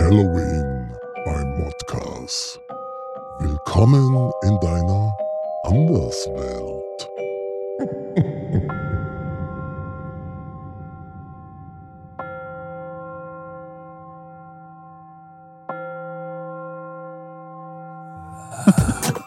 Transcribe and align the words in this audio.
Halloween 0.00 0.92
beim 1.24 1.58
Modcast. 1.58 2.60
Willkommen 3.40 4.30
in 4.42 4.60
deiner 4.60 5.16
Anderswelt. 5.64 7.08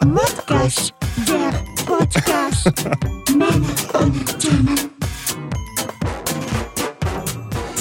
Modcast, 0.06 0.94
der 1.28 1.52
Podcast. 1.84 2.72
Männer 3.36 3.74
ohne 3.92 4.24
Themen. 4.38 5.01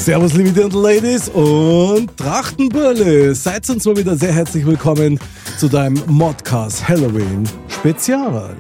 Servus, 0.02 0.34
liebe 0.34 0.52
Dirndl 0.52 0.82
Ladies 0.82 1.30
und 1.30 2.18
Trachtenbrille. 2.18 3.36
Seid 3.36 3.70
uns 3.70 3.86
mal 3.86 3.96
wieder 3.96 4.18
sehr 4.18 4.34
herzlich 4.34 4.66
willkommen 4.66 5.20
zu 5.60 5.68
deinem 5.68 6.02
Modcast 6.08 6.90
Halloween 6.90 7.48
Spezial. 7.68 8.56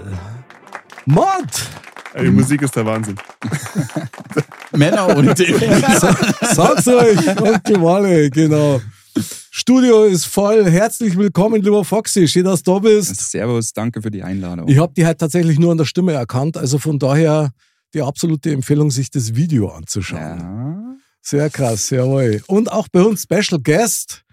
Mod! 1.08 1.26
Ey, 2.14 2.26
die 2.26 2.30
Musik 2.30 2.62
ist 2.62 2.76
der 2.76 2.86
Wahnsinn. 2.86 3.16
Männer 4.78 5.18
ohne 5.18 5.34
Themen. 5.34 5.84
Sag's 6.54 6.88
euch, 6.88 7.42
Onkel 7.42 7.82
Walle, 7.82 8.30
genau. 8.30 8.80
Studio 9.50 10.04
ist 10.04 10.28
voll. 10.28 10.70
Herzlich 10.70 11.18
willkommen, 11.18 11.64
lieber 11.64 11.84
Foxy. 11.84 12.28
Schön, 12.28 12.44
dass 12.44 12.62
du 12.62 12.74
da 12.74 12.80
bist. 12.80 13.32
Servus, 13.32 13.74
danke 13.74 14.04
für 14.04 14.12
die 14.12 14.22
Einladung. 14.22 14.68
Ich 14.68 14.78
habe 14.78 14.94
die 14.96 15.08
halt 15.08 15.18
tatsächlich 15.18 15.58
nur 15.58 15.72
an 15.72 15.80
der 15.80 15.86
Stimme 15.86 16.14
erkannt, 16.14 16.56
also 16.56 16.78
von 16.78 17.00
daher 17.00 17.50
die 17.96 18.04
absolute 18.04 18.52
Empfehlung, 18.52 18.92
sich 18.92 19.10
das 19.10 19.34
Video 19.36 19.70
anzuschauen. 19.70 20.40
ja. 20.40 21.01
Sehr 21.22 21.50
krass, 21.50 21.90
jawohl. 21.90 22.42
Und 22.48 22.72
auch 22.72 22.88
bei 22.92 23.02
uns 23.02 23.24
Special 23.24 23.62
Guest, 23.62 24.24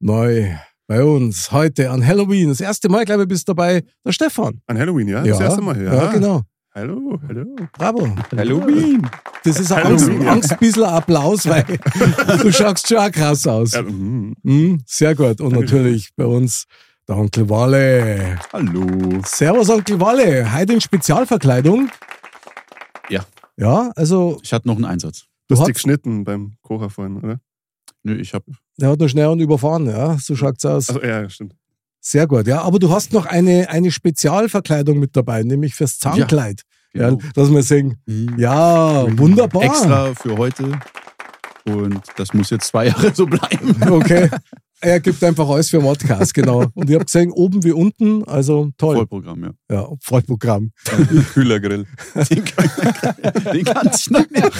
neu 0.00 0.54
bei 0.86 1.04
uns 1.04 1.52
heute 1.52 1.90
an 1.90 2.04
Halloween. 2.04 2.48
Das 2.48 2.60
erste 2.60 2.88
Mal, 2.88 3.04
glaube 3.04 3.22
ich, 3.24 3.28
bist 3.28 3.48
dabei 3.48 3.84
der 4.04 4.12
Stefan. 4.12 4.60
An 4.66 4.78
Halloween, 4.78 5.08
ja? 5.08 5.22
Das 5.22 5.38
erste 5.40 5.60
Mal 5.60 5.76
hier. 5.76 5.92
Ja, 5.92 6.06
genau. 6.10 6.42
Hallo, 6.74 7.18
hallo. 7.26 7.44
Bravo. 7.72 8.16
Halloween. 8.36 9.06
Das 9.44 9.60
ist 9.60 9.72
ein 9.72 9.84
Angst, 9.84 10.08
ja. 10.08 10.30
Angstbissler 10.32 10.92
Applaus, 10.92 11.46
weil 11.46 11.64
du 12.42 12.52
schaust 12.52 12.88
schon 12.88 12.98
auch 12.98 13.10
krass 13.10 13.46
aus. 13.46 13.72
Ja. 13.72 13.82
Mhm, 13.82 14.80
sehr 14.86 15.14
gut. 15.14 15.40
Und 15.40 15.52
natürlich 15.52 16.10
bei 16.16 16.24
uns 16.24 16.64
der 17.06 17.16
Onkel 17.16 17.48
Walle. 17.50 18.38
Hallo. 18.52 19.20
Servus, 19.26 19.68
Onkel 19.68 20.00
Walle. 20.00 20.52
Heute 20.54 20.74
in 20.74 20.80
Spezialverkleidung. 20.80 21.90
Ja. 23.10 23.24
Ja, 23.56 23.90
also 23.96 24.38
Ich 24.42 24.52
hatte 24.52 24.68
noch 24.68 24.76
einen 24.76 24.84
Einsatz. 24.84 25.24
Du 25.48 25.58
hast 25.58 25.66
dich 25.66 25.74
geschnitten 25.74 26.24
beim 26.24 26.54
Kocher 26.62 26.90
vorhin, 26.90 27.16
oder? 27.16 27.40
Nö, 28.02 28.14
ich 28.16 28.34
habe 28.34 28.44
der 28.80 28.90
hat 28.90 29.00
noch 29.00 29.08
schnell 29.08 29.26
und 29.26 29.40
überfahren, 29.40 29.86
ja. 29.86 30.16
So 30.18 30.36
schaut's 30.36 30.64
aus. 30.64 30.88
Also 30.88 31.02
ja, 31.02 31.28
stimmt. 31.28 31.54
Sehr 32.00 32.26
gut, 32.28 32.46
ja. 32.46 32.62
Aber 32.62 32.78
du 32.78 32.90
hast 32.90 33.12
noch 33.12 33.26
eine, 33.26 33.68
eine 33.70 33.90
Spezialverkleidung 33.90 34.98
mit 35.00 35.16
dabei, 35.16 35.42
nämlich 35.42 35.74
fürs 35.74 35.98
Zahnkleid. 35.98 36.62
Ja, 36.94 37.10
Genau. 37.10 37.20
lass 37.34 37.50
mal 37.50 37.62
sehen. 37.62 37.98
Ja, 38.36 39.06
wunderbar. 39.18 39.62
extra 39.64 40.14
für 40.14 40.36
heute. 40.38 40.78
Und 41.66 42.00
das 42.16 42.32
muss 42.32 42.50
jetzt 42.50 42.68
zwei 42.68 42.86
Jahre 42.88 43.14
so 43.14 43.26
bleiben. 43.26 43.76
Okay. 43.90 44.30
Er 44.80 45.00
gibt 45.00 45.22
einfach 45.24 45.48
alles 45.48 45.70
für 45.70 45.80
Modcast, 45.80 46.34
genau. 46.34 46.66
Und 46.74 46.88
ich 46.88 46.94
habe 46.94 47.04
gesehen, 47.04 47.32
oben 47.32 47.64
wie 47.64 47.72
unten, 47.72 48.22
also 48.24 48.70
toll. 48.78 48.96
Vollprogramm, 48.96 49.44
ja. 49.44 49.52
Ja, 49.70 49.88
Vollprogramm. 50.00 50.70
Kühlergrill. 51.32 51.86
Den 52.30 52.44
kann, 52.44 52.70
den 53.52 53.64
kann 53.64 53.90
ich 53.92 54.10
nicht 54.10 54.30
mehr. 54.30 54.50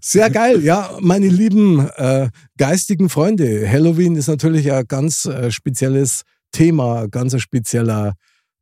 Sehr 0.00 0.30
geil. 0.30 0.62
Ja, 0.62 0.96
meine 1.00 1.28
lieben 1.28 1.88
äh, 1.96 2.28
geistigen 2.58 3.08
Freunde, 3.08 3.68
Halloween 3.70 4.16
ist 4.16 4.26
natürlich 4.26 4.72
ein 4.72 4.84
ganz 4.86 5.26
äh, 5.26 5.52
spezielles 5.52 6.22
Thema, 6.50 7.02
ein 7.02 7.10
ganz 7.10 7.34
ein 7.34 7.40
spezieller 7.40 8.14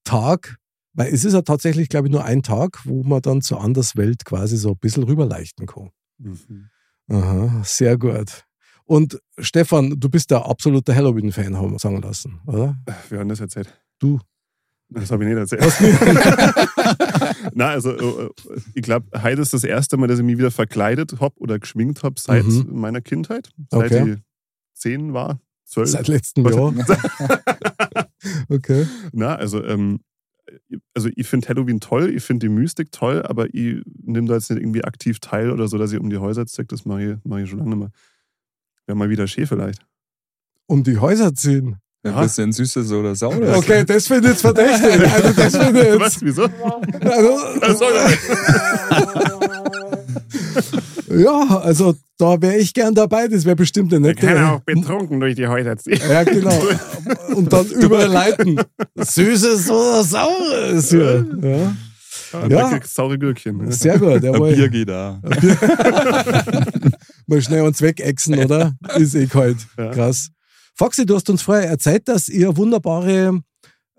Tag. 0.05 0.57
Weil 0.93 1.15
es 1.15 1.25
ist 1.25 1.33
ja 1.33 1.43
tatsächlich, 1.43 1.89
glaube 1.89 2.09
ich, 2.09 2.13
nur 2.13 2.25
ein 2.25 2.43
Tag, 2.43 2.81
wo 2.85 3.05
man 3.05 3.23
dann 3.23 3.41
zur 3.41 3.63
Anderswelt 3.63 4.25
quasi 4.25 4.57
so 4.57 4.71
ein 4.71 4.79
bisschen 4.79 5.05
rüberleichten 5.05 5.67
kann. 5.67 5.91
Mhm. 6.19 6.69
Aha, 7.09 7.63
sehr 7.65 7.97
gut. 7.97 8.45
Und 8.89 9.21
Stefan, 9.39 10.01
du 10.01 10.09
bist 10.09 10.31
der 10.31 10.47
absolute 10.47 10.95
Halloween-Fan, 10.95 11.59
haben 11.59 11.73
wir 11.73 11.79
sagen 11.79 12.01
lassen, 12.01 12.41
oder? 12.47 12.75
Wir 13.11 13.19
haben 13.19 13.29
das 13.29 13.39
erzählt. 13.41 13.69
Du. 13.99 14.19
Das 14.89 15.11
habe 15.11 15.25
ich 15.25 15.29
nicht 15.29 15.39
erzählt. 15.39 15.63
Na, 17.53 17.69
also 17.73 17.91
äh, 17.93 18.31
ich 18.75 18.81
glaube, 18.81 19.07
heute 19.23 19.43
ist 19.43 19.53
das 19.53 19.63
erste 19.65 19.99
Mal, 19.99 20.07
dass 20.07 20.19
ich 20.21 20.25
mich 20.25 20.39
wieder 20.39 20.51
verkleidet 20.51 21.21
habe 21.21 21.35
oder 21.39 21.59
geschminkt 21.59 22.03
habe 22.03 22.15
seit 22.19 22.47
Mhm. 22.47 22.67
meiner 22.81 23.03
Kindheit. 23.03 23.51
Seit 23.71 23.93
Okay. 23.93 24.13
ich 24.15 24.19
zehn 24.73 25.13
war, 25.13 25.39
zwölf. 25.67 25.91
Seit 25.91 26.09
letztem 26.09 26.47
Jahr. 26.49 26.73
Okay. 28.49 28.87
Na, 29.13 29.37
also, 29.37 29.63
ähm, 29.63 30.01
also 30.95 31.09
ich 31.15 31.29
finde 31.29 31.47
Halloween 31.49 31.79
toll, 31.79 32.11
ich 32.15 32.23
finde 32.25 32.47
die 32.49 32.53
Mystik 32.53 32.91
toll, 32.91 33.23
aber 33.23 33.53
ich 33.55 33.83
nehme 34.03 34.27
da 34.27 34.35
jetzt 34.35 34.51
nicht 34.51 34.61
irgendwie 34.61 34.83
aktiv 34.83 35.21
teil 35.21 35.51
oder 35.51 35.69
so, 35.69 35.77
dass 35.79 35.93
ich 35.93 36.01
um 36.01 36.09
die 36.11 36.17
Häuser 36.19 36.47
ziehe. 36.47 36.65
Das 36.65 36.85
mache 36.87 37.03
ich, 37.13 37.17
mach 37.25 37.39
ich 37.39 37.49
schon 37.51 37.59
lange 37.61 37.71
nicht 37.77 37.79
mehr. 37.79 37.91
Wäre 38.89 38.97
mal 38.97 39.11
wieder 39.11 39.27
schön 39.29 39.47
vielleicht. 39.47 39.83
Um 40.67 40.83
die 40.83 40.97
Häuser 40.99 41.35
ziehen. 41.35 41.77
Ein 42.05 42.13
Ja. 42.15 42.23
bisschen 42.23 42.53
süßes 42.53 42.91
oder 42.93 43.15
saures. 43.15 43.55
Okay, 43.59 43.85
das 43.85 44.07
finde 44.07 44.29
ich 44.29 44.33
jetzt 44.33 44.41
verdächtig. 44.41 45.13
Also 45.13 45.33
das 45.35 45.57
finde 45.59 45.81
ich 45.81 45.87
jetzt. 45.89 46.01
Was? 46.01 46.23
Wieso? 46.23 46.49
Also, 47.61 47.85
ja, 51.15 51.59
also 51.59 51.95
da 52.17 52.41
wäre 52.41 52.57
ich 52.57 52.73
gern 52.73 52.95
dabei. 52.95 53.29
Das 53.29 53.45
wäre 53.45 53.57
bestimmt 53.57 53.93
eine 53.93 54.09
nette. 54.09 54.61
betrunken 54.65 55.21
durch 55.21 55.35
die 55.35 55.47
Häuser 55.49 55.77
ziehen. 55.77 56.01
Ja, 56.09 56.25
genau. 56.25 56.59
Und 57.35 57.53
dann 57.53 57.67
überleiten. 57.73 58.59
Süßes 58.97 59.71
oder 59.71 60.03
Saures. 60.03 60.91
Ja. 60.93 61.17
ja. 61.17 61.75
Ja. 62.33 62.47
Ja. 62.49 62.79
Du 62.79 62.87
saure 62.87 63.19
Gürkchen. 63.19 63.71
Sehr 63.71 63.99
gut. 63.99 64.17
Ein 64.17 64.23
Jawohl. 64.23 64.55
Bier 64.55 64.69
geht 64.69 64.89
da. 64.89 65.21
Mal 67.29 67.43
schnell 67.43 67.63
uns 67.63 67.81
wegexen, 67.83 68.39
oder? 68.39 68.75
Ist 68.97 69.15
eh 69.15 69.27
kalt. 69.27 69.59
Ja. 69.77 69.91
Krass. 69.91 70.31
Foxy, 70.75 71.05
du 71.07 71.15
hast 71.15 71.29
uns 71.31 71.43
vorher 71.43 71.69
erzählt, 71.69 72.09
dass 72.09 72.29
ihr 72.29 72.57
wunderbare 72.57 73.41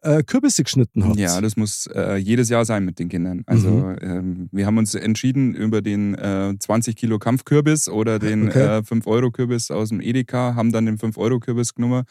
äh, 0.02 0.24
Kürbisse 0.24 0.64
geschnitten 0.64 1.04
habt. 1.06 1.18
Ja, 1.20 1.40
das 1.42 1.56
muss 1.58 1.88
äh, 1.94 2.16
jedes 2.16 2.50
Jahr 2.50 2.64
sein 2.66 2.86
mit 2.86 3.00
den 3.00 3.10
Kindern. 3.10 3.44
Also 3.46 3.70
Mhm. 3.70 3.98
ähm, 4.02 4.50
wir 4.52 4.66
haben 4.66 4.78
uns 4.78 4.96
entschieden 4.96 5.54
über 5.54 5.82
den 5.82 6.16
äh, 6.16 6.54
20 6.58 6.96
Kilo 6.96 7.20
Kampfkürbis 7.20 7.88
oder 7.90 8.18
den 8.18 8.48
Okay. 8.48 8.78
äh, 8.78 8.82
5-Euro-Kürbis 8.82 9.72
aus 9.72 9.90
dem 9.90 10.00
Edeka, 10.02 10.56
haben 10.56 10.72
dann 10.72 10.86
den 10.86 10.98
5-Euro-Kürbis 10.98 11.76
genommen, 11.76 12.04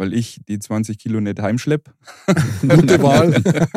weil 0.00 0.14
ich 0.14 0.40
die 0.48 0.58
20 0.58 0.98
Kilo 0.98 1.20
nicht 1.20 1.38
heimschlepp. 1.42 1.92
Gute 2.62 3.02
Wahl. 3.02 3.42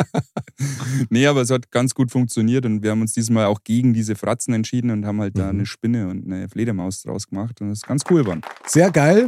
nee, 1.09 1.27
aber 1.27 1.41
es 1.41 1.49
hat 1.49 1.69
ganz 1.69 1.93
gut 1.93 2.11
funktioniert 2.11 2.65
und 2.65 2.81
wir 2.81 2.91
haben 2.91 3.01
uns 3.01 3.11
diesmal 3.11 3.47
auch 3.47 3.59
gegen 3.65 3.93
diese 3.93 4.15
Fratzen 4.15 4.53
entschieden 4.53 4.89
und 4.91 5.05
haben 5.05 5.19
halt 5.19 5.37
da 5.37 5.43
Mhm. 5.43 5.49
eine 5.49 5.65
Spinne 5.65 6.07
und 6.07 6.25
eine 6.25 6.47
Fledermaus 6.47 7.01
draus 7.01 7.27
gemacht 7.27 7.59
und 7.59 7.67
das 7.67 7.79
ist 7.79 7.87
ganz 7.87 8.03
cool 8.09 8.21
geworden. 8.21 8.41
Sehr 8.65 8.89
geil. 8.89 9.27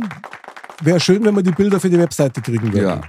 Wäre 0.84 1.02
schön, 1.02 1.26
wenn 1.26 1.36
wir 1.36 1.44
die 1.44 1.52
Bilder 1.52 1.82
für 1.82 1.90
die 1.90 2.00
Webseite 2.00 2.40
kriegen 2.42 2.72
würden. 2.72 2.88
Ja. 2.88 3.02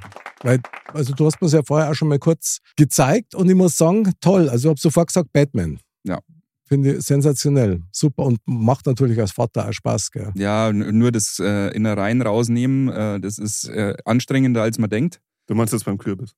Weil, 0.43 0.59
also 0.93 1.15
du 1.15 1.25
hast 1.25 1.41
mir 1.41 1.47
ja 1.47 1.63
vorher 1.65 1.89
auch 1.89 1.95
schon 1.95 2.09
mal 2.09 2.19
kurz 2.19 2.59
gezeigt 2.77 3.37
und 3.37 3.49
ich 3.49 3.55
muss 3.55 3.77
sagen, 3.77 4.13
toll. 4.21 4.49
Also 4.49 4.67
ich 4.67 4.71
habe 4.71 4.81
sofort 4.81 5.07
gesagt, 5.09 5.33
Batman. 5.33 5.79
Ja. 6.03 6.19
Finde 6.69 6.97
ich 6.97 7.05
sensationell. 7.05 7.83
Super 7.93 8.25
und 8.25 8.41
macht 8.45 8.87
natürlich 8.87 9.21
als 9.21 9.31
Vater 9.31 9.69
auch 9.69 9.73
Spaß, 9.73 10.11
gell? 10.11 10.33
Ja, 10.35 10.73
nur 10.73 11.13
das 11.13 11.39
äh, 11.39 11.69
Innereien 11.69 12.23
rausnehmen, 12.23 12.89
äh, 12.89 13.21
das 13.21 13.39
ist 13.39 13.69
äh, 13.69 13.95
anstrengender, 14.05 14.63
als 14.63 14.79
man 14.79 14.91
denkt. 14.91 15.21
Du 15.47 15.55
meinst 15.55 15.73
das 15.73 15.85
beim 15.85 15.97
Kürbis? 15.97 16.35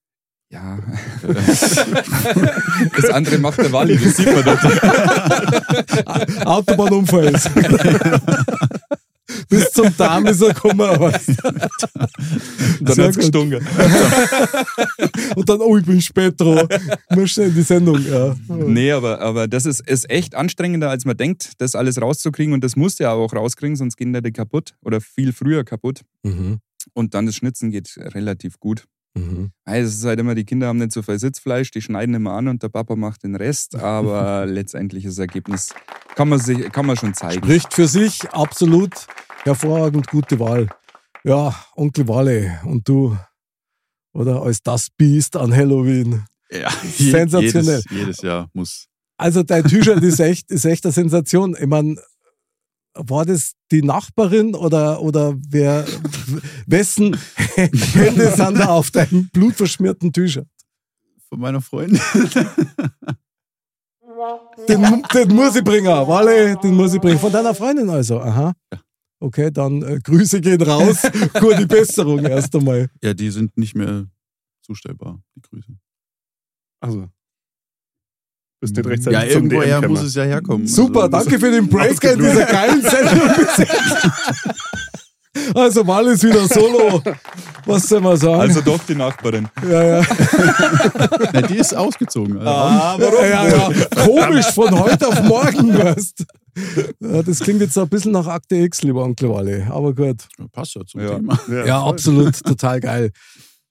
Ja. 0.51 0.79
das 1.23 3.09
andere 3.11 3.37
macht 3.37 3.59
der 3.59 3.71
Wally, 3.71 3.97
das 3.97 4.17
sieht 4.17 4.33
man 4.33 4.43
dort. 4.43 4.63
Autobahnunfall 6.45 7.35
ist. 7.35 7.49
bis 9.49 9.71
zum 9.71 9.95
Darm 9.97 10.27
ist 10.27 10.41
er 10.41 10.53
gekommen. 10.53 10.81
Aber 10.81 11.11
Dann 12.81 12.95
Sehr 12.95 13.05
hat's 13.05 13.15
gut. 13.15 13.25
gestunken. 13.25 13.67
und 15.35 15.49
dann, 15.49 15.59
oh, 15.61 15.77
ich 15.77 15.85
bin 15.85 16.01
spät 16.01 16.39
dran. 16.39 16.67
Muss 17.13 17.31
schnell 17.31 17.49
in 17.49 17.55
die 17.55 17.61
Sendung. 17.61 18.01
Ja. 18.05 18.35
Nee, 18.47 18.91
aber, 18.91 19.19
aber 19.19 19.47
das 19.47 19.65
ist, 19.65 19.81
ist 19.81 20.09
echt 20.09 20.35
anstrengender, 20.35 20.89
als 20.89 21.05
man 21.05 21.17
denkt, 21.17 21.53
das 21.57 21.75
alles 21.75 22.01
rauszukriegen. 22.01 22.53
Und 22.53 22.63
das 22.63 22.75
musst 22.75 22.99
du 22.99 23.03
ja 23.03 23.11
auch 23.11 23.33
rauskriegen, 23.33 23.75
sonst 23.75 23.97
gehen 23.97 24.13
die 24.13 24.31
kaputt 24.31 24.75
oder 24.81 25.01
viel 25.01 25.33
früher 25.33 25.63
kaputt. 25.63 26.01
Mhm. 26.23 26.59
Und 26.93 27.13
dann 27.13 27.25
das 27.25 27.35
Schnitzen 27.35 27.71
geht 27.71 27.95
relativ 27.97 28.59
gut. 28.59 28.85
Mhm. 29.15 29.51
Also 29.65 29.89
es 29.89 29.95
ist 29.95 30.05
halt 30.05 30.19
immer, 30.19 30.35
die 30.35 30.45
Kinder 30.45 30.67
haben 30.67 30.77
nicht 30.77 30.91
so 30.91 31.01
viel 31.01 31.19
Sitzfleisch, 31.19 31.71
die 31.71 31.81
schneiden 31.81 32.15
immer 32.15 32.33
an 32.33 32.47
und 32.47 32.63
der 32.63 32.69
Papa 32.69 32.95
macht 32.95 33.23
den 33.23 33.35
Rest. 33.35 33.75
Aber 33.75 34.45
letztendlich 34.47 35.03
das 35.03 35.17
Ergebnis 35.17 35.69
kann 36.15 36.29
man, 36.29 36.39
sich, 36.39 36.71
kann 36.71 36.85
man 36.85 36.95
schon 36.95 37.13
zeigen. 37.13 37.43
Spricht 37.43 37.73
für 37.73 37.87
sich, 37.87 38.29
absolut 38.31 39.07
hervorragend 39.43 40.07
gute 40.07 40.39
Wahl. 40.39 40.67
Ja, 41.23 41.53
Onkel 41.75 42.07
Walle 42.07 42.59
und 42.63 42.87
du, 42.87 43.17
oder 44.13 44.41
als 44.41 44.61
das 44.61 44.89
Biest 44.89 45.35
an 45.35 45.55
Halloween. 45.55 46.25
Ja, 46.51 46.69
Sensationell. 46.83 47.83
Jedes, 47.89 47.91
jedes 47.91 48.21
Jahr 48.21 48.49
muss. 48.53 48.87
Also 49.17 49.43
dein 49.43 49.65
T-Shirt 49.65 50.01
ist 50.01 50.19
echt, 50.19 50.49
ist 50.49 50.65
echt 50.65 50.85
eine 50.85 50.93
Sensation. 50.93 51.55
Ich 51.59 51.67
meine, 51.67 51.97
war 52.93 53.25
das 53.25 53.53
die 53.71 53.81
Nachbarin 53.81 54.55
oder, 54.55 55.01
oder 55.01 55.35
wer, 55.49 55.85
wessen 56.65 57.17
Hände 57.55 58.31
sind 58.31 58.59
da 58.59 58.69
auf 58.69 58.91
deinem 58.91 59.29
blutverschmierten 59.29 60.13
T-Shirt? 60.13 60.47
Von 61.27 61.39
meiner 61.39 61.61
Freundin. 61.61 62.01
Den, 64.67 65.03
den 65.13 65.35
muss 65.35 65.55
ich 65.55 65.63
bringen, 65.63 65.87
Walle, 65.87 66.57
den 66.57 66.75
muss 66.75 66.93
ich 66.93 66.99
bringen. 66.99 67.19
Von 67.19 67.31
deiner 67.31 67.53
Freundin 67.53 67.89
also, 67.89 68.19
aha. 68.19 68.53
Okay, 69.21 69.51
dann 69.51 69.81
äh, 69.83 69.99
Grüße 70.01 70.39
gehen 70.41 70.61
raus. 70.61 71.01
Gute 71.39 71.67
Besserung 71.67 72.23
erst 72.25 72.55
einmal. 72.55 72.89
Ja, 73.03 73.13
die 73.13 73.29
sind 73.31 73.57
nicht 73.57 73.75
mehr 73.75 74.05
zustellbar, 74.65 75.21
die 75.35 75.41
Grüße. 75.41 75.73
Also. 76.81 77.07
Bist 78.61 78.75
nicht 78.75 78.85
rechtzeitig 78.87 79.13
Ja, 79.19 79.27
zum 79.29 79.49
irgendwoher 79.49 79.87
muss 79.87 80.01
es 80.03 80.15
ja 80.15 80.23
herkommen. 80.23 80.67
Super, 80.67 81.03
Also, 81.03 81.11
danke 81.17 81.39
für 81.39 81.51
den 81.51 81.67
Break 81.69 82.03
in 82.03 82.19
dieser 82.19 82.45
geilen 82.45 82.81
Sendung. 82.81 83.29
Also 85.55 85.85
Walle 85.87 86.11
ist 86.13 86.23
wieder 86.23 86.45
solo. 86.47 87.01
Was 87.65 87.87
soll 87.87 88.01
man 88.01 88.17
sagen? 88.17 88.41
Also 88.41 88.61
doch 88.61 88.79
die 88.85 88.95
Nachbarin. 88.95 89.47
ja, 89.63 89.99
ja. 89.99 90.05
Na, 91.33 91.41
die 91.43 91.57
ist 91.57 91.73
ausgezogen. 91.73 92.39
Also 92.39 92.49
Ah, 92.49 92.97
Ja, 92.99 93.25
ja, 93.47 93.69
ja. 93.69 93.85
Komisch, 94.05 94.47
von 94.47 94.77
heute 94.77 95.07
auf 95.07 95.21
morgen, 95.23 95.77
weißt 95.77 96.25
ja, 96.99 97.21
Das 97.23 97.39
klingt 97.39 97.61
jetzt 97.61 97.73
so 97.73 97.81
ein 97.81 97.89
bisschen 97.89 98.11
nach 98.11 98.27
Akte 98.27 98.55
X, 98.55 98.81
lieber 98.83 99.03
Onkel 99.03 99.29
Walle. 99.29 99.67
Aber 99.69 99.93
gut. 99.93 100.27
Passt 100.51 100.75
ja 100.75 100.85
zum 100.85 101.01
Ja. 101.01 101.15
Thema. 101.15 101.39
Ja, 101.49 101.81
voll. 101.81 101.89
absolut, 101.93 102.39
total 102.43 102.79
geil. 102.79 103.11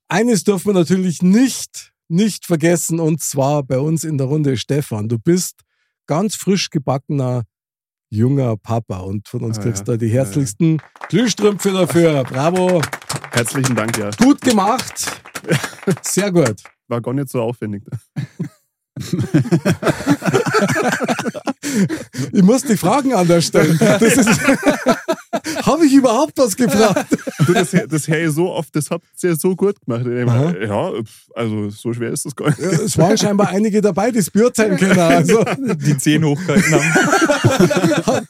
Eines 0.08 0.44
dürfen 0.44 0.68
wir 0.68 0.74
natürlich 0.74 1.22
nicht, 1.22 1.92
nicht 2.08 2.46
vergessen, 2.46 2.98
und 3.00 3.20
zwar 3.20 3.62
bei 3.62 3.78
uns 3.78 4.04
in 4.04 4.16
der 4.18 4.26
Runde 4.26 4.56
Stefan. 4.56 5.08
Du 5.08 5.18
bist 5.18 5.60
ganz 6.06 6.34
frisch 6.34 6.70
gebackener 6.70 7.42
junger 8.10 8.56
Papa 8.56 9.00
und 9.00 9.28
von 9.28 9.42
uns 9.42 9.58
Ah, 9.58 9.62
kriegst 9.62 9.86
ja. 9.86 9.92
du 9.94 9.98
die 9.98 10.08
herzlichsten 10.08 10.80
Glühstrümpfe 11.10 11.72
dafür. 11.72 12.24
Bravo, 12.24 12.80
Herzlichen 13.32 13.76
Dank, 13.76 13.98
ja. 13.98 14.08
gut 14.16 14.40
gemacht. 14.40 15.20
Sehr 16.02 16.32
gut. 16.32 16.62
War 16.88 17.02
gar 17.02 17.12
nicht 17.12 17.28
so 17.28 17.42
aufwendig. 17.42 17.82
Ich 22.32 22.42
muss 22.42 22.62
die 22.62 22.76
Fragen 22.76 23.12
anders 23.14 23.46
stellen. 23.46 23.78
Das 23.78 24.02
ist. 24.02 24.28
Habe 25.62 25.86
ich 25.86 25.92
überhaupt 25.92 26.32
was 26.36 26.56
gefragt? 26.56 27.06
Du, 27.46 27.52
das, 27.52 27.70
das 27.88 28.08
Hey 28.08 28.28
so 28.30 28.50
oft, 28.50 28.74
das 28.74 28.90
habt 28.90 29.04
ihr 29.22 29.36
so 29.36 29.54
gut 29.54 29.76
gemacht. 29.84 30.06
Ich 30.06 30.28
Aha. 30.28 30.54
Ja, 30.64 30.90
also 31.34 31.70
so 31.70 31.92
schwer 31.92 32.10
ist 32.12 32.24
das 32.24 32.34
gar 32.34 32.48
nicht. 32.48 32.58
Ja, 32.60 32.70
Es 32.70 32.96
waren 32.98 33.16
scheinbar 33.18 33.48
einige 33.48 33.80
dabei, 33.80 34.10
die 34.10 34.18
es 34.18 34.30
beurteilen 34.30 34.76
können. 34.78 34.98
Also, 34.98 35.44
Die 35.76 35.96
Zehen 35.98 36.24
hochgehalten 36.24 36.72
haben. 36.74 38.26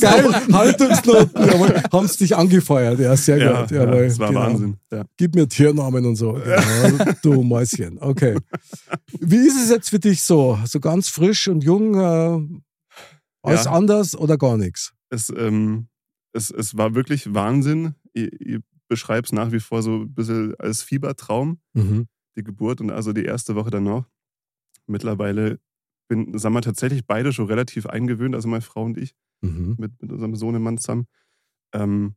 geil, 0.00 0.42
Haltungsnoten, 0.52 1.46
jawohl, 1.46 1.82
haben 1.92 2.06
es 2.06 2.16
dich 2.16 2.36
angefeuert. 2.36 2.98
Ja, 2.98 3.16
sehr 3.16 3.38
Ja, 3.38 3.62
gut. 3.62 3.70
ja, 3.70 3.84
Jawohl, 3.84 4.08
das 4.08 4.18
war 4.18 4.28
genau. 4.28 4.40
Wahnsinn. 4.40 4.76
Ja. 4.90 5.04
Gib 5.16 5.34
mir 5.34 5.48
Tiernamen 5.48 6.04
und 6.06 6.16
so. 6.16 6.32
Genau, 6.32 7.12
du 7.22 7.42
Mäuschen. 7.42 7.98
Okay. 8.00 8.36
Wie 9.20 9.36
ist 9.46 9.62
es 9.62 9.70
jetzt 9.70 9.90
für 9.90 9.98
dich 9.98 10.22
so? 10.22 10.58
So 10.66 10.80
ganz 10.80 11.08
frisch 11.08 11.48
und 11.52 11.62
jung? 11.64 11.94
Äh, 11.94 12.60
alles 13.42 13.64
Ja. 13.64 13.72
anders 13.72 14.16
oder 14.16 14.36
gar 14.38 14.56
nichts? 14.56 14.92
Es, 15.10 15.30
ähm, 15.36 15.88
es, 16.32 16.50
es 16.50 16.76
war 16.76 16.94
wirklich 16.94 17.34
Wahnsinn. 17.34 17.94
Ich, 18.12 18.30
ich 18.40 18.58
beschreibe 18.88 19.24
es 19.24 19.32
nach 19.32 19.52
wie 19.52 19.60
vor 19.60 19.82
so 19.82 20.00
ein 20.02 20.14
bisschen 20.14 20.54
als 20.56 20.82
Fiebertraum, 20.82 21.60
Mhm. 21.74 22.08
die 22.36 22.42
Geburt 22.44 22.80
und 22.80 22.90
also 22.90 23.12
die 23.12 23.24
erste 23.24 23.54
Woche 23.54 23.70
danach. 23.70 24.08
Mittlerweile 24.86 25.60
bin, 26.08 26.36
sind 26.38 26.52
wir 26.52 26.60
tatsächlich 26.62 27.06
beide 27.06 27.32
schon 27.32 27.46
relativ 27.46 27.86
eingewöhnt, 27.86 28.34
also 28.34 28.48
meine 28.48 28.62
Frau 28.62 28.84
und 28.84 28.98
ich. 28.98 29.14
Mhm. 29.44 29.74
mit, 29.78 30.00
mit 30.00 30.12
unserem 30.12 30.36
Sohnemann 30.36 30.78
zusammen. 30.78 31.06
Ähm, 31.74 32.14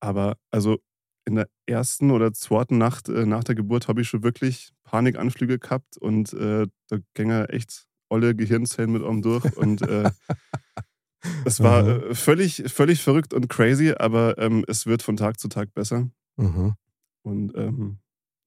aber 0.00 0.36
also 0.50 0.78
in 1.24 1.36
der 1.36 1.48
ersten 1.66 2.10
oder 2.10 2.32
zweiten 2.32 2.78
Nacht 2.78 3.08
äh, 3.08 3.26
nach 3.26 3.44
der 3.44 3.54
Geburt 3.54 3.86
habe 3.86 4.00
ich 4.00 4.08
schon 4.08 4.24
wirklich 4.24 4.72
Panikanflüge 4.82 5.60
gehabt 5.60 5.96
und 5.98 6.32
äh, 6.32 6.66
da 6.88 6.98
gingen 7.14 7.46
echt 7.46 7.86
olle 8.12 8.34
Gehirnzellen 8.36 8.92
mit 8.92 9.02
einem 9.02 9.22
durch 9.22 9.56
und 9.56 9.82
äh, 9.82 10.10
es 11.44 11.60
war 11.62 11.82
Aha. 11.82 11.88
äh, 12.10 12.14
völlig, 12.14 12.64
völlig 12.66 13.02
verrückt 13.02 13.32
und 13.34 13.48
crazy, 13.48 13.92
aber 13.96 14.38
ähm, 14.38 14.64
es 14.68 14.86
wird 14.86 15.02
von 15.02 15.16
Tag 15.16 15.38
zu 15.40 15.48
Tag 15.48 15.72
besser 15.74 16.08
Mhm. 16.36 16.74
und 17.22 17.52
ähm, 17.56 17.98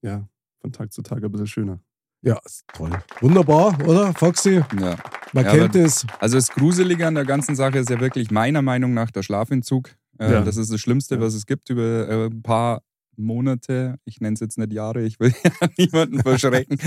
ja, 0.02 0.28
von 0.60 0.72
Tag 0.72 0.92
zu 0.92 1.02
Tag 1.04 1.24
ein 1.24 1.32
bisschen 1.32 1.48
schöner. 1.48 1.80
Ja, 2.24 2.40
ist 2.44 2.64
toll. 2.74 2.90
Wunderbar, 3.22 3.78
oder, 3.88 4.12
Foxy? 4.14 4.64
Ja. 4.80 4.98
Man 5.34 5.46
Ja, 5.46 5.52
kennt 5.52 5.76
es. 5.76 6.08
Also 6.20 6.38
das 6.38 6.50
Gruselige 6.50 7.06
an 7.06 7.14
der 7.14 7.26
ganzen 7.26 7.56
Sache 7.56 7.78
ist 7.78 7.90
ja 7.92 8.00
wirklich 8.00 8.32
meiner 8.32 8.64
Meinung 8.64 8.94
nach 8.96 9.12
der 9.12 9.22
Schlafentzug. 9.22 9.92
Äh, 10.18 10.32
Ja. 10.32 10.42
Das 10.42 10.58
ist 10.58 10.72
das 10.74 10.80
Schlimmste, 10.82 11.16
Ja. 11.16 11.22
was 11.22 11.36
es 11.36 11.46
gibt 11.46 11.70
über 11.70 12.10
äh, 12.10 12.26
ein 12.28 12.42
paar 12.42 12.82
Monate. 13.18 13.96
Ich 14.06 14.22
nenne 14.22 14.34
es 14.36 14.40
jetzt 14.40 14.58
nicht 14.58 14.72
Jahre, 14.74 15.02
ich 15.04 15.20
will 15.20 15.34
ja 15.44 15.52
niemanden 15.78 16.20
verschrecken. 16.22 16.78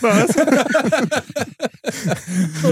Was? 0.00 0.36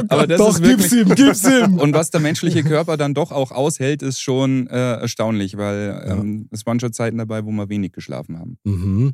Aber 0.09 0.27
das 0.27 0.39
Doch, 0.39 0.55
ist 0.55 0.63
wirklich, 0.63 0.91
gib's 0.91 1.09
ihm, 1.09 1.15
gib's 1.15 1.45
ihm. 1.47 1.79
Und 1.79 1.95
was 1.95 2.11
der 2.11 2.21
menschliche 2.21 2.63
Körper 2.63 2.97
dann 2.97 3.15
doch 3.15 3.33
auch 3.33 3.51
aushält, 3.53 4.03
ist 4.03 4.21
schon 4.21 4.67
äh, 4.69 4.95
erstaunlich, 5.01 5.57
weil 5.57 6.03
Ja. 6.07 6.15
ähm, 6.17 6.49
es 6.51 6.65
waren 6.67 6.81
schon 6.81 6.93
Zeiten 6.93 7.19
dabei, 7.19 7.45
wo 7.45 7.51
wir 7.51 7.69
wenig 7.69 7.93
geschlafen 7.93 8.39
haben. 8.39 8.59
Mhm. 8.65 9.13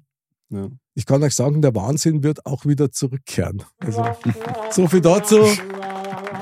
Ja. 0.50 0.68
Ich 0.94 1.06
kann 1.06 1.22
euch 1.22 1.34
sagen, 1.34 1.60
der 1.60 1.74
Wahnsinn 1.74 2.22
wird 2.22 2.46
auch 2.46 2.66
wieder 2.66 2.90
zurückkehren. 2.92 3.62
Also, 3.78 4.04
so 4.70 4.86
viel 4.86 5.00
dazu. 5.00 5.38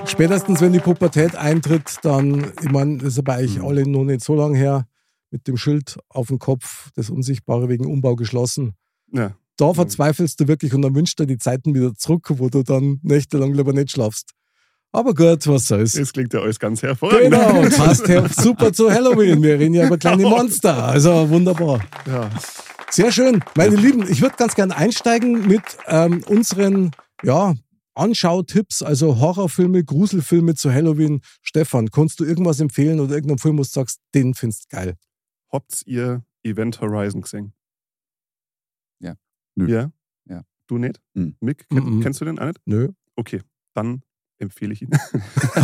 Spätestens, 0.06 0.60
wenn 0.60 0.72
die 0.74 0.80
Pubertät 0.80 1.34
eintritt, 1.36 1.96
dann, 2.02 2.52
ich 2.62 2.70
meine, 2.70 2.98
das 2.98 3.08
ist 3.08 3.16
ja 3.16 3.22
bei 3.22 3.44
euch 3.44 3.58
Mhm. 3.58 3.64
alle 3.64 3.88
noch 3.88 4.04
nicht 4.04 4.22
so 4.22 4.34
lange 4.34 4.58
her, 4.58 4.86
mit 5.34 5.48
dem 5.48 5.56
Schild 5.56 5.98
auf 6.08 6.28
dem 6.28 6.38
Kopf, 6.38 6.90
das 6.94 7.10
Unsichtbare 7.10 7.68
wegen 7.68 7.86
Umbau 7.86 8.14
geschlossen. 8.14 8.74
ja. 9.12 9.36
Da 9.56 9.72
verzweifelst 9.72 10.40
du 10.40 10.48
wirklich 10.48 10.74
und 10.74 10.82
dann 10.82 10.96
wünschst 10.96 11.20
du 11.20 11.26
dir 11.26 11.34
die 11.34 11.38
Zeiten 11.38 11.76
wieder 11.76 11.94
zurück, 11.94 12.28
wo 12.38 12.48
du 12.48 12.64
dann 12.64 12.98
nächtelang 13.04 13.54
lieber 13.54 13.72
nicht 13.72 13.92
schlafst. 13.92 14.32
Aber 14.90 15.14
gut, 15.14 15.46
was 15.46 15.68
soll's. 15.68 15.92
Das 15.92 16.12
klingt 16.12 16.34
ja 16.34 16.40
alles 16.40 16.58
ganz 16.58 16.82
hervorragend. 16.82 17.30
Genau, 17.30 17.62
passt 17.76 18.08
her, 18.08 18.28
super 18.28 18.72
zu 18.72 18.90
Halloween. 18.90 19.44
Wir 19.44 19.56
reden 19.60 19.74
ja 19.74 19.86
über 19.86 19.96
kleine 19.96 20.22
Monster. 20.28 20.86
Also 20.86 21.30
wunderbar. 21.30 21.78
Ja. 22.04 22.30
Sehr 22.90 23.12
schön. 23.12 23.44
Meine 23.54 23.76
Lieben, 23.76 24.10
ich 24.10 24.22
würde 24.22 24.34
ganz 24.36 24.56
gerne 24.56 24.76
einsteigen 24.76 25.46
mit 25.46 25.62
ähm, 25.86 26.24
unseren 26.26 26.90
ja, 27.22 27.54
Anschautipps, 27.94 28.82
also 28.82 29.20
Horrorfilme, 29.20 29.84
Gruselfilme 29.84 30.56
zu 30.56 30.72
Halloween. 30.72 31.20
Stefan, 31.42 31.90
kannst 31.92 32.18
du 32.18 32.24
irgendwas 32.24 32.58
empfehlen 32.58 32.98
oder 32.98 33.14
irgendeinen 33.14 33.38
Film, 33.38 33.58
wo 33.58 33.62
du 33.62 33.68
sagst, 33.68 34.00
den 34.14 34.34
findest 34.34 34.64
du 34.64 34.76
geil? 34.76 34.94
Habt 35.54 35.82
ihr 35.86 36.24
Event 36.42 36.80
Horizon 36.80 37.20
gesehen? 37.22 37.52
Ja. 39.00 39.14
Nö. 39.54 39.68
Ja? 39.68 39.92
Ja. 40.28 40.42
Du 40.66 40.78
nicht? 40.78 41.00
Mhm. 41.14 41.36
Mick, 41.40 41.68
kenn, 41.68 41.84
Mhm. 41.98 42.00
kennst 42.02 42.20
du 42.20 42.24
den 42.24 42.40
auch 42.40 42.46
nicht? 42.46 42.60
Nö. 42.64 42.88
Okay, 43.14 43.40
dann 43.74 44.02
empfehle 44.38 44.72
ich 44.72 44.82
ihn. 44.82 44.90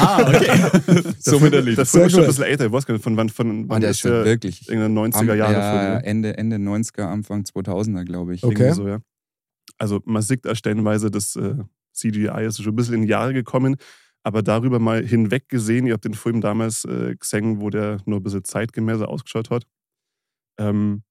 ah, 0.00 0.20
okay. 0.26 1.12
Somit 1.20 1.52
Der 1.52 1.60
erledigt. 1.60 1.88
Film 1.88 2.06
ist 2.06 2.12
schon 2.12 2.22
ein 2.22 2.26
bisschen 2.26 2.44
älter. 2.44 2.66
Ich 2.66 2.72
weiß 2.72 2.86
gar 2.86 2.94
nicht, 2.94 3.04
von 3.04 3.16
wann, 3.16 3.28
von 3.28 3.68
wann 3.68 3.80
der 3.80 3.90
ist 3.90 4.04
der 4.04 4.24
wirklich 4.24 4.68
irgendein 4.68 5.12
90er 5.12 5.30
am- 5.32 5.38
Jahre 5.38 5.52
ja, 5.52 5.90
Film. 6.00 6.04
Ende, 6.04 6.36
Ende 6.36 6.56
90er, 6.56 7.04
Anfang 7.04 7.42
2000er, 7.44 8.04
glaube 8.04 8.34
ich. 8.34 8.42
Okay. 8.42 8.54
Irgendwie 8.64 8.74
So, 8.74 8.88
ja. 8.88 8.98
Also 9.78 10.00
man 10.06 10.22
sieht 10.22 10.44
da 10.44 10.56
stellenweise, 10.56 11.10
das 11.10 11.36
äh, 11.36 11.54
CGI 11.92 12.46
ist 12.46 12.60
schon 12.60 12.72
ein 12.72 12.76
bisschen 12.76 12.94
in 12.94 13.02
die 13.02 13.08
Jahre 13.08 13.32
gekommen, 13.32 13.76
aber 14.26 14.42
darüber 14.42 14.80
mal 14.80 15.04
hinweg 15.06 15.48
gesehen, 15.48 15.86
ihr 15.86 15.92
habt 15.92 16.04
den 16.04 16.14
Film 16.14 16.40
damals 16.40 16.84
äh, 16.84 17.14
gesehen, 17.14 17.60
wo 17.60 17.70
der 17.70 18.02
nur 18.06 18.18
ein 18.18 18.24
bisschen 18.24 18.42
zeitgemäßer 18.42 19.08
ausgeschaut 19.08 19.50
hat. 19.50 19.68
Ähm, 20.58 21.04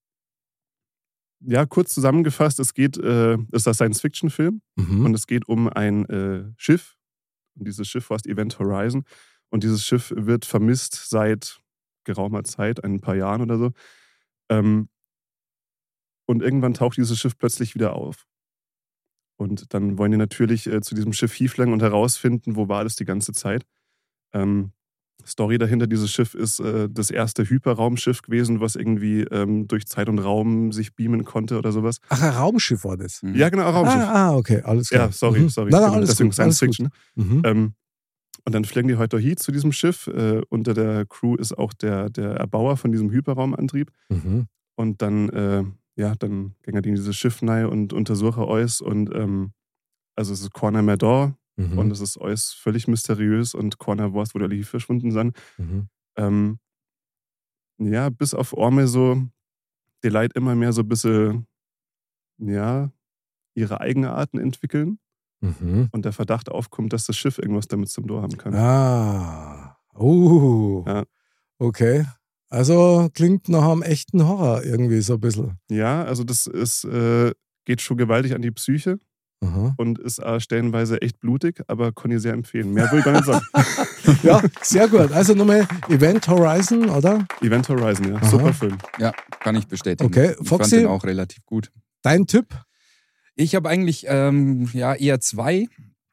ja, 1.39 1.65
kurz 1.65 1.93
zusammengefasst, 1.93 2.59
es 2.59 2.73
geht, 2.73 2.97
äh, 2.97 3.35
es 3.53 3.61
ist 3.61 3.67
ein 3.69 3.73
Science-Fiction-Film 3.73 4.61
Mhm. 4.75 5.05
und 5.05 5.13
es 5.13 5.27
geht 5.27 5.47
um 5.47 5.69
ein 5.69 6.03
äh, 6.09 6.51
Schiff. 6.57 6.97
Und 7.57 7.69
dieses 7.69 7.87
Schiff 7.87 8.09
heißt 8.09 8.27
Event 8.27 8.59
Horizon. 8.59 9.05
Und 9.49 9.63
dieses 9.63 9.85
Schiff 9.85 10.11
wird 10.13 10.43
vermisst 10.43 11.09
seit 11.09 11.61
geraumer 12.03 12.43
Zeit, 12.43 12.83
ein 12.83 12.99
paar 12.99 13.15
Jahren 13.15 13.41
oder 13.41 13.57
so. 13.57 13.71
Ähm, 14.49 14.89
und 16.27 16.41
irgendwann 16.43 16.73
taucht 16.73 16.97
dieses 16.97 17.17
Schiff 17.17 17.37
plötzlich 17.37 17.75
wieder 17.75 17.93
auf. 17.93 18.27
Und 19.37 19.73
dann 19.73 19.97
wollen 19.97 20.11
die 20.11 20.17
natürlich 20.17 20.67
äh, 20.67 20.81
zu 20.81 20.95
diesem 20.95 21.13
Schiff 21.13 21.33
hieflangen 21.33 21.73
und 21.73 21.81
herausfinden, 21.81 22.55
wo 22.55 22.67
war 22.69 22.83
das 22.83 22.95
die 22.95 23.05
ganze 23.05 23.33
Zeit. 23.33 23.65
Ähm, 24.33 24.71
Story 25.25 25.57
dahinter, 25.57 25.87
dieses 25.87 26.11
Schiff 26.11 26.35
ist 26.35 26.59
äh, 26.59 26.87
das 26.91 27.09
erste 27.09 27.49
Hyperraumschiff 27.49 28.21
gewesen, 28.21 28.59
was 28.59 28.75
irgendwie 28.75 29.21
ähm, 29.21 29.67
durch 29.67 29.87
Zeit 29.87 30.07
und 30.09 30.19
Raum 30.19 30.71
sich 30.71 30.93
beamen 30.95 31.23
konnte 31.25 31.57
oder 31.57 31.71
sowas. 31.71 31.97
Ach, 32.09 32.21
ein 32.21 32.29
Raumschiff 32.33 32.83
war 32.83 32.95
das. 32.97 33.23
Mhm. 33.23 33.33
Ja, 33.35 33.49
genau, 33.49 33.65
ein 33.67 33.73
Raumschiff. 33.73 34.01
Ah, 34.01 34.29
ah, 34.29 34.35
okay, 34.35 34.61
alles 34.61 34.89
klar. 34.89 35.07
ja, 35.07 35.11
sorry, 35.11 35.39
Mhm. 35.41 35.49
sorry. 35.49 35.71
Nein, 35.71 35.81
nein, 35.81 35.89
Genau, 35.89 35.97
alles 35.97 36.09
Deswegen 36.11 36.29
gut, 36.29 36.35
Science 36.35 36.61
alles 36.61 36.75
Fiction. 36.77 36.89
gut. 37.15 37.25
Mhm. 37.25 37.41
Ähm, 37.45 37.73
und 38.45 38.53
dann 38.53 38.65
fliegen 38.65 38.87
die 38.89 38.95
heute 38.97 39.17
hier 39.17 39.35
zu 39.37 39.51
diesem 39.51 39.71
Schiff. 39.71 40.05
Äh, 40.07 40.41
unter 40.49 40.73
der 40.75 41.05
Crew 41.07 41.35
ist 41.35 41.57
auch 41.57 41.73
der, 41.73 42.09
der 42.09 42.31
Erbauer 42.35 42.77
von 42.77 42.91
diesem 42.91 43.09
Hyperraumantrieb. 43.09 43.91
Mhm. 44.09 44.45
Und 44.75 45.01
dann, 45.01 45.29
äh, 45.29 45.63
ja, 45.95 46.15
dann 46.15 46.55
gehen 46.63 46.81
die 46.81 46.89
in 46.89 46.95
dieses 46.95 47.15
Schiff 47.15 47.41
rein 47.43 47.67
und 47.67 47.93
untersuchen 47.93 48.43
alles. 48.43 48.81
Und 48.81 49.13
ähm, 49.15 49.53
also 50.15 50.33
es 50.33 50.41
ist 50.41 50.53
Corner 50.53 50.81
Mador 50.81 51.37
Mhm. 51.57 51.77
und 51.77 51.91
es 51.91 52.01
ist 52.01 52.17
alles 52.17 52.51
völlig 52.51 52.87
mysteriös 52.89 53.53
und 53.55 53.77
Corner 53.77 54.13
weiß, 54.13 54.35
wo 54.35 54.39
die 54.39 54.45
alle 54.45 54.63
verschwunden 54.63 55.11
sind. 55.11 55.37
Mhm. 55.57 55.87
Ähm, 56.17 56.59
ja, 57.77 58.09
bis 58.09 58.33
auf 58.33 58.51
Orme 58.53 58.87
so, 58.87 59.21
die 60.03 60.09
Leute 60.09 60.33
immer 60.35 60.53
mehr 60.55 60.73
so 60.73 60.81
ein 60.81 60.87
bisschen, 60.89 61.47
ja, 62.39 62.91
ihre 63.55 63.79
Eigenarten 63.81 64.37
entwickeln 64.39 64.99
Mhm. 65.41 65.89
und 65.91 66.05
der 66.05 66.11
Verdacht 66.13 66.49
aufkommt, 66.49 66.91
dass 66.93 67.05
das 67.05 67.15
Schiff 67.17 67.37
irgendwas 67.37 67.67
damit 67.67 67.89
zum 67.89 68.07
Tor 68.07 68.21
haben 68.21 68.37
kann. 68.37 68.53
Ah. 68.55 69.77
Uh. 69.97 70.83
Ja. 70.87 71.03
Okay. 71.57 72.05
Also 72.55 73.09
klingt 73.13 73.49
nach 73.49 73.69
einem 73.69 73.81
echten 73.81 74.25
Horror 74.25 74.63
irgendwie 74.63 75.01
so 75.01 75.15
ein 75.15 75.19
bisschen. 75.19 75.59
Ja, 75.69 76.05
also 76.05 76.23
das 76.23 76.47
ist, 76.47 76.85
äh, 76.85 77.33
geht 77.65 77.81
schon 77.81 77.97
gewaltig 77.97 78.33
an 78.33 78.41
die 78.41 78.51
Psyche 78.51 78.97
Aha. 79.43 79.75
und 79.77 79.99
ist 79.99 80.19
äh, 80.19 80.39
stellenweise 80.39 81.01
echt 81.01 81.19
blutig, 81.19 81.61
aber 81.67 81.91
kann 81.91 82.11
ich 82.11 82.21
sehr 82.21 82.31
empfehlen. 82.31 82.71
Mehr 82.71 82.89
will 82.93 82.99
ich 82.99 83.05
gar 83.05 83.11
nicht 83.11 83.25
sagen. 83.25 83.45
Ja, 84.23 84.41
sehr 84.61 84.87
gut. 84.87 85.11
Also 85.11 85.33
nochmal 85.33 85.67
Event 85.89 86.27
Horizon, 86.29 86.89
oder? 86.89 87.27
Event 87.41 87.67
Horizon, 87.67 88.13
ja. 88.13 88.15
Aha. 88.15 88.25
Super 88.25 88.53
Film. 88.53 88.77
Ja, 88.99 89.11
kann 89.41 89.55
ich 89.55 89.67
bestätigen. 89.67 90.07
Okay, 90.07 90.29
ich 90.29 90.35
fand 90.37 90.47
Foxy? 90.47 90.77
den 90.77 90.87
auch 90.87 91.03
relativ 91.03 91.43
gut. 91.45 91.71
Dein 92.03 92.25
Tipp? 92.25 92.45
Ich 93.35 93.53
habe 93.55 93.67
eigentlich 93.67 94.05
ähm, 94.07 94.69
ja 94.71 94.93
eher 94.93 95.19
zwei. 95.19 95.67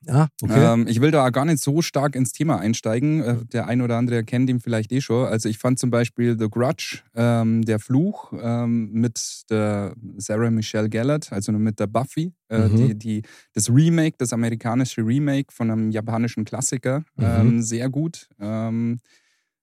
Ja, 0.04 0.28
okay. 0.42 0.75
Ähm, 0.75 0.87
ich 0.88 1.00
will 1.00 1.12
da 1.12 1.30
gar 1.30 1.44
nicht 1.44 1.62
so 1.62 1.80
stark 1.80 2.16
ins 2.16 2.32
Thema 2.32 2.59
einsteigen. 2.59 3.23
Äh, 3.23 3.37
Der 3.52 3.66
ein 3.68 3.80
oder 3.82 3.97
andere 3.99 4.25
kennt 4.25 4.50
ihn 4.50 4.59
vielleicht 4.59 4.90
eh 4.90 5.00
schon. 5.00 5.26
Also 5.26 5.49
ich 5.49 5.59
fand 5.59 5.78
zum 5.78 5.90
Beispiel 5.90 6.37
The 6.38 6.49
Grudge, 6.50 7.00
ähm, 7.14 7.62
der 7.64 7.78
Fluch 7.78 8.32
ähm, 8.40 8.90
mit 8.92 9.44
der 9.50 9.94
Sarah 10.16 10.50
Michelle 10.50 10.88
Gellar, 10.88 11.21
also 11.30 11.52
mit 11.52 11.78
der 11.78 11.87
Buffy, 11.87 12.32
äh, 12.49 12.68
Mhm. 12.68 12.76
die, 12.76 12.94
die, 12.99 13.23
das 13.52 13.71
Remake, 13.71 14.16
das 14.18 14.32
amerikanische 14.32 15.06
Remake 15.06 15.52
von 15.52 15.71
einem 15.71 15.90
japanischen 15.92 16.44
Klassiker, 16.44 17.04
Mhm. 17.16 17.25
ähm, 17.25 17.62
sehr 17.62 17.88
gut. 17.88 18.28
Ähm, 18.40 18.99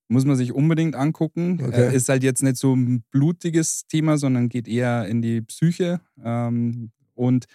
muss 0.08 0.26
man 0.26 0.36
sich 0.36 0.54
unbedingt 0.54 0.96
angucken. 0.96 1.60
Okay. 1.64 1.90
Äh, 1.90 1.96
ist 1.96 2.10
halt 2.10 2.24
jetzt 2.24 2.42
nicht 2.44 2.58
so 2.58 2.76
ein 2.76 3.04
blutiges 3.12 3.86
Thema, 3.88 4.18
sondern 4.18 4.50
geht 4.50 4.68
eher 4.68 5.06
in 5.08 5.22
die 5.22 5.42
Psyche. 5.42 6.02
Ähm, 6.24 6.92
und 7.14 7.46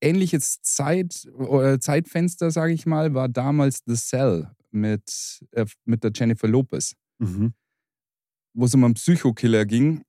ähnliches 0.00 0.60
Zeit, 0.62 1.26
oder 1.36 1.80
Zeitfenster, 1.80 2.50
sage 2.50 2.72
ich 2.72 2.86
mal, 2.86 3.14
war 3.14 3.28
damals 3.28 3.82
The 3.86 3.94
Cell 3.96 4.50
mit, 4.70 5.40
äh, 5.52 5.66
mit 5.84 6.04
der 6.04 6.12
Jennifer 6.14 6.48
Lopez, 6.48 6.94
Mhm. 7.18 7.54
wo 8.54 8.64
es 8.64 8.74
um 8.74 8.84
einen 8.84 8.94
Psychokiller 8.94 9.64
ging, 9.66 10.02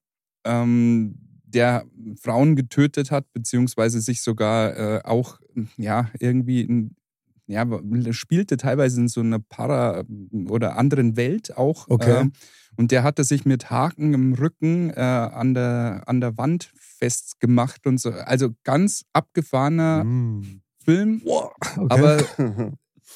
ähm, 0.45 1.15
der 1.43 1.86
Frauen 2.21 2.55
getötet 2.55 3.12
hat, 3.12 3.31
beziehungsweise 3.33 4.00
sich 4.01 4.21
sogar 4.21 4.77
äh, 4.77 5.01
auch 5.03 5.39
ja, 5.77 6.10
irgendwie 6.19 6.62
in, 6.62 6.95
ja, 7.48 7.65
spielte 8.12 8.55
teilweise 8.55 9.01
in 9.01 9.07
so 9.10 9.19
einer 9.19 9.39
Para- 9.39 10.05
oder 10.48 10.77
anderen 10.77 11.17
Welt 11.17 11.57
auch. 11.57 11.88
Okay. 11.89 12.21
Ähm, 12.21 12.31
und 12.78 12.92
der 12.92 13.04
hatte 13.04 13.24
sich 13.24 13.46
mit 13.46 13.70
Haken 13.70 14.13
im 14.13 14.34
Rücken 14.34 14.90
äh, 14.92 15.00
an, 15.00 15.54
der, 15.54 16.04
an 16.06 16.22
der 16.22 16.38
Wand 16.38 16.72
festgemacht 16.78 17.86
und 17.86 18.00
so. 18.00 18.12
Also 18.12 18.50
ganz 18.63 19.04
abgefahrener 19.13 20.04
Mm. 20.04 20.62
Film, 20.84 21.22
okay. 21.25 21.86
aber 21.90 22.18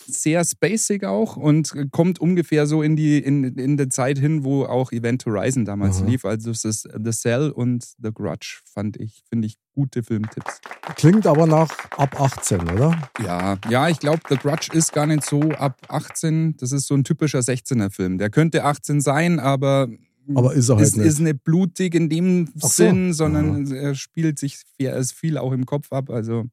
sehr 0.07 0.43
spacig 0.43 1.03
auch 1.03 1.37
und 1.37 1.73
kommt 1.91 2.19
ungefähr 2.19 2.67
so 2.67 2.81
in 2.81 2.95
die 2.95 3.19
in, 3.19 3.43
in 3.43 3.77
der 3.77 3.89
Zeit 3.89 4.19
hin, 4.19 4.43
wo 4.43 4.65
auch 4.65 4.91
Event 4.91 5.25
Horizon 5.25 5.65
damals 5.65 6.01
Aha. 6.01 6.05
lief. 6.07 6.25
Also 6.25 6.51
es 6.51 6.65
ist 6.65 6.87
The 7.03 7.11
Cell 7.11 7.51
und 7.51 7.83
The 8.01 8.11
Grudge, 8.13 8.61
fand 8.65 8.97
ich, 8.97 9.23
finde 9.29 9.47
ich 9.47 9.57
gute 9.73 10.03
Filmtipps. 10.03 10.61
Klingt 10.95 11.27
aber 11.27 11.45
nach 11.45 11.69
ab 11.91 12.19
18, 12.19 12.61
oder? 12.61 12.97
Ja, 13.23 13.57
ja, 13.69 13.89
ich 13.89 13.99
glaube, 13.99 14.21
The 14.29 14.37
Grudge 14.37 14.69
ist 14.73 14.93
gar 14.93 15.05
nicht 15.05 15.23
so 15.23 15.41
ab 15.51 15.79
18. 15.89 16.57
Das 16.57 16.71
ist 16.71 16.87
so 16.87 16.95
ein 16.95 17.03
typischer 17.03 17.39
16er-Film. 17.39 18.17
Der 18.17 18.29
könnte 18.29 18.63
18 18.63 19.01
sein, 19.01 19.39
aber, 19.39 19.89
Aber 20.33 20.53
ist 20.53 20.69
er 20.69 20.77
halt 20.77 20.87
ist, 20.87 20.97
nicht. 20.97 21.05
ist 21.07 21.19
nicht 21.19 21.43
blutig 21.43 21.93
in 21.93 22.09
dem 22.09 22.49
so. 22.55 22.67
Sinn, 22.67 23.13
sondern 23.13 23.71
er 23.71 23.95
spielt 23.95 24.39
sich 24.39 24.61
ist 24.77 25.11
viel 25.13 25.37
auch 25.37 25.51
im 25.51 25.65
Kopf 25.65 25.91
ab. 25.91 26.09
Also 26.09 26.45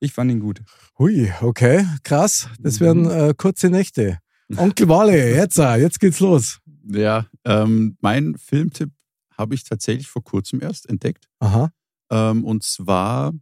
ich 0.00 0.12
fand 0.12 0.30
ihn 0.30 0.40
gut. 0.40 0.62
Hui, 0.98 1.32
okay, 1.40 1.86
krass. 2.02 2.48
Das 2.58 2.80
Mhm. 2.80 2.84
werden 2.84 3.10
äh, 3.10 3.34
kurze 3.36 3.70
Nächte. 3.70 4.18
Onkel 4.56 4.88
Wale, 4.88 5.34
jetzt, 5.34 5.58
äh, 5.58 5.76
jetzt 5.76 5.98
geht's 6.00 6.20
los. 6.20 6.60
Ja, 6.86 7.26
ähm, 7.44 7.96
mein 8.00 8.36
Filmtipp 8.36 8.90
habe 9.38 9.54
ich 9.54 9.64
tatsächlich 9.64 10.08
vor 10.08 10.22
kurzem 10.22 10.60
erst 10.60 10.88
entdeckt. 10.88 11.26
Aha. 11.38 11.72
Ähm, 12.10 12.44
und 12.44 12.62
zwar, 12.62 13.32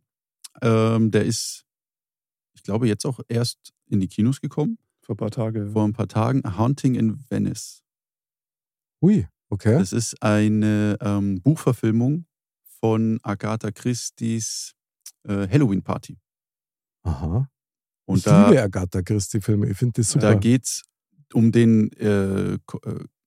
ähm, 0.63 1.11
der 1.11 1.25
ist, 1.25 1.65
ich 2.55 2.63
glaube, 2.63 2.87
jetzt 2.87 3.05
auch 3.05 3.19
erst 3.29 3.73
in 3.89 3.99
die 4.01 4.07
Kinos 4.09 4.41
gekommen, 4.41 4.79
Vor 5.03 5.15
ein 5.15 5.19
paar 5.19 5.31
Tagen. 5.33 5.73
vor 5.73 5.85
ein 5.85 5.93
paar 5.93 6.07
Tagen. 6.09 6.45
A 6.45 6.57
Haunting 6.57 6.95
in 6.95 7.19
Venice. 7.29 7.83
Hui, 9.03 9.27
okay. 9.51 9.79
Das 9.79 9.93
ist 9.93 10.23
eine 10.23 10.97
ähm, 11.01 11.43
Buchverfilmung 11.43 12.27
von 12.81 13.19
Agatha 13.25 13.71
Christie's 13.73 14.75
äh, 15.25 15.49
Halloween 15.49 15.83
Party. 15.83 16.17
Aha. 17.03 17.49
Und 18.07 18.19
ich 18.19 18.25
da, 18.25 18.49
liebe 18.49 18.63
Agatha 18.63 19.03
Christie-Filme. 19.03 19.69
Ich 19.69 19.77
finde 19.77 20.01
das 20.01 20.11
super. 20.11 20.33
da 20.33 20.35
geht 20.35 20.65
es 20.65 20.83
um 21.33 21.53
den 21.53 21.93
äh, 21.93 22.55
äh, 22.55 22.59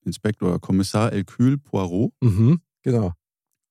Inspektor, 0.04 0.60
Kommissar 0.60 1.12
Hercule 1.12 1.58
Poirot. 1.58 2.14
mhm, 2.22 2.62
genau. 2.82 3.14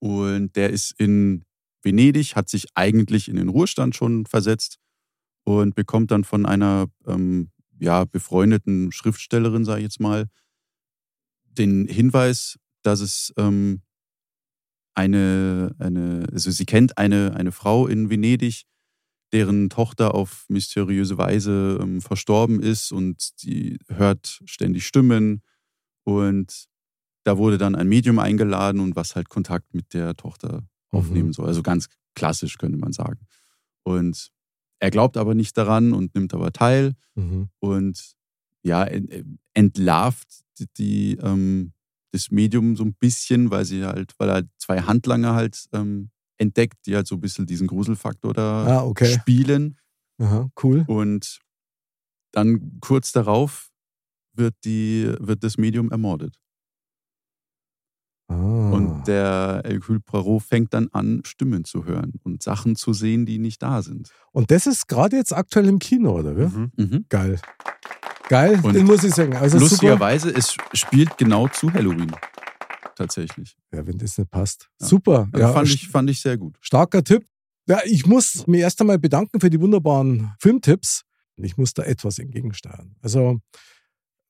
Und 0.00 0.54
der 0.56 0.70
ist 0.70 0.92
in 0.99 1.44
Venedig, 1.82 2.37
hat 2.37 2.49
sich 2.49 2.66
eigentlich 2.75 3.28
in 3.28 3.37
den 3.37 3.49
Ruhestand 3.49 3.94
schon 3.94 4.26
versetzt 4.26 4.78
und 5.44 5.75
bekommt 5.75 6.11
dann 6.11 6.25
von 6.25 6.46
einer 6.46 6.87
ähm, 7.06 7.50
ja, 7.78 8.04
befreundeten 8.04 8.92
Schriftstellerin, 8.92 9.64
sage 9.64 9.80
ich 9.80 9.84
jetzt 9.84 10.00
mal, 10.00 10.26
den 11.44 11.87
Hinweis, 11.87 12.58
dass 12.82 13.00
es 13.00 13.32
ähm, 13.37 13.82
eine, 14.94 15.75
eine, 15.78 16.26
also 16.32 16.50
sie 16.50 16.66
kennt 16.66 16.99
eine, 16.99 17.34
eine 17.37 17.52
Frau 17.52 17.87
in 17.87 18.11
Venedig, 18.11 18.64
deren 19.34 19.68
Tochter 19.68 20.14
auf 20.14 20.46
mysteriöse 20.48 21.18
Weise 21.18 21.78
ähm, 21.82 22.00
verstorben 22.00 22.62
ist 22.62 22.92
und 22.92 23.32
sie 23.36 23.78
hört 23.88 24.40
ständig 24.46 24.86
Stimmen 24.86 25.42
und 26.04 26.66
da 27.24 27.36
wurde 27.38 27.58
dann 27.58 27.74
ein 27.74 27.88
Medium 27.88 28.18
eingeladen 28.18 28.80
und 28.80 28.96
was 28.96 29.16
halt 29.16 29.28
Kontakt 29.28 29.74
mit 29.74 29.92
der 29.94 30.14
Tochter 30.16 30.66
aufnehmen 30.90 31.32
soll. 31.32 31.46
Also 31.46 31.62
ganz 31.62 31.88
klassisch 32.14 32.58
könnte 32.58 32.78
man 32.78 32.92
sagen. 32.92 33.26
Und 33.82 34.28
er 34.78 34.90
glaubt 34.90 35.16
aber 35.16 35.34
nicht 35.34 35.56
daran 35.56 35.92
und 35.92 36.14
nimmt 36.14 36.32
aber 36.34 36.52
teil 36.52 36.94
Mhm. 37.16 37.48
und 37.60 38.14
ja, 38.62 38.84
en- 38.84 39.38
entlarvt 39.54 40.28
die, 40.58 40.66
die, 40.76 41.18
ähm, 41.22 41.72
das 42.12 42.30
Medium 42.30 42.76
so 42.76 42.84
ein 42.84 42.94
bisschen, 42.94 43.50
weil 43.50 43.64
sie 43.64 43.84
halt, 43.84 44.12
weil 44.18 44.28
er 44.28 44.42
zwei 44.58 44.80
Handlanger 44.82 45.34
halt 45.34 45.64
ähm, 45.72 46.10
entdeckt, 46.38 46.74
die 46.86 46.94
halt 46.96 47.06
so 47.06 47.14
ein 47.16 47.20
bisschen 47.20 47.46
diesen 47.46 47.66
Gruselfaktor 47.66 48.32
da 48.34 48.66
Ah, 48.80 48.84
okay. 48.84 49.06
spielen. 49.06 49.78
Aha, 50.20 50.48
cool. 50.62 50.84
Und 50.86 51.40
dann 52.32 52.78
kurz 52.80 53.12
darauf 53.12 53.70
wird, 54.36 54.54
die, 54.64 55.12
wird 55.20 55.44
das 55.44 55.58
Medium 55.58 55.90
ermordet. 55.90 56.36
Ah. 58.28 58.70
Und 58.70 59.04
der 59.06 59.62
Hercule 59.64 60.00
Poirot 60.00 60.42
fängt 60.42 60.72
dann 60.74 60.88
an, 60.92 61.20
Stimmen 61.24 61.64
zu 61.64 61.84
hören 61.84 62.14
und 62.22 62.42
Sachen 62.42 62.74
zu 62.74 62.92
sehen, 62.92 63.26
die 63.26 63.38
nicht 63.38 63.62
da 63.62 63.82
sind. 63.82 64.10
Und 64.32 64.50
das 64.50 64.66
ist 64.66 64.88
gerade 64.88 65.16
jetzt 65.16 65.32
aktuell 65.32 65.68
im 65.68 65.78
Kino, 65.78 66.18
oder? 66.18 66.32
Mhm. 66.32 66.72
Mhm. 66.76 67.04
Geil. 67.08 67.38
Geil, 68.28 68.58
Und 68.62 68.74
den 68.74 68.86
muss 68.86 69.04
ich 69.04 69.14
sagen. 69.14 69.36
Also 69.36 69.58
super. 69.58 69.70
Lustigerweise, 69.70 70.30
es 70.34 70.56
spielt 70.72 71.18
genau 71.18 71.46
zu 71.48 71.70
Halloween. 71.72 72.10
Tatsächlich. 72.96 73.56
Ja, 73.72 73.86
wenn 73.86 73.98
das 73.98 74.18
nicht 74.18 74.30
passt. 74.30 74.68
Ja. 74.80 74.86
Super. 74.86 75.28
Also 75.32 75.46
ja, 75.46 75.52
fand, 75.52 75.68
ich, 75.68 75.88
fand 75.88 76.10
ich 76.10 76.20
sehr 76.20 76.36
gut. 76.36 76.56
starker 76.60 77.02
Tipp. 77.02 77.24
Ja, 77.66 77.80
ich 77.84 78.06
muss 78.06 78.46
mich 78.46 78.60
erst 78.60 78.80
einmal 78.80 78.98
bedanken 78.98 79.40
für 79.40 79.50
die 79.50 79.60
wunderbaren 79.60 80.34
Filmtipps. 80.38 81.02
Ich 81.36 81.56
muss 81.56 81.72
da 81.74 81.82
etwas 81.82 82.18
entgegensteuern. 82.18 82.94
Also 83.00 83.40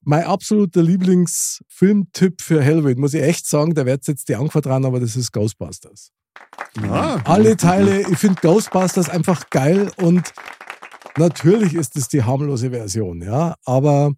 mein 0.03 0.25
absoluter 0.25 0.83
Lieblingsfilmtipp 0.83 2.41
für 2.41 2.65
Halloween, 2.65 3.01
muss 3.01 3.15
ich 3.15 3.23
echt 3.23 3.47
sagen, 3.47 3.75
da 3.75 3.87
wird 3.87 4.07
jetzt 4.07 4.29
die 4.29 4.37
Antwort 4.37 4.67
dran, 4.67 4.85
aber 4.85 5.01
das 5.01 5.17
ist 5.17 5.33
Ghostbusters. 5.33 6.13
Ah, 6.83 7.21
Alle 7.25 7.57
Teile, 7.57 8.01
ich 8.03 8.19
finde 8.19 8.41
Ghostbusters 8.41 9.09
einfach 9.09 9.49
geil 9.51 9.91
und 9.97 10.33
natürlich 11.17 11.75
ist 11.75 11.97
es 11.97 12.09
die 12.09 12.23
harmlose 12.23 12.71
Version, 12.71 13.23
ja, 13.23 13.55
aber 13.65 14.13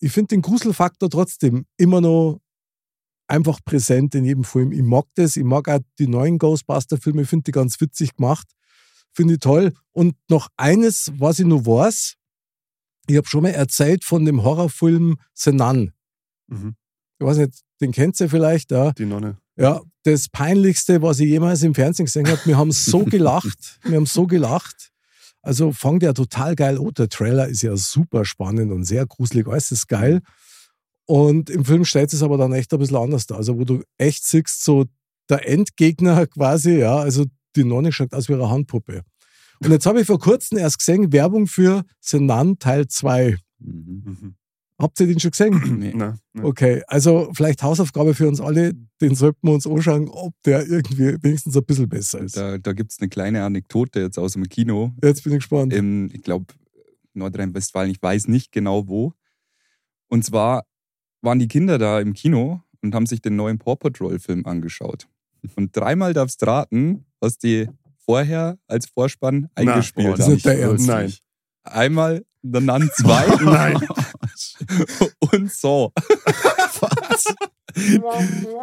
ich 0.00 0.12
finde 0.12 0.28
den 0.28 0.42
Gruselfaktor 0.42 1.08
trotzdem 1.08 1.64
immer 1.76 2.00
noch 2.00 2.40
einfach 3.28 3.60
präsent 3.64 4.14
in 4.14 4.24
jedem 4.24 4.44
Film. 4.44 4.72
Ich 4.72 4.82
mag 4.82 5.04
das, 5.14 5.36
ich 5.36 5.44
mag 5.44 5.68
auch 5.68 5.80
die 5.98 6.08
neuen 6.08 6.38
Ghostbuster-Filme, 6.38 7.22
ich 7.22 7.28
finde 7.28 7.44
die 7.44 7.52
ganz 7.52 7.80
witzig 7.80 8.16
gemacht, 8.16 8.46
finde 9.12 9.34
ich 9.34 9.40
toll. 9.40 9.72
Und 9.92 10.14
noch 10.28 10.48
eines, 10.56 11.12
was 11.18 11.38
ich 11.38 11.46
noch 11.46 11.66
weiß, 11.66 12.16
ich 13.08 13.16
habe 13.16 13.28
schon 13.28 13.42
mal 13.42 13.50
erzählt 13.50 14.04
von 14.04 14.24
dem 14.24 14.42
Horrorfilm 14.42 15.16
Senan. 15.34 15.92
Mhm. 16.48 16.76
Ich 17.18 17.26
weiß 17.26 17.38
nicht, 17.38 17.60
den 17.80 17.92
kennt 17.92 18.20
ihr 18.20 18.28
vielleicht, 18.28 18.70
ja. 18.70 18.92
die 18.92 19.06
Nonne. 19.06 19.38
Ja, 19.56 19.80
das 20.02 20.28
Peinlichste, 20.28 21.02
was 21.02 21.18
ich 21.18 21.28
jemals 21.28 21.62
im 21.62 21.74
Fernsehen 21.74 22.06
gesehen 22.06 22.28
habe, 22.28 22.40
wir 22.44 22.58
haben 22.58 22.72
so 22.72 23.04
gelacht, 23.04 23.80
wir 23.84 23.96
haben 23.96 24.06
so 24.06 24.26
gelacht. 24.26 24.92
Also 25.42 25.72
fängt 25.72 26.02
ja 26.02 26.12
total 26.12 26.56
geil 26.56 26.78
an. 26.78 26.92
Der 26.94 27.08
Trailer 27.08 27.46
ist 27.46 27.62
ja 27.62 27.76
super 27.76 28.24
spannend 28.24 28.72
und 28.72 28.84
sehr 28.84 29.06
gruselig, 29.06 29.46
alles 29.46 29.70
ist 29.70 29.86
geil. 29.86 30.20
Und 31.06 31.50
im 31.50 31.64
Film 31.64 31.84
stellt 31.84 32.12
es 32.12 32.22
aber 32.22 32.36
dann 32.36 32.52
echt 32.52 32.72
ein 32.72 32.78
bisschen 32.78 32.96
anders 32.96 33.26
dar. 33.26 33.38
Also 33.38 33.58
wo 33.58 33.64
du 33.64 33.82
echt 33.96 34.24
siehst, 34.24 34.64
so 34.64 34.86
der 35.28 35.48
Endgegner 35.48 36.26
quasi, 36.26 36.78
ja, 36.78 36.96
also 36.96 37.24
die 37.54 37.64
Nonne 37.64 37.92
schaut 37.92 38.12
aus 38.12 38.28
wie 38.28 38.34
eine 38.34 38.50
Handpuppe. 38.50 39.02
Und 39.62 39.70
jetzt 39.70 39.86
habe 39.86 40.00
ich 40.00 40.06
vor 40.06 40.18
kurzem 40.18 40.58
erst 40.58 40.78
gesehen, 40.78 41.12
Werbung 41.12 41.46
für 41.46 41.84
Senan 42.00 42.58
Teil 42.58 42.88
2. 42.88 43.36
Mhm. 43.58 44.02
Mhm. 44.04 44.34
Habt 44.78 45.00
ihr 45.00 45.06
den 45.06 45.18
schon 45.18 45.30
gesehen? 45.30 45.78
Nee. 45.78 45.92
Na, 45.94 46.18
na. 46.34 46.44
Okay, 46.44 46.82
also 46.86 47.30
vielleicht 47.34 47.62
Hausaufgabe 47.62 48.14
für 48.14 48.28
uns 48.28 48.40
alle, 48.40 48.74
den 49.00 49.14
sollten 49.14 49.46
wir 49.46 49.54
uns 49.54 49.66
anschauen, 49.66 50.08
ob 50.08 50.34
der 50.44 50.66
irgendwie 50.66 51.16
wenigstens 51.22 51.56
ein 51.56 51.64
bisschen 51.64 51.88
besser 51.88 52.20
ist. 52.20 52.36
Da, 52.36 52.58
da 52.58 52.72
gibt 52.72 52.92
es 52.92 53.00
eine 53.00 53.08
kleine 53.08 53.44
Anekdote 53.44 54.00
jetzt 54.00 54.18
aus 54.18 54.34
dem 54.34 54.48
Kino. 54.48 54.92
Jetzt 55.02 55.24
bin 55.24 55.32
ich 55.32 55.38
gespannt. 55.38 55.72
Im, 55.72 56.10
ich 56.12 56.22
glaube, 56.22 56.46
Nordrhein-Westfalen, 57.14 57.90
ich 57.90 58.02
weiß 58.02 58.28
nicht 58.28 58.52
genau 58.52 58.86
wo. 58.86 59.14
Und 60.08 60.24
zwar 60.24 60.66
waren 61.22 61.38
die 61.38 61.48
Kinder 61.48 61.78
da 61.78 62.00
im 62.00 62.12
Kino 62.12 62.60
und 62.82 62.94
haben 62.94 63.06
sich 63.06 63.20
den 63.20 63.36
neuen 63.36 63.58
Paw 63.58 63.76
Patrol-Film 63.76 64.46
angeschaut. 64.46 65.08
Und 65.54 65.76
dreimal 65.76 66.12
darfst 66.12 66.42
du 66.42 66.46
raten, 66.46 67.04
was 67.20 67.38
die 67.38 67.68
vorher 67.98 68.58
als 68.66 68.86
Vorspann 68.86 69.48
Na, 69.56 69.72
eingespielt 69.72 70.08
boah, 70.08 70.16
das 70.16 70.44
haben. 70.44 70.86
Nein. 70.86 71.12
Einmal 71.64 72.24
The 72.42 72.60
Nun 72.60 72.90
2 72.94 73.44
Nein. 73.44 73.88
und 75.32 75.50
so. 75.52 75.92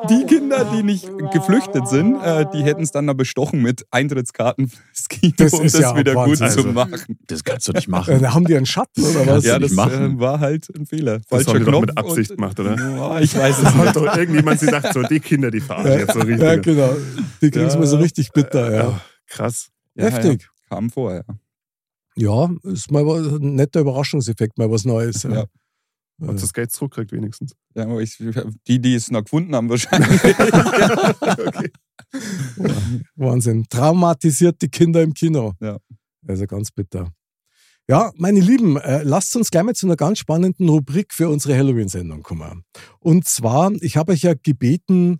Die 0.10 0.26
Kinder, 0.26 0.66
die 0.76 0.82
nicht 0.82 1.08
geflüchtet 1.32 1.88
sind, 1.88 2.16
äh, 2.22 2.46
die 2.52 2.64
hätten 2.64 2.82
es 2.82 2.92
dann 2.92 3.06
da 3.06 3.14
bestochen 3.14 3.62
mit 3.62 3.86
Eintrittskarten 3.92 4.68
fürs 4.70 5.08
Kino, 5.08 5.34
Das 5.38 5.54
um 5.54 5.64
das 5.64 5.74
ja 5.80 5.96
wieder 5.96 6.14
gut 6.14 6.40
Wahnsinn. 6.40 6.50
zu 6.50 6.58
Also, 6.60 6.72
machen. 6.72 7.18
Das 7.28 7.44
kannst 7.44 7.68
du 7.68 7.74
nicht 7.74 7.88
Äh, 7.88 7.92
machen. 7.92 8.22
da 8.22 8.34
haben 8.34 8.46
die 8.46 8.56
einen 8.56 8.66
Schatten 8.66 9.04
oder 9.04 9.28
was? 9.28 9.46
Ja, 9.46 9.60
nicht 9.60 9.70
das 9.72 9.76
machen. 9.76 10.18
äh, 10.18 10.20
war 10.20 10.40
halt 10.40 10.68
ein 10.76 10.86
Fehler. 10.88 11.20
Das 11.20 11.28
Falscher 11.28 11.52
haben 11.52 11.60
die 11.60 11.66
doch 11.66 11.72
Knopf 11.72 11.82
mit 11.88 11.98
Absicht 11.98 12.32
und- 12.32 12.38
gemacht, 12.38 12.60
oder? 12.60 12.76
Ja, 12.76 13.20
ich 13.20 13.36
weiß 13.38 13.60
es 13.60 13.76
nicht. 13.76 13.96
doch 13.96 14.18
irgendjemand 14.18 14.60
sie 14.60 14.66
sagt, 14.68 14.94
so, 14.94 15.04
die 15.04 15.20
Kinder, 15.20 15.52
die 15.52 15.62
verarschen 15.62 15.92
Ja, 15.92 16.00
jetzt 16.00 16.14
so 16.14 16.20
richtig. 16.20 16.40
ja, 16.42 16.56
genau. 16.56 16.96
Die 17.42 17.52
kriegen 17.52 17.66
es 17.68 17.74
Ja. 17.74 17.80
mal 17.80 17.86
so 17.88 17.98
richtig 17.98 18.32
bitter, 18.32 18.72
ja. 18.72 18.84
Ja, 18.84 19.02
krass. 19.28 19.70
Ja, 19.96 20.06
Heftig. 20.06 20.42
Ja, 20.72 20.76
kam 20.78 20.90
vorher. 20.90 21.24
Ja, 22.16 22.50
ist 22.64 22.92
mal 22.92 23.06
was- 23.06 23.28
ein 23.28 23.56
netter 23.56 23.82
Überraschungseffekt, 23.82 24.58
mal 24.58 24.72
was 24.72 24.86
Neues. 24.86 25.22
Ja. 25.24 25.46
Ja. 26.20 26.28
Hat 26.28 26.42
das 26.42 26.54
Geld 26.54 26.72
zurückkriegt 26.72 27.12
wenigstens. 27.12 27.54
Ja, 27.76 27.84
aber 27.84 28.02
ich, 28.02 28.18
die, 28.68 28.80
die 28.80 28.96
es 28.96 29.10
noch 29.12 29.24
gefunden 29.24 29.56
haben, 29.56 29.70
wahrscheinlich. 29.70 30.24
okay. 30.24 31.72
Wahnsinn. 33.16 33.66
Traumatisiert 33.70 34.62
die 34.62 34.70
Kinder 34.70 35.02
im 35.02 35.14
Kino. 35.14 35.54
Ja. 35.60 35.78
Also 36.28 36.46
ganz 36.46 36.72
bitter. 36.72 37.12
Ja, 37.90 38.14
meine 38.16 38.40
Lieben, 38.40 38.78
äh, 38.78 39.04
lasst 39.04 39.36
uns 39.36 39.52
gleich 39.52 39.64
mal 39.64 39.76
zu 39.76 39.88
einer 39.88 39.98
ganz 39.98 40.20
spannenden 40.20 40.70
Rubrik 40.70 41.14
für 41.14 41.28
unsere 41.28 41.58
Halloween-Sendung 41.58 42.24
kommen. 42.24 42.64
Und 43.00 43.28
zwar, 43.28 43.74
ich 43.82 43.98
habe 43.98 44.14
euch 44.14 44.22
ja 44.22 44.36
gebeten, 44.36 45.20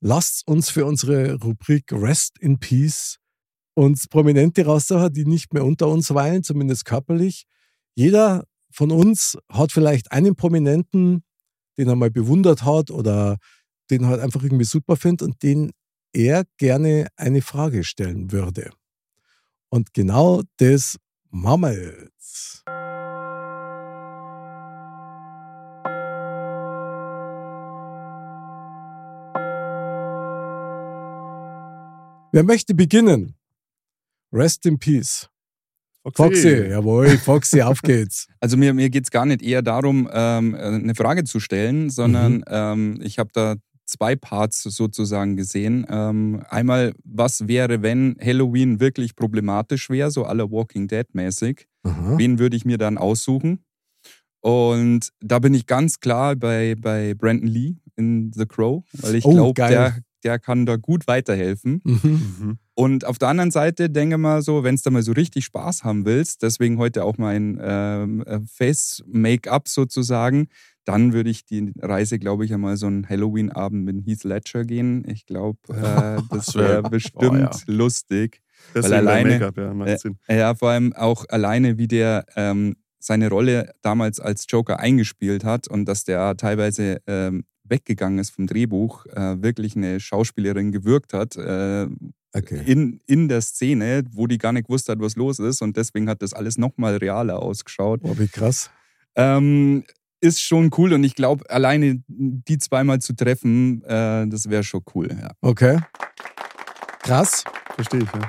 lasst 0.00 0.46
uns 0.48 0.70
für 0.70 0.86
unsere 0.86 1.34
Rubrik 1.34 1.92
Rest 1.92 2.38
in 2.40 2.58
Peace 2.58 3.18
uns 3.74 4.08
Prominente 4.08 4.64
raussuchen, 4.64 5.12
die 5.12 5.24
nicht 5.24 5.52
mehr 5.52 5.64
unter 5.64 5.88
uns 5.88 6.12
weilen, 6.14 6.42
zumindest 6.42 6.84
körperlich. 6.84 7.46
Jeder 7.94 8.44
von 8.74 8.90
uns 8.90 9.38
hat 9.48 9.70
vielleicht 9.70 10.10
einen 10.10 10.34
Prominenten, 10.34 11.22
den 11.78 11.88
er 11.88 11.94
mal 11.94 12.10
bewundert 12.10 12.64
hat 12.64 12.90
oder 12.90 13.38
den 13.88 14.02
er 14.02 14.08
halt 14.08 14.20
einfach 14.20 14.42
irgendwie 14.42 14.64
super 14.64 14.96
findet 14.96 15.22
und 15.22 15.42
den 15.44 15.70
er 16.12 16.44
gerne 16.58 17.06
eine 17.16 17.40
Frage 17.40 17.84
stellen 17.84 18.32
würde. 18.32 18.72
Und 19.68 19.94
genau 19.94 20.42
das 20.56 20.96
machen 21.30 21.60
wir 21.62 22.04
jetzt. 22.04 22.64
Wer 32.32 32.42
möchte 32.42 32.74
beginnen? 32.74 33.36
Rest 34.32 34.66
in 34.66 34.80
Peace. 34.80 35.28
Foxy, 36.14 36.66
jawohl, 36.68 37.08
Foxy, 37.18 37.62
auf 37.62 37.80
geht's. 37.82 38.26
Also 38.40 38.56
mir, 38.56 38.74
mir 38.74 38.90
geht 38.90 39.04
es 39.04 39.10
gar 39.10 39.24
nicht 39.26 39.42
eher 39.42 39.62
darum, 39.62 40.08
ähm, 40.12 40.54
eine 40.54 40.94
Frage 40.94 41.24
zu 41.24 41.40
stellen, 41.40 41.88
sondern 41.90 42.36
Mhm. 42.38 42.44
ähm, 42.48 42.98
ich 43.02 43.18
habe 43.18 43.30
da 43.32 43.54
zwei 43.86 44.14
Parts 44.16 44.62
sozusagen 44.62 45.36
gesehen. 45.36 45.86
Ähm, 45.88 46.42
einmal, 46.48 46.92
was 47.04 47.48
wäre, 47.48 47.82
wenn 47.82 48.16
Halloween 48.20 48.80
wirklich 48.80 49.14
problematisch 49.16 49.88
wäre, 49.90 50.10
so 50.10 50.24
aller 50.24 50.50
Walking 50.50 50.88
Dead 50.88 51.06
mäßig? 51.14 51.66
Aha. 51.84 52.18
Wen 52.18 52.38
würde 52.38 52.56
ich 52.56 52.64
mir 52.64 52.78
dann 52.78 52.98
aussuchen? 52.98 53.60
Und 54.40 55.08
da 55.20 55.38
bin 55.38 55.54
ich 55.54 55.66
ganz 55.66 56.00
klar 56.00 56.36
bei, 56.36 56.74
bei 56.78 57.14
Brandon 57.14 57.48
Lee 57.48 57.76
in 57.96 58.30
The 58.34 58.44
Crow, 58.46 58.84
weil 58.92 59.14
ich 59.14 59.24
Oh, 59.24 59.32
glaube, 59.32 59.54
der, 59.54 59.96
der 60.22 60.38
kann 60.38 60.66
da 60.66 60.76
gut 60.76 61.06
weiterhelfen. 61.06 61.80
Mhm. 61.84 62.58
Und 62.76 63.04
auf 63.04 63.18
der 63.18 63.28
anderen 63.28 63.50
Seite 63.52 63.88
denke 63.88 64.18
mal 64.18 64.42
so, 64.42 64.64
wenn 64.64 64.74
du 64.76 64.82
da 64.82 64.90
mal 64.90 65.02
so 65.02 65.12
richtig 65.12 65.44
Spaß 65.44 65.84
haben 65.84 66.04
willst, 66.04 66.42
deswegen 66.42 66.78
heute 66.78 67.04
auch 67.04 67.18
mein 67.18 67.60
ähm, 67.62 68.22
äh, 68.26 68.40
Face-Make-up 68.52 69.68
sozusagen, 69.68 70.48
dann 70.84 71.12
würde 71.12 71.30
ich 71.30 71.44
die 71.46 71.72
Reise, 71.80 72.18
glaube 72.18 72.44
ich, 72.44 72.52
einmal 72.52 72.76
so 72.76 72.86
einen 72.86 73.08
Halloween-Abend 73.08 73.84
mit 73.84 74.06
Heath 74.06 74.24
Ledger 74.24 74.64
gehen. 74.64 75.04
Ich 75.08 75.24
glaube, 75.24 75.58
äh, 75.68 76.20
das 76.30 76.54
wäre 76.54 76.82
bestimmt 76.82 77.22
Oh, 77.32 77.34
ja. 77.36 77.50
lustig. 77.66 78.40
Deswegen 78.74 78.94
alleine- 78.94 79.28
der 79.30 79.38
Make-up, 79.38 79.56
ja, 79.58 79.74
macht 79.74 79.88
Äh, 79.88 79.98
Sinn. 79.98 80.18
Ja, 80.28 80.54
vor 80.54 80.70
allem 80.70 80.92
auch 80.94 81.24
alleine, 81.28 81.78
wie 81.78 81.88
der 81.88 82.24
ähm, 82.36 82.76
seine 82.98 83.28
Rolle 83.28 83.70
damals 83.82 84.18
als 84.20 84.46
Joker 84.48 84.80
eingespielt 84.80 85.44
hat 85.44 85.68
und 85.68 85.84
dass 85.86 86.04
der 86.04 86.36
teilweise 86.36 87.00
ähm, 87.06 87.44
weggegangen 87.64 88.18
ist 88.18 88.30
vom 88.30 88.46
Drehbuch, 88.46 89.06
äh, 89.06 89.42
wirklich 89.42 89.76
eine 89.76 90.00
Schauspielerin 90.00 90.72
gewirkt 90.72 91.12
hat 91.12 91.36
äh, 91.36 91.88
Okay. 92.36 92.62
in, 92.66 93.00
in 93.06 93.28
der 93.28 93.40
Szene, 93.42 94.02
wo 94.10 94.26
die 94.26 94.38
gar 94.38 94.52
nicht 94.52 94.66
gewusst 94.66 94.88
hat, 94.88 94.98
was 94.98 95.14
los 95.14 95.38
ist 95.38 95.62
und 95.62 95.76
deswegen 95.76 96.08
hat 96.08 96.20
das 96.20 96.32
alles 96.32 96.58
nochmal 96.58 96.96
realer 96.96 97.40
ausgeschaut. 97.40 98.00
Oh, 98.02 98.18
wie 98.18 98.26
krass. 98.26 98.70
Ähm, 99.14 99.84
ist 100.20 100.40
schon 100.40 100.70
cool 100.76 100.92
und 100.94 101.04
ich 101.04 101.14
glaube, 101.14 101.48
alleine 101.48 102.02
die 102.08 102.58
zweimal 102.58 102.98
zu 102.98 103.14
treffen, 103.14 103.84
äh, 103.84 104.26
das 104.26 104.50
wäre 104.50 104.64
schon 104.64 104.82
cool. 104.96 105.08
Ja. 105.10 105.30
Okay. 105.42 105.78
Krass. 107.02 107.44
Verstehe 107.76 108.00
ich, 108.00 108.12
ja. 108.12 108.28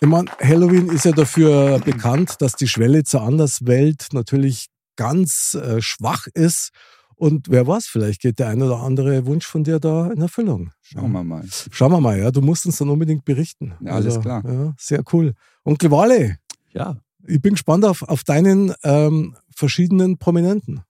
Ich 0.00 0.08
meine, 0.08 0.30
Halloween 0.40 0.88
ist 0.88 1.04
ja 1.04 1.12
dafür 1.12 1.80
bekannt, 1.80 2.36
dass 2.40 2.56
die 2.56 2.68
Schwelle 2.68 3.04
zur 3.04 3.22
Anderswelt 3.22 4.08
natürlich 4.12 4.68
ganz 4.96 5.54
äh, 5.54 5.82
schwach 5.82 6.28
ist. 6.32 6.70
Und 7.16 7.48
wer 7.48 7.66
weiß, 7.66 7.86
vielleicht 7.86 8.20
geht 8.20 8.38
der 8.38 8.48
ein 8.48 8.62
oder 8.62 8.80
andere 8.80 9.26
Wunsch 9.26 9.46
von 9.46 9.64
dir 9.64 9.78
da 9.80 10.10
in 10.10 10.20
Erfüllung. 10.20 10.70
Schauen 10.82 11.12
wir 11.12 11.24
mal. 11.24 11.44
Schauen 11.70 11.92
wir 11.92 12.00
mal, 12.00 12.18
ja. 12.18 12.30
Du 12.30 12.40
musst 12.40 12.66
uns 12.66 12.78
dann 12.78 12.88
unbedingt 12.88 13.24
berichten. 13.24 13.72
Also, 13.72 13.84
Ja, 13.86 13.92
alles 13.92 14.20
klar. 14.20 14.42
Ja, 14.44 14.74
sehr 14.78 15.02
cool. 15.12 15.34
Onkel 15.64 15.90
Wale, 15.90 16.38
Ja. 16.72 16.96
ich 17.26 17.40
bin 17.40 17.52
gespannt 17.54 17.84
auf, 17.84 18.02
auf 18.02 18.24
deinen 18.24 18.72
ähm, 18.82 19.36
verschiedenen 19.54 20.18
Prominenten. 20.18 20.82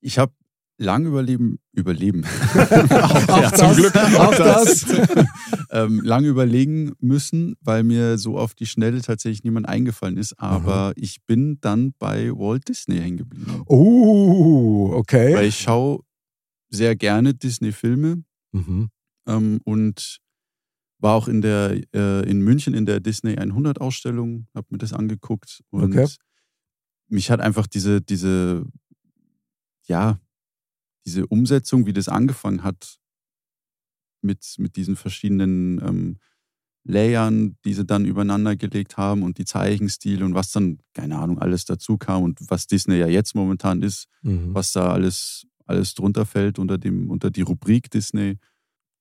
Ich 0.00 0.18
habe 0.18 0.32
lang 0.78 1.06
überleben, 1.06 1.58
überleben. 1.72 2.24
Auch 2.54 3.28
Ja, 3.28 3.50
das, 3.50 4.16
auch 4.16 4.34
das. 4.34 4.86
ähm, 5.70 6.00
lang 6.04 6.24
überlegen 6.24 6.92
müssen, 7.00 7.56
weil 7.60 7.82
mir 7.82 8.16
so 8.16 8.38
auf 8.38 8.54
die 8.54 8.66
Schnelle 8.66 9.02
tatsächlich 9.02 9.42
niemand 9.44 9.68
eingefallen 9.68 10.16
ist. 10.16 10.38
Aber 10.38 10.92
ich 10.96 11.24
bin 11.26 11.58
dann 11.60 11.94
bei 11.98 12.30
Walt 12.30 12.68
Disney 12.68 12.98
hängen 12.98 13.16
geblieben. 13.18 13.62
Oh, 13.66 14.92
okay. 14.94 15.34
Weil 15.34 15.46
ich 15.46 15.58
schaue 15.58 16.00
sehr 16.70 16.94
gerne 16.96 17.34
Disney-Filme 17.34 18.22
Mhm. 18.52 18.88
ähm, 19.26 19.60
und 19.64 20.18
war 21.00 21.14
auch 21.14 21.28
in 21.28 21.42
der 21.42 21.80
äh, 21.94 22.28
in 22.30 22.40
München 22.40 22.72
in 22.74 22.86
der 22.86 23.00
Disney 23.00 23.36
100 23.36 23.80
Ausstellung, 23.80 24.46
habe 24.54 24.66
mir 24.70 24.78
das 24.78 24.92
angeguckt 24.92 25.60
und 25.70 25.92
Okay. 25.96 26.08
mich 27.08 27.30
hat 27.30 27.40
einfach 27.40 27.66
diese 27.66 28.00
diese 28.00 28.64
ja, 29.86 30.18
diese 31.08 31.26
Umsetzung, 31.26 31.86
wie 31.86 31.94
das 31.94 32.08
angefangen 32.08 32.62
hat, 32.62 32.98
mit, 34.20 34.56
mit 34.58 34.76
diesen 34.76 34.94
verschiedenen 34.94 35.80
ähm, 35.80 36.18
Layern, 36.84 37.56
die 37.64 37.72
sie 37.72 37.86
dann 37.86 38.04
übereinander 38.04 38.56
gelegt 38.56 38.96
haben 38.98 39.22
und 39.22 39.38
die 39.38 39.46
Zeichenstil 39.46 40.22
und 40.22 40.34
was 40.34 40.52
dann, 40.52 40.80
keine 40.92 41.18
Ahnung, 41.18 41.38
alles 41.38 41.64
dazu 41.64 41.96
kam 41.96 42.22
und 42.24 42.38
was 42.50 42.66
Disney 42.66 42.96
ja 42.98 43.08
jetzt 43.08 43.34
momentan 43.34 43.82
ist, 43.82 44.06
Mhm. 44.22 44.54
was 44.54 44.72
da 44.72 44.90
alles, 44.92 45.46
alles 45.64 45.94
drunter 45.94 46.26
fällt 46.26 46.58
unter, 46.58 46.76
dem, 46.76 47.10
unter 47.10 47.30
die 47.30 47.42
Rubrik 47.42 47.90
Disney. 47.90 48.36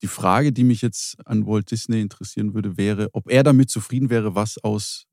Die 0.02 0.08
Frage, 0.08 0.54
die 0.54 0.64
mich 0.64 0.82
jetzt 0.82 1.18
an 1.28 1.46
Walt 1.46 1.72
Disney 1.72 2.00
interessieren 2.02 2.54
würde, 2.54 2.78
wäre, 2.78 3.10
ob 3.14 3.30
er 3.30 3.44
damit 3.44 3.70
zufrieden 3.70 4.10
wäre, 4.10 4.34
was 4.36 4.58
aus 4.64 5.08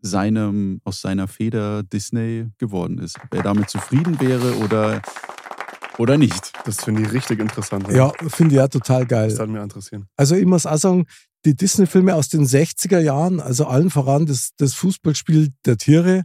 seinem, 0.00 0.80
aus 0.84 1.00
seiner 1.00 1.26
Feder 1.28 1.82
Disney 1.82 2.46
geworden 2.58 2.98
ist. 2.98 3.18
Ob 3.22 3.34
er 3.34 3.42
damit 3.42 3.68
zufrieden 3.68 4.20
wäre 4.20 4.56
oder, 4.58 5.02
oder 5.98 6.16
nicht. 6.18 6.52
Das 6.64 6.84
finde 6.84 7.02
ich 7.02 7.12
richtig 7.12 7.40
interessant. 7.40 7.88
Ja, 7.88 8.12
finde 8.28 8.54
ich 8.54 8.58
ja 8.58 8.68
total 8.68 9.06
geil. 9.06 9.28
Das 9.30 9.38
würde 9.38 9.52
mich 9.52 9.62
interessieren. 9.62 10.06
Also 10.16 10.34
ich 10.34 10.46
muss 10.46 10.66
auch 10.66 10.76
sagen, 10.78 11.06
die 11.44 11.54
Disney-Filme 11.54 12.14
aus 12.14 12.28
den 12.28 12.44
60er 12.46 12.98
Jahren, 12.98 13.40
also 13.40 13.66
allen 13.66 13.90
voran 13.90 14.26
das, 14.26 14.50
das 14.56 14.74
Fußballspiel 14.74 15.50
der 15.64 15.76
Tiere, 15.76 16.24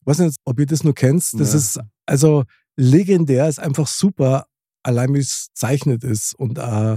ich 0.00 0.06
weiß 0.06 0.18
nicht, 0.20 0.38
ob 0.44 0.58
ihr 0.58 0.66
das 0.66 0.84
nur 0.84 0.94
kennt, 0.94 1.22
das 1.34 1.52
Ja. 1.52 1.58
ist 1.58 1.80
also 2.06 2.44
legendär, 2.76 3.48
ist 3.48 3.60
einfach 3.60 3.86
super, 3.86 4.46
allein 4.82 5.14
wie 5.14 5.18
es 5.20 5.48
zeichnet 5.54 6.04
ist 6.04 6.34
und 6.34 6.58
äh, 6.58 6.96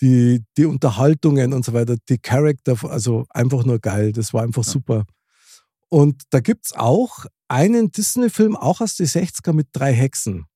die, 0.00 0.42
die 0.56 0.64
Unterhaltungen 0.66 1.52
und 1.52 1.64
so 1.64 1.72
weiter, 1.74 1.96
die 2.08 2.18
Charakter, 2.18 2.76
also 2.88 3.26
einfach 3.30 3.64
nur 3.64 3.78
geil, 3.78 4.12
das 4.12 4.32
war 4.32 4.42
einfach 4.42 4.64
Ja. 4.64 4.72
super. 4.72 5.04
Und 5.88 6.22
da 6.30 6.40
gibt 6.40 6.66
es 6.66 6.72
auch 6.72 7.26
einen 7.48 7.90
Disney-Film, 7.90 8.56
auch 8.56 8.80
aus 8.80 8.94
den 8.94 9.06
60er 9.06 9.52
mit 9.52 9.68
drei 9.72 9.92
Hexen. 9.92 10.46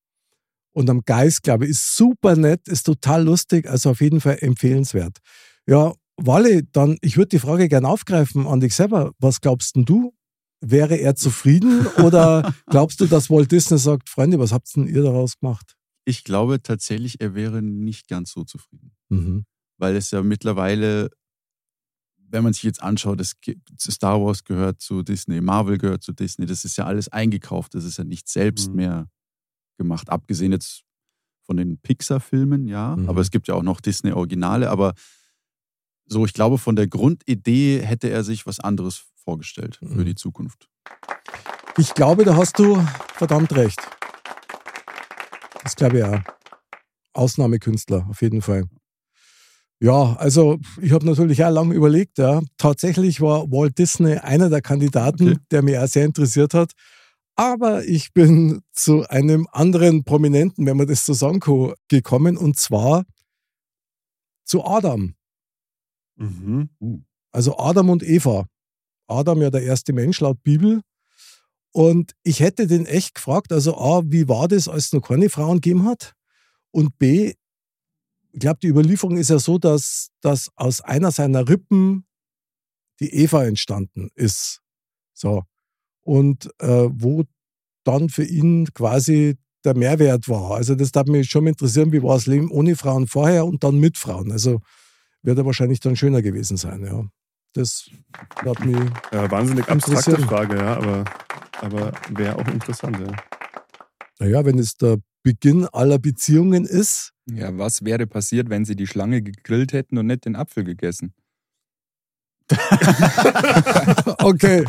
Und 0.75 0.89
am 0.89 1.01
Geist, 1.05 1.43
glaube 1.43 1.63
ich, 1.65 1.71
ist 1.71 1.95
super 1.95 2.35
nett, 2.35 2.67
ist 2.67 2.83
total 2.85 3.23
lustig, 3.23 3.69
also 3.69 3.91
auf 3.91 4.01
jeden 4.01 4.19
Fall 4.19 4.37
empfehlenswert. 4.41 5.19
Ja, 5.67 5.93
Walle, 6.17 6.63
dann, 6.63 6.97
ich 7.01 7.17
würde 7.17 7.29
die 7.29 7.39
Frage 7.39 7.67
gerne 7.69 7.87
aufgreifen 7.87 8.45
an 8.45 8.59
dich 8.59 8.75
selber. 8.75 9.11
Was 9.19 9.39
glaubst 9.41 9.75
denn 9.75 9.85
du? 9.85 10.13
Wäre 10.61 10.95
er 10.95 11.15
zufrieden 11.15 11.85
oder 12.03 12.53
glaubst 12.67 12.99
du, 12.99 13.05
dass 13.05 13.29
Walt 13.29 13.51
Disney 13.51 13.77
sagt, 13.77 14.09
Freunde, 14.09 14.37
was 14.39 14.51
habt 14.51 14.73
denn 14.75 14.87
ihr 14.87 15.03
daraus 15.03 15.37
gemacht? 15.39 15.75
Ich 16.05 16.23
glaube 16.23 16.61
tatsächlich, 16.61 17.21
er 17.21 17.35
wäre 17.35 17.61
nicht 17.61 18.07
ganz 18.07 18.31
so 18.31 18.43
zufrieden. 18.43 18.91
Mhm. 19.09 19.45
weil 19.77 19.95
es 19.95 20.11
ja 20.11 20.23
mittlerweile, 20.23 21.09
wenn 22.17 22.43
man 22.43 22.53
sich 22.53 22.63
jetzt 22.63 22.81
anschaut, 22.81 23.21
ge- 23.41 23.57
Star 23.79 24.19
Wars 24.21 24.43
gehört 24.43 24.81
zu 24.81 25.03
Disney, 25.03 25.41
Marvel 25.41 25.77
gehört 25.77 26.03
zu 26.03 26.11
Disney, 26.11 26.45
das 26.45 26.65
ist 26.65 26.77
ja 26.77 26.85
alles 26.85 27.07
eingekauft, 27.09 27.75
das 27.75 27.83
ist 27.85 27.97
ja 27.97 28.03
nicht 28.03 28.27
selbst 28.27 28.69
Mhm. 28.69 28.75
mehr 28.75 29.09
gemacht, 29.77 30.09
abgesehen 30.09 30.51
jetzt 30.51 30.83
von 31.45 31.57
den 31.57 31.77
Pixar-Filmen, 31.77 32.67
ja, 32.67 32.95
Mhm. 32.95 33.09
aber 33.09 33.21
es 33.21 33.29
gibt 33.31 33.47
ja 33.47 33.53
auch 33.55 33.63
noch 33.63 33.79
Disney-Originale, 33.81 34.69
aber 34.69 34.93
so, 36.07 36.25
ich 36.25 36.33
glaube, 36.33 36.57
von 36.57 36.75
der 36.75 36.87
Grundidee 36.87 37.81
hätte 37.81 38.09
er 38.09 38.23
sich 38.23 38.45
was 38.47 38.59
anderes 38.59 39.05
vorgestellt 39.15 39.77
für 39.77 39.85
Mhm. 39.85 40.05
die 40.05 40.15
Zukunft. 40.15 40.69
Ich 41.77 41.93
glaube, 41.93 42.23
da 42.25 42.35
hast 42.35 42.57
du 42.59 42.77
verdammt 43.15 43.53
recht. 43.55 43.79
Das 45.63 45.75
glaube 45.75 45.97
ich 45.99 46.03
auch. 46.03 46.19
Ausnahmekünstler, 47.13 48.05
auf 48.09 48.21
jeden 48.21 48.41
Fall. 48.41 48.65
Ja, 49.79 50.13
also 50.17 50.57
ich 50.81 50.91
habe 50.93 51.05
natürlich 51.05 51.43
auch 51.43 51.49
lange 51.51 51.73
überlegt. 51.75 52.17
Ja. 52.17 52.41
Tatsächlich 52.57 53.19
war 53.21 53.49
Walt 53.51 53.77
Disney 53.77 54.15
einer 54.17 54.49
der 54.49 54.61
Kandidaten, 54.61 55.29
Okay. 55.29 55.39
der 55.51 55.61
mich 55.63 55.77
auch 55.77 55.87
sehr 55.87 56.05
interessiert 56.05 56.53
hat. 56.53 56.71
Aber 57.35 57.83
ich 57.83 58.13
bin 58.13 58.61
zu 58.71 59.07
einem 59.09 59.47
anderen 59.51 60.05
Prominenten, 60.05 60.65
wenn 60.65 60.77
man 60.77 60.87
das 60.87 61.05
so 61.05 61.13
sagen 61.13 61.41
kann, 61.41 61.73
gekommen, 61.89 62.37
und 62.37 62.57
zwar 62.57 63.03
zu 64.45 64.63
Adam. 64.63 65.15
Mhm. 66.15 66.69
Also 67.31 67.57
Adam 67.57 67.89
und 67.89 68.03
Eva. 68.03 68.47
Adam 69.07 69.41
ja 69.41 69.49
der 69.49 69.63
erste 69.63 69.91
Mensch 69.91 70.21
laut 70.21 70.41
Bibel. 70.43 70.81
Und 71.71 72.13
ich 72.23 72.39
hätte 72.39 72.67
den 72.67 72.85
echt 72.85 73.15
gefragt, 73.15 73.51
also 73.51 73.77
A, 73.77 74.03
wie 74.05 74.29
war 74.29 74.47
das, 74.47 74.69
als 74.69 74.85
es 74.85 74.93
noch 74.93 75.01
keine 75.01 75.29
Frauen 75.29 75.57
gegeben 75.57 75.85
hat? 75.85 76.13
Und 76.71 76.97
B, 76.97 77.33
ich 78.31 78.39
glaube, 78.39 78.59
die 78.61 78.67
Überlieferung 78.67 79.17
ist 79.17 79.29
ja 79.29 79.39
so, 79.39 79.57
dass, 79.57 80.09
dass 80.21 80.49
aus 80.55 80.79
einer 80.79 81.11
seiner 81.11 81.49
Rippen 81.49 82.05
die 83.01 83.13
Eva 83.13 83.43
entstanden 83.43 84.09
ist. 84.15 84.61
So. 85.13 85.43
Und 86.05 86.49
äh, 86.59 86.87
wo 86.91 87.23
dann 87.83 88.09
für 88.09 88.23
ihn 88.23 88.67
quasi 88.73 89.37
der 89.65 89.75
Mehrwert 89.75 90.29
war. 90.29 90.51
Also 90.55 90.75
das 90.75 90.91
darf 90.91 91.07
mich 91.07 91.29
schon 91.29 91.43
mal 91.43 91.49
interessieren, 91.49 91.91
wie 91.91 92.03
war 92.03 92.15
das 92.15 92.27
Leben 92.27 92.49
ohne 92.51 92.75
Frauen 92.75 93.07
vorher 93.07 93.45
und 93.45 93.63
dann 93.63 93.79
mit 93.79 93.97
Frauen. 93.97 94.31
Also 94.31 94.61
wird 95.23 95.37
er 95.37 95.45
wahrscheinlich 95.45 95.79
dann 95.79 95.95
schöner 95.95 96.21
gewesen 96.21 96.57
sein, 96.57 96.85
ja. 96.85 97.03
Das 97.53 97.89
hat 98.35 98.63
mich. 98.65 98.77
Ja, 99.11 99.31
wahnsinnig 99.31 99.67
abstrakte. 99.67 100.17
Frage, 100.19 100.57
ja, 100.57 100.77
aber, 100.77 101.05
aber 101.61 101.91
wäre 102.09 102.35
auch 102.35 102.47
interessant, 102.47 102.99
ja. 102.99 103.15
Naja, 104.19 104.45
wenn 104.45 104.59
es 104.59 104.75
der 104.75 104.97
Beginn 105.23 105.65
aller 105.65 105.97
Beziehungen 105.97 106.65
ist, 106.65 107.11
Ja, 107.27 107.57
was 107.57 107.83
wäre 107.83 108.05
passiert, 108.05 108.49
wenn 108.49 108.65
sie 108.65 108.75
die 108.75 108.87
Schlange 108.87 109.21
gegrillt 109.23 109.73
hätten 109.73 109.97
und 109.97 110.07
nicht 110.07 110.25
den 110.25 110.35
Apfel 110.35 110.63
gegessen? 110.63 111.13
okay, 114.23 114.63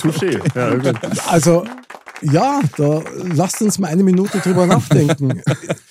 Touché. 0.00 0.40
Ja, 0.54 0.74
gut. 0.74 0.96
also 1.28 1.64
ja, 2.20 2.60
da 2.76 3.02
lasst 3.34 3.62
uns 3.62 3.78
mal 3.78 3.88
eine 3.88 4.02
Minute 4.02 4.38
drüber 4.40 4.66
nachdenken. 4.66 5.40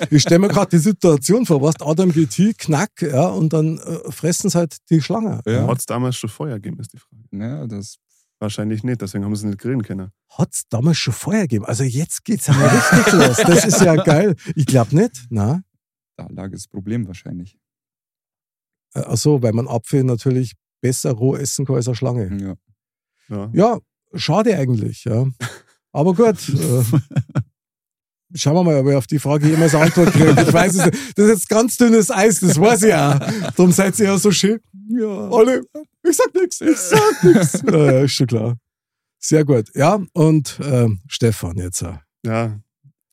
Ich 0.10 0.22
stelle 0.22 0.40
mir 0.40 0.50
gerade 0.50 0.70
die 0.70 0.78
Situation 0.78 1.46
vor, 1.46 1.62
was 1.62 1.76
Adam 1.82 2.12
geht 2.12 2.34
hier, 2.34 2.54
knack, 2.54 2.92
ja, 3.02 3.28
und 3.28 3.54
dann 3.54 3.78
äh, 3.78 4.12
fressen 4.12 4.50
sie 4.50 4.58
halt 4.58 4.78
die 4.90 5.02
Schlange. 5.02 5.40
Ja. 5.48 5.66
Hat 5.68 5.80
es 5.80 5.86
damals 5.86 6.18
schon 6.18 6.30
Feuer 6.30 6.56
gegeben, 6.56 6.80
ist 6.80 6.94
die 6.94 6.98
Frage. 6.98 7.24
Ja, 7.32 7.66
das, 7.66 7.98
Wahrscheinlich 8.40 8.84
nicht, 8.84 9.02
deswegen 9.02 9.26
haben 9.26 9.36
sie 9.36 9.48
nicht 9.48 9.58
grillen 9.58 9.82
können. 9.82 10.12
Hat 10.30 10.54
es 10.54 10.68
damals 10.70 10.98
schon 10.98 11.14
Feuer 11.14 11.42
gegeben? 11.42 11.66
Also 11.66 11.84
jetzt 11.84 12.24
geht's 12.24 12.46
ja 12.46 12.54
mal 12.54 12.68
richtig 12.68 13.14
los. 13.14 13.38
Das 13.38 13.66
ist 13.66 13.82
ja 13.82 13.96
geil. 13.96 14.36
Ich 14.56 14.68
glaube 14.68 14.96
nicht, 14.96 15.26
na. 15.30 15.62
da 16.18 16.28
lag 16.30 16.52
das 16.52 16.68
Problem 16.68 17.08
wahrscheinlich. 17.08 17.58
Äh, 18.94 19.04
Ach 19.06 19.18
so, 19.18 19.42
weil 19.42 19.54
man 19.54 19.68
Apfel 19.68 20.04
natürlich 20.04 20.54
besser 20.82 21.12
roh 21.12 21.36
essen 21.36 21.66
kann 21.66 21.76
als 21.76 21.88
eine 21.88 21.96
Schlange. 21.96 22.38
Ja. 22.40 22.56
Ja. 23.30 23.50
Ja, 23.54 23.80
schade 24.14 24.56
eigentlich, 24.58 25.04
ja. 25.06 25.26
Aber 25.92 26.14
gut. 26.14 26.38
Äh, 28.30 28.38
schauen 28.38 28.56
wir 28.56 28.64
mal, 28.64 28.80
ob 28.82 28.88
ich 28.88 28.96
auf 28.96 29.08
die 29.08 29.20
Frage 29.20 29.48
jemals 29.48 29.74
eine 29.74 29.86
Antwort 29.86 30.12
kriege. 30.12 30.36
Ich 30.42 30.52
weiß 30.52 30.76
es 30.76 30.86
nicht. 30.86 31.18
Das 31.18 31.26
ist 31.26 31.32
jetzt 31.32 31.50
ganz 31.50 31.78
dünnes 31.78 32.12
Eis, 32.12 32.42
das 32.42 32.60
weiß 32.60 32.84
ich 32.84 32.90
ja. 32.90 33.18
Darum 33.56 33.72
seid 33.72 33.98
ihr 34.00 34.08
ja 34.08 34.18
so 34.18 34.32
schön. 34.32 34.60
Ja. 34.90 35.30
Alle, 35.30 35.64
ich 36.04 36.16
sag 36.18 36.34
nichts, 36.36 36.60
ich 36.60 36.78
sag 36.78 37.24
nichts. 37.24 37.64
Ja, 37.72 37.92
ja, 37.92 38.00
ist 38.02 38.12
schon 38.12 38.28
klar. 38.28 38.58
Sehr 39.20 39.46
gut. 39.46 39.70
Ja, 39.76 40.00
und 40.12 40.60
ähm, 40.62 41.00
Stefan, 41.08 41.58
jetzt, 41.58 41.82
äh, 41.84 41.94
Ja. 42.26 42.60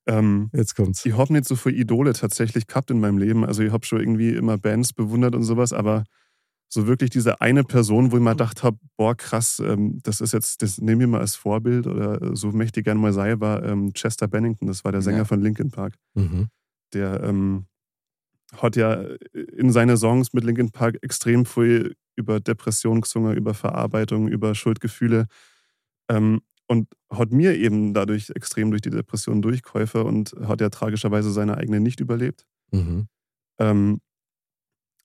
Ähm, 0.07 0.51
jetzt 0.53 0.75
kommt's. 0.77 1.05
ich 1.07 1.17
habe 1.17 1.33
nicht 1.33 1.47
so 1.47 1.57
viele 1.57 1.77
Idole 1.77 2.13
tatsächlich 2.13 2.67
gehabt 2.67 2.91
in 2.91 3.01
meinem 3.01 3.19
Leben. 3.19 3.45
Also 3.45 3.63
ich 3.63 3.73
habe 3.73 3.87
schon 3.87 4.01
irgendwie 4.01 4.31
immer 4.35 4.59
Bands 4.59 4.93
bewundert 4.93 5.35
und 5.35 5.45
sowas, 5.45 5.73
aber 5.73 6.05
so 6.69 6.87
wirklich 6.87 7.11
diese 7.11 7.41
eine 7.41 7.63
Person, 7.65 8.11
wo 8.13 8.17
ich 8.17 8.23
mal 8.23 8.33
gedacht 8.33 8.63
habe, 8.65 8.79
boah, 8.97 9.15
krass, 9.15 9.61
ähm, 9.65 10.01
das 10.03 10.21
ist 10.21 10.33
jetzt, 10.33 10.61
das 10.61 10.79
nehme 10.81 11.05
ich 11.05 11.09
mal 11.09 11.21
als 11.21 11.37
Vorbild 11.37 11.87
oder 11.87 12.35
so 12.37 12.51
möchte 12.53 12.81
ich 12.81 12.85
gerne 12.85 13.01
mal 13.01 13.13
sein, 13.13 13.41
war 13.41 13.63
ähm, 13.65 13.93
Chester 13.93 14.27
Bennington, 14.29 14.67
das 14.67 14.85
war 14.85 14.93
der 14.93 15.01
Sänger 15.03 15.19
Ja. 15.19 15.25
von 15.25 15.41
Linkin 15.41 15.71
Park. 15.71 15.95
Mhm. 16.15 16.49
Der 16.93 17.23
ähm, 17.23 17.67
hat 18.57 18.77
ja 18.77 19.05
in 19.57 19.71
seine 19.73 19.97
Songs 19.97 20.33
mit 20.33 20.45
Linkin 20.45 20.71
Park 20.71 20.99
extrem 21.03 21.47
viel 21.47 21.95
über 22.17 22.41
Depression 22.41 23.01
gesungen, 23.01 23.37
über 23.37 23.55
Verarbeitung, 23.55 24.29
über 24.29 24.55
Schuldgefühle. 24.55 25.27
Ähm, 26.09 26.41
und 26.67 26.89
hat 27.11 27.31
mir 27.31 27.57
eben 27.57 27.95
dadurch 27.95 28.31
extrem 28.31 28.71
durch 28.71 28.83
die 28.83 28.91
Depression 28.91 29.43
durchkäufe 29.43 30.05
und 30.05 30.35
hat 30.45 30.61
ja 30.61 30.71
tragischerweise 30.71 31.31
seine 31.31 31.57
eigene 31.57 31.81
nicht 31.81 32.01
überlebt. 32.01 32.47
Mhm. 32.73 33.09
Ähm, 33.59 34.01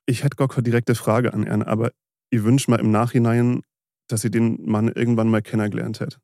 ich 0.06 0.24
hätte 0.24 0.38
gar 0.38 0.48
keine 0.48 0.64
direkte 0.64 0.96
Frage 0.96 1.34
an 1.34 1.44
ihn, 1.44 1.64
aber 1.64 1.92
ich 2.32 2.44
wünsche 2.44 2.72
mal 2.72 2.80
im 2.80 2.92
Nachhinein, 2.92 3.62
dass 4.08 4.24
ich 4.24 4.32
den 4.32 4.66
Mann 4.66 4.88
irgendwann 4.88 5.30
mal 5.30 5.42
kennengelernt 5.42 6.00
hätte. 6.00 6.18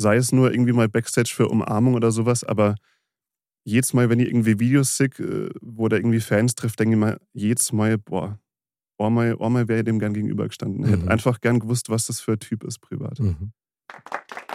Sei 0.00 0.16
es 0.16 0.32
nur 0.32 0.52
irgendwie 0.52 0.72
mal 0.72 0.88
Backstage 0.88 1.32
für 1.34 1.48
Umarmung 1.48 1.94
oder 1.94 2.10
sowas, 2.10 2.44
aber 2.44 2.76
jedes 3.64 3.92
Mal, 3.92 4.08
wenn 4.08 4.20
ich 4.20 4.28
irgendwie 4.28 4.58
Videos 4.58 4.96
sehe, 4.96 5.08
äh, 5.18 5.50
wo 5.60 5.88
der 5.88 5.98
irgendwie 5.98 6.20
Fans 6.20 6.54
trifft, 6.54 6.80
denke 6.80 6.94
ich 6.94 7.00
mal, 7.00 7.20
jedes 7.34 7.72
Mal, 7.72 7.98
boah, 7.98 8.38
einmal, 8.98 9.36
einmal 9.38 9.68
wäre 9.68 9.80
ich 9.80 9.84
dem 9.84 9.98
gern 9.98 10.14
gegenübergestanden. 10.14 10.82
Mhm. 10.82 10.88
Hätte 10.88 11.10
einfach 11.10 11.40
gern 11.40 11.58
gewusst, 11.58 11.90
was 11.90 12.06
das 12.06 12.20
für 12.20 12.32
ein 12.32 12.38
Typ 12.38 12.64
ist 12.64 12.78
privat. 12.78 13.18
Mhm. 13.18 13.52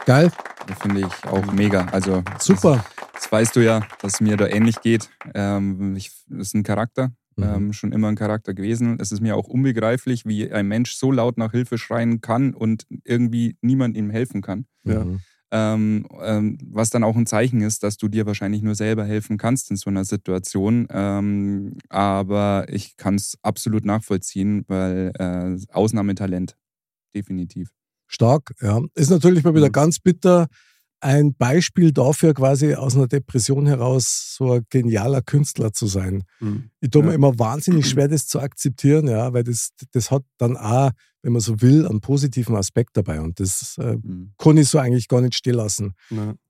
Geil, 0.05 0.31
Das 0.67 0.79
finde 0.79 1.01
ich 1.01 1.29
auch 1.29 1.45
mega. 1.53 1.85
Also 1.91 2.23
super. 2.39 2.83
Das, 2.97 3.23
das 3.23 3.31
weißt 3.31 3.55
du 3.55 3.61
ja, 3.63 3.81
dass 4.01 4.15
es 4.15 4.21
mir 4.21 4.35
da 4.37 4.47
ähnlich 4.47 4.81
geht. 4.81 5.09
Ähm, 5.33 5.95
ich, 5.95 6.11
das 6.27 6.47
ist 6.47 6.55
ein 6.55 6.63
Charakter, 6.63 7.11
Mhm. 7.35 7.43
ähm, 7.43 7.73
schon 7.73 7.91
immer 7.93 8.09
ein 8.09 8.15
Charakter 8.15 8.53
gewesen. 8.53 8.97
Es 8.99 9.11
ist 9.11 9.21
mir 9.21 9.35
auch 9.35 9.47
unbegreiflich, 9.47 10.25
wie 10.25 10.51
ein 10.51 10.67
Mensch 10.67 10.93
so 10.93 11.11
laut 11.11 11.37
nach 11.37 11.51
Hilfe 11.51 11.77
schreien 11.79 12.21
kann 12.21 12.53
und 12.53 12.85
irgendwie 13.05 13.57
niemand 13.61 13.97
ihm 13.97 14.09
helfen 14.11 14.41
kann. 14.41 14.65
Ja. 14.83 15.03
Mhm. 15.03 15.19
Ähm, 15.51 16.07
ähm, 16.21 16.57
was 16.71 16.89
dann 16.89 17.03
auch 17.03 17.15
ein 17.15 17.25
Zeichen 17.25 17.61
ist, 17.61 17.83
dass 17.83 17.97
du 17.97 18.07
dir 18.07 18.25
wahrscheinlich 18.25 18.61
nur 18.61 18.75
selber 18.75 19.05
helfen 19.05 19.37
kannst 19.37 19.69
in 19.71 19.77
so 19.77 19.89
einer 19.89 20.03
Situation. 20.03 20.87
Ähm, 20.91 21.77
aber 21.89 22.65
ich 22.69 22.97
kann 22.97 23.15
es 23.15 23.37
absolut 23.41 23.85
nachvollziehen, 23.85 24.65
weil 24.67 25.11
äh, 25.17 25.57
Ausnahmetalent, 25.71 26.57
definitiv. 27.15 27.69
Stark, 28.07 28.53
ja. 28.61 28.81
Ist 28.95 29.09
natürlich 29.09 29.43
mal 29.43 29.55
wieder 29.55 29.67
Mhm. 29.69 29.71
ganz 29.73 29.99
bitter. 29.99 30.47
Ein 30.99 31.35
Beispiel 31.35 31.91
dafür, 31.91 32.33
quasi 32.33 32.75
aus 32.75 32.95
einer 32.95 33.07
Depression 33.07 33.65
heraus 33.65 34.35
so 34.37 34.53
ein 34.53 34.65
genialer 34.69 35.21
Künstler 35.21 35.73
zu 35.73 35.85
sein. 35.87 36.23
Mhm. 36.39 36.69
Ich 36.79 36.91
tue 36.91 37.03
mir 37.03 37.09
Ja. 37.09 37.15
immer 37.15 37.37
wahnsinnig 37.37 37.85
schwer, 37.89 38.07
das 38.07 38.25
zu 38.27 38.39
akzeptieren, 38.39 39.07
ja, 39.07 39.33
weil 39.33 39.43
das, 39.43 39.71
das 39.91 40.11
hat 40.11 40.23
dann 40.37 40.55
auch, 40.55 40.91
wenn 41.21 41.33
man 41.33 41.41
so 41.41 41.61
will, 41.61 41.85
einen 41.87 41.99
positiven 41.99 42.55
Aspekt 42.55 42.95
dabei. 42.95 43.19
Und 43.19 43.39
das 43.41 43.77
äh, 43.79 43.97
Mhm. 44.01 44.33
kann 44.37 44.55
ich 44.57 44.69
so 44.69 44.77
eigentlich 44.79 45.07
gar 45.09 45.19
nicht 45.21 45.35
stehen 45.35 45.55
lassen. 45.55 45.93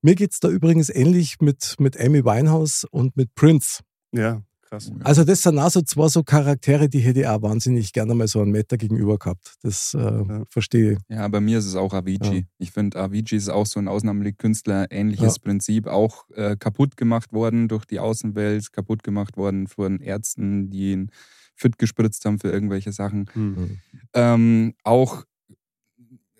Mir 0.03 0.15
geht's 0.15 0.39
da 0.39 0.49
übrigens 0.49 0.89
ähnlich 0.89 1.37
mit, 1.41 1.75
mit 1.79 1.99
Amy 1.99 2.23
Winehouse 2.23 2.85
und 2.91 3.15
mit 3.17 3.33
Prince. 3.35 3.79
ja, 4.11 4.43
krass. 4.73 4.91
Also 5.03 5.23
das 5.23 5.41
sind 5.41 5.59
auch 5.59 5.69
so 5.69 5.81
zwei 5.81 6.07
so 6.07 6.23
Charaktere, 6.23 6.89
die 6.89 6.99
hätte 6.99 7.21
ich 7.21 7.27
auch 7.27 7.41
wahnsinnig 7.41 7.93
gerne 7.93 8.13
mal 8.15 8.27
so 8.27 8.41
einen 8.41 8.51
Meter 8.51 8.77
gegenüber 8.77 9.17
gehabt. 9.17 9.55
Das 9.61 9.93
äh, 9.93 9.99
Ja. 9.99 10.43
verstehe 10.49 10.93
ich. 10.93 10.99
Ja, 11.09 11.27
bei 11.27 11.39
mir 11.39 11.59
ist 11.59 11.65
es 11.65 11.75
auch 11.75 11.93
Avicii. 11.93 12.39
Ja. 12.39 12.43
Ich 12.57 12.71
finde, 12.71 12.99
Avicii 12.99 13.37
ist 13.37 13.49
auch 13.49 13.65
so 13.65 13.79
ein 13.79 13.87
Ausnahmekünstler, 13.87 14.91
ähnliches 14.91 15.35
Ja. 15.35 15.41
Prinzip, 15.41 15.87
auch 15.87 16.29
äh, 16.31 16.55
kaputt 16.57 16.97
gemacht 16.97 17.33
worden 17.33 17.67
durch 17.67 17.85
die 17.85 17.99
Außenwelt, 17.99 18.71
kaputt 18.73 19.03
gemacht 19.03 19.37
worden 19.37 19.67
von 19.67 19.99
Ärzten, 19.99 20.69
die 20.69 20.91
ihn 20.91 21.11
fit 21.55 21.77
gespritzt 21.77 22.25
haben 22.25 22.39
für 22.39 22.49
irgendwelche 22.49 22.91
Sachen. 22.91 23.29
Mhm. 23.35 23.77
Ähm, 24.13 24.73
auch 24.83 25.23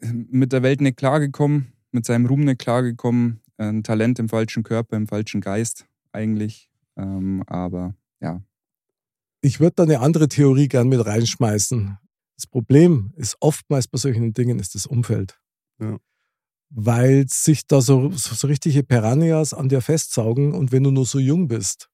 mit 0.02 0.52
der 0.52 0.64
Welt 0.64 0.82
nicht 0.82 0.98
klargekommen, 0.98 1.74
mit 1.92 2.06
seinem 2.06 2.26
Ruhm 2.26 2.42
nicht 2.42 2.60
klargekommen, 2.60 3.40
ein 3.58 3.84
Talent 3.84 4.20
im 4.20 4.28
falschen 4.28 4.64
Körper, 4.64 4.98
im 4.98 5.08
falschen 5.08 5.40
Geist 5.40 5.86
eigentlich. 6.12 6.70
Ähm, 6.98 7.44
aber 7.48 7.96
ja, 8.24 8.42
Ich 9.42 9.60
würde 9.60 9.74
da 9.76 9.84
eine 9.84 10.00
andere 10.00 10.30
Theorie 10.30 10.70
gern 10.70 10.88
mit 10.88 11.06
reinschmeißen. 11.06 11.98
Das 12.38 12.48
Problem 12.48 13.14
ist 13.16 13.36
oftmals 13.42 13.88
bei 13.88 13.98
solchen 13.98 14.34
Dingen 14.34 14.60
ist 14.60 14.76
das 14.76 14.86
Umfeld. 14.86 15.40
Ja. 15.80 15.98
Weil 16.70 17.28
sich 17.28 17.68
da 17.68 17.82
so, 17.82 18.10
so, 18.12 18.34
so 18.34 18.48
richtige 18.48 18.84
Piranhas 18.84 19.54
an 19.54 19.70
dir 19.70 19.82
festsaugen 19.82 20.54
und 20.54 20.72
wenn 20.72 20.84
du 20.84 20.92
nur 20.92 21.06
so 21.06 21.20
jung 21.20 21.48
bist 21.48 21.90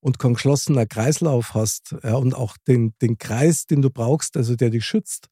und 0.00 0.18
keinen 0.18 0.34
geschlossenen 0.34 0.88
Kreislauf 0.88 1.54
hast 1.54 1.94
ja, 2.02 2.14
und 2.14 2.34
auch 2.34 2.56
den, 2.68 2.94
den 3.02 3.18
Kreis, 3.18 3.66
den 3.66 3.82
du 3.82 3.90
brauchst, 3.90 4.36
also 4.36 4.56
der 4.56 4.70
dich 4.70 4.84
schützt, 4.84 5.28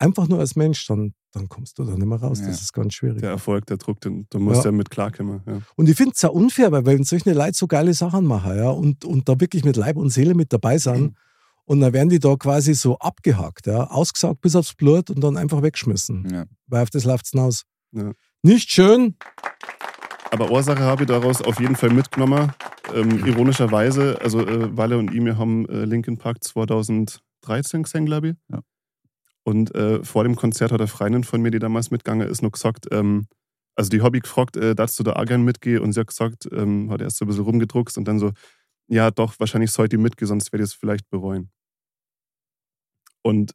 einfach 0.00 0.26
nur 0.28 0.40
als 0.40 0.56
Mensch, 0.56 0.86
dann, 0.86 1.14
dann 1.32 1.48
kommst 1.48 1.78
du 1.78 1.84
da 1.84 1.94
nicht 1.94 2.04
mehr 2.06 2.18
raus. 2.18 2.40
Ja. 2.40 2.46
Das 2.48 2.60
ist 2.60 2.72
ganz 2.72 2.94
schwierig. 2.94 3.20
Der 3.20 3.30
Erfolg, 3.30 3.66
der 3.66 3.76
Druck, 3.76 4.00
den, 4.00 4.26
da 4.30 4.38
musst 4.40 4.56
Ja. 4.58 4.62
du 4.62 4.68
ja 4.70 4.72
mit 4.72 4.90
klarkommen. 4.90 5.42
Ja. 5.46 5.60
Und 5.76 5.88
ich 5.88 5.96
finde 5.96 6.12
es 6.16 6.22
ja 6.22 6.30
unfair, 6.30 6.72
weil 6.72 6.84
wenn 6.86 7.04
solche 7.04 7.32
Leute 7.32 7.52
so 7.54 7.66
geile 7.68 7.94
Sachen 7.94 8.24
machen 8.24 8.56
ja, 8.56 8.70
und, 8.70 9.04
und 9.04 9.28
da 9.28 9.38
wirklich 9.40 9.64
mit 9.64 9.76
Leib 9.76 9.96
und 9.96 10.10
Seele 10.10 10.34
mit 10.34 10.52
dabei 10.52 10.78
sind 10.78 11.14
und 11.66 11.80
dann 11.80 11.92
werden 11.92 12.08
die 12.08 12.18
da 12.18 12.34
quasi 12.36 12.74
so 12.74 12.98
abgehakt, 12.98 13.66
ja, 13.66 13.84
ausgesaugt 13.90 14.40
bis 14.40 14.56
aufs 14.56 14.74
Blut 14.74 15.10
und 15.10 15.20
dann 15.20 15.36
einfach 15.36 15.62
weggeschmissen. 15.62 16.26
ja. 16.32 16.44
Weil 16.66 16.82
auf 16.82 16.90
das 16.90 17.04
läuft 17.04 17.26
es 17.26 17.30
hinaus. 17.32 17.62
Ja. 17.92 18.12
Nicht 18.42 18.70
schön. 18.70 19.16
Aber 20.32 20.50
Ursache 20.50 20.80
habe 20.82 21.02
ich 21.02 21.08
daraus 21.08 21.42
auf 21.42 21.60
jeden 21.60 21.76
Fall 21.76 21.90
mitgenommen. 21.90 22.52
Ähm, 22.94 23.24
ironischerweise, 23.26 24.18
also 24.20 24.40
äh, 24.46 24.76
Walle 24.76 24.96
und 24.98 25.12
ich, 25.12 25.22
wir 25.24 25.36
haben 25.36 25.68
äh, 25.68 25.84
Linkin 25.84 26.16
Park 26.16 26.42
2013 26.44 27.82
gesehen, 27.82 28.06
glaube 28.06 28.28
ich. 28.30 28.34
Ja. 28.48 28.60
Und 29.44 29.74
äh, 29.74 30.04
vor 30.04 30.24
dem 30.24 30.36
Konzert 30.36 30.72
hat 30.72 30.80
eine 30.80 30.88
Freundin 30.88 31.24
von 31.24 31.40
mir, 31.40 31.50
die 31.50 31.58
damals 31.58 31.90
mitgegangen 31.90 32.28
ist, 32.28 32.42
noch 32.42 32.52
gesagt, 32.52 32.86
ähm, 32.90 33.26
also 33.74 33.88
die 33.88 34.02
Hobby 34.02 34.20
gefragt, 34.20 34.56
äh, 34.56 34.74
dass 34.74 34.96
du 34.96 35.02
da 35.02 35.14
auch 35.14 35.24
gern 35.24 35.42
mitgehen 35.42 35.80
und 35.80 35.92
sie 35.92 36.00
hat 36.00 36.08
gesagt, 36.08 36.48
ähm, 36.52 36.90
hat 36.90 37.00
erst 37.00 37.16
so 37.16 37.24
ein 37.24 37.28
bisschen 37.28 37.44
rumgedruckst 37.44 37.96
und 37.96 38.06
dann 38.06 38.18
so, 38.18 38.32
ja 38.88 39.10
doch, 39.10 39.38
wahrscheinlich 39.38 39.70
sollte 39.70 39.96
ich 39.96 40.02
mitgehen, 40.02 40.26
sonst 40.26 40.52
werde 40.52 40.64
ich 40.64 40.70
es 40.70 40.74
vielleicht 40.74 41.08
bereuen. 41.08 41.50
Und 43.22 43.52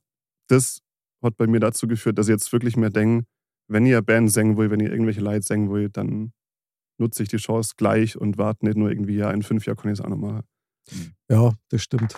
das 0.47 0.81
hat 1.21 1.37
bei 1.37 1.47
mir 1.47 1.59
dazu 1.59 1.87
geführt, 1.87 2.17
dass 2.17 2.27
ich 2.27 2.33
jetzt 2.33 2.51
wirklich 2.51 2.77
mehr 2.77 2.89
denke, 2.89 3.25
wenn 3.67 3.85
ihr 3.85 4.01
Band 4.01 4.31
singen 4.31 4.57
will, 4.57 4.69
wenn 4.69 4.79
ihr 4.79 4.91
irgendwelche 4.91 5.21
Lied 5.21 5.43
singen 5.43 5.71
will, 5.71 5.89
dann 5.89 6.33
nutze 6.99 7.23
ich 7.23 7.29
die 7.29 7.37
Chance 7.37 7.73
gleich 7.77 8.17
und 8.17 8.37
warte 8.37 8.65
nicht 8.65 8.77
nur 8.77 8.89
irgendwie, 8.89 9.17
ja, 9.17 9.31
in 9.31 9.43
fünf 9.43 9.65
Jahren 9.65 9.77
kann 9.77 9.91
ich 9.91 9.99
es 9.99 10.05
auch 10.05 10.09
noch 10.09 10.17
machen. 10.17 10.43
Ja, 11.29 11.53
das 11.69 11.81
stimmt. 11.81 12.15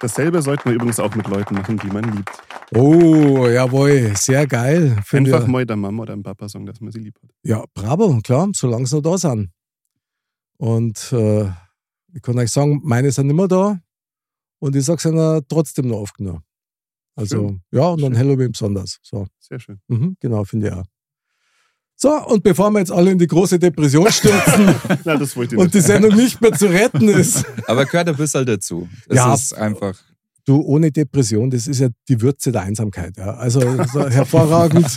Dasselbe 0.00 0.42
sollte 0.42 0.62
man 0.66 0.74
übrigens 0.74 1.00
auch 1.00 1.14
mit 1.14 1.26
Leuten 1.26 1.54
machen, 1.54 1.76
die 1.78 1.88
man 1.88 2.04
liebt. 2.04 2.30
Oh, 2.74 3.46
jawohl, 3.48 4.14
sehr 4.16 4.46
geil. 4.46 4.96
Einfach 5.10 5.46
mal 5.46 5.66
der 5.66 5.76
Mama 5.76 6.02
oder 6.02 6.14
dem 6.14 6.22
Papa 6.22 6.48
sagen, 6.48 6.66
dass 6.66 6.80
man 6.80 6.92
sie 6.92 7.00
lieb 7.00 7.18
hat. 7.22 7.30
Ja, 7.42 7.64
bravo, 7.74 8.20
klar, 8.22 8.48
solange 8.54 8.86
sie 8.86 8.96
noch 8.96 9.02
da 9.02 9.18
sind. 9.18 9.50
Und 10.58 11.12
äh, 11.12 11.50
ich 12.14 12.22
kann 12.22 12.38
euch 12.38 12.50
sagen, 12.50 12.80
meine 12.84 13.10
sind 13.10 13.28
immer 13.30 13.48
da 13.48 13.80
und 14.60 14.76
ich 14.76 14.84
sage 14.84 14.98
es 14.98 15.04
ihnen 15.04 15.42
trotzdem 15.48 15.88
noch 15.88 15.98
oft 15.98 16.16
genug. 16.16 16.40
Also, 17.16 17.48
Schön. 17.48 17.62
ja, 17.72 17.88
und 17.88 18.00
dann 18.00 18.12
Schön. 18.12 18.18
Halloween 18.20 18.52
besonders. 18.52 18.98
So. 19.02 19.26
Sehr 19.40 19.58
schön. 19.58 19.80
Mhm, 19.88 20.16
genau, 20.20 20.44
finde 20.44 20.68
ich 20.68 20.72
auch. 20.72 20.84
So, 22.00 22.10
und 22.26 22.44
bevor 22.44 22.70
wir 22.70 22.78
jetzt 22.78 22.92
alle 22.92 23.10
in 23.10 23.18
die 23.18 23.26
große 23.26 23.58
Depression 23.58 24.08
stürzen 24.12 24.72
Na, 25.04 25.16
das 25.16 25.34
wollte 25.36 25.56
ich 25.56 25.60
und 25.60 25.74
die. 25.74 25.80
Sendung 25.80 26.14
nicht 26.14 26.40
mehr 26.40 26.52
zu 26.52 26.66
retten 26.66 27.08
ist, 27.08 27.44
Aber 27.66 27.84
gehört 27.86 28.08
ein 28.08 28.16
bisschen 28.16 28.46
dazu. 28.46 28.88
Es 29.08 29.16
Ja. 29.16 29.34
ist 29.34 29.52
einfach. 29.54 29.98
du, 30.44 30.60
ohne 30.62 30.92
Depression, 30.92 31.50
das 31.50 31.66
ist 31.66 31.80
ja 31.80 31.88
die 32.08 32.20
Würze 32.22 32.52
der 32.52 32.62
Einsamkeit. 32.62 33.16
Ja. 33.16 33.34
Also 33.34 33.60
so 33.92 34.08
hervorragend. 34.08 34.86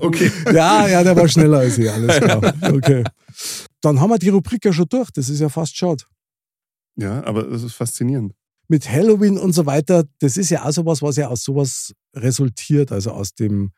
okay. 0.00 0.30
Ja, 0.52 0.86
ja, 0.88 1.02
der 1.02 1.16
war 1.16 1.28
schneller 1.28 1.58
als 1.58 1.76
ich, 1.78 1.90
alles 1.90 2.16
klar. 2.20 2.54
Okay. 2.62 3.02
Dann 3.80 4.00
haben 4.00 4.10
wir 4.10 4.18
die 4.18 4.28
Rubrik 4.30 4.64
ja 4.64 4.72
schon 4.72 4.86
durch, 4.88 5.10
das 5.10 5.28
ist 5.28 5.40
ja 5.40 5.48
fast 5.48 5.76
schade. 5.76 6.04
Ja, 6.96 7.22
aber 7.24 7.48
es 7.50 7.62
ist 7.64 7.74
faszinierend. 7.74 8.32
Mit 8.68 8.88
Halloween 8.90 9.38
und 9.38 9.52
so 9.52 9.66
weiter, 9.66 10.04
das 10.20 10.36
ist 10.36 10.50
ja 10.50 10.64
auch 10.64 10.72
sowas, 10.72 11.00
was 11.02 11.16
ja 11.16 11.28
aus 11.28 11.42
sowas 11.42 11.92
resultiert, 12.14 12.92
also 12.92 13.10
aus 13.12 13.34
dem, 13.34 13.72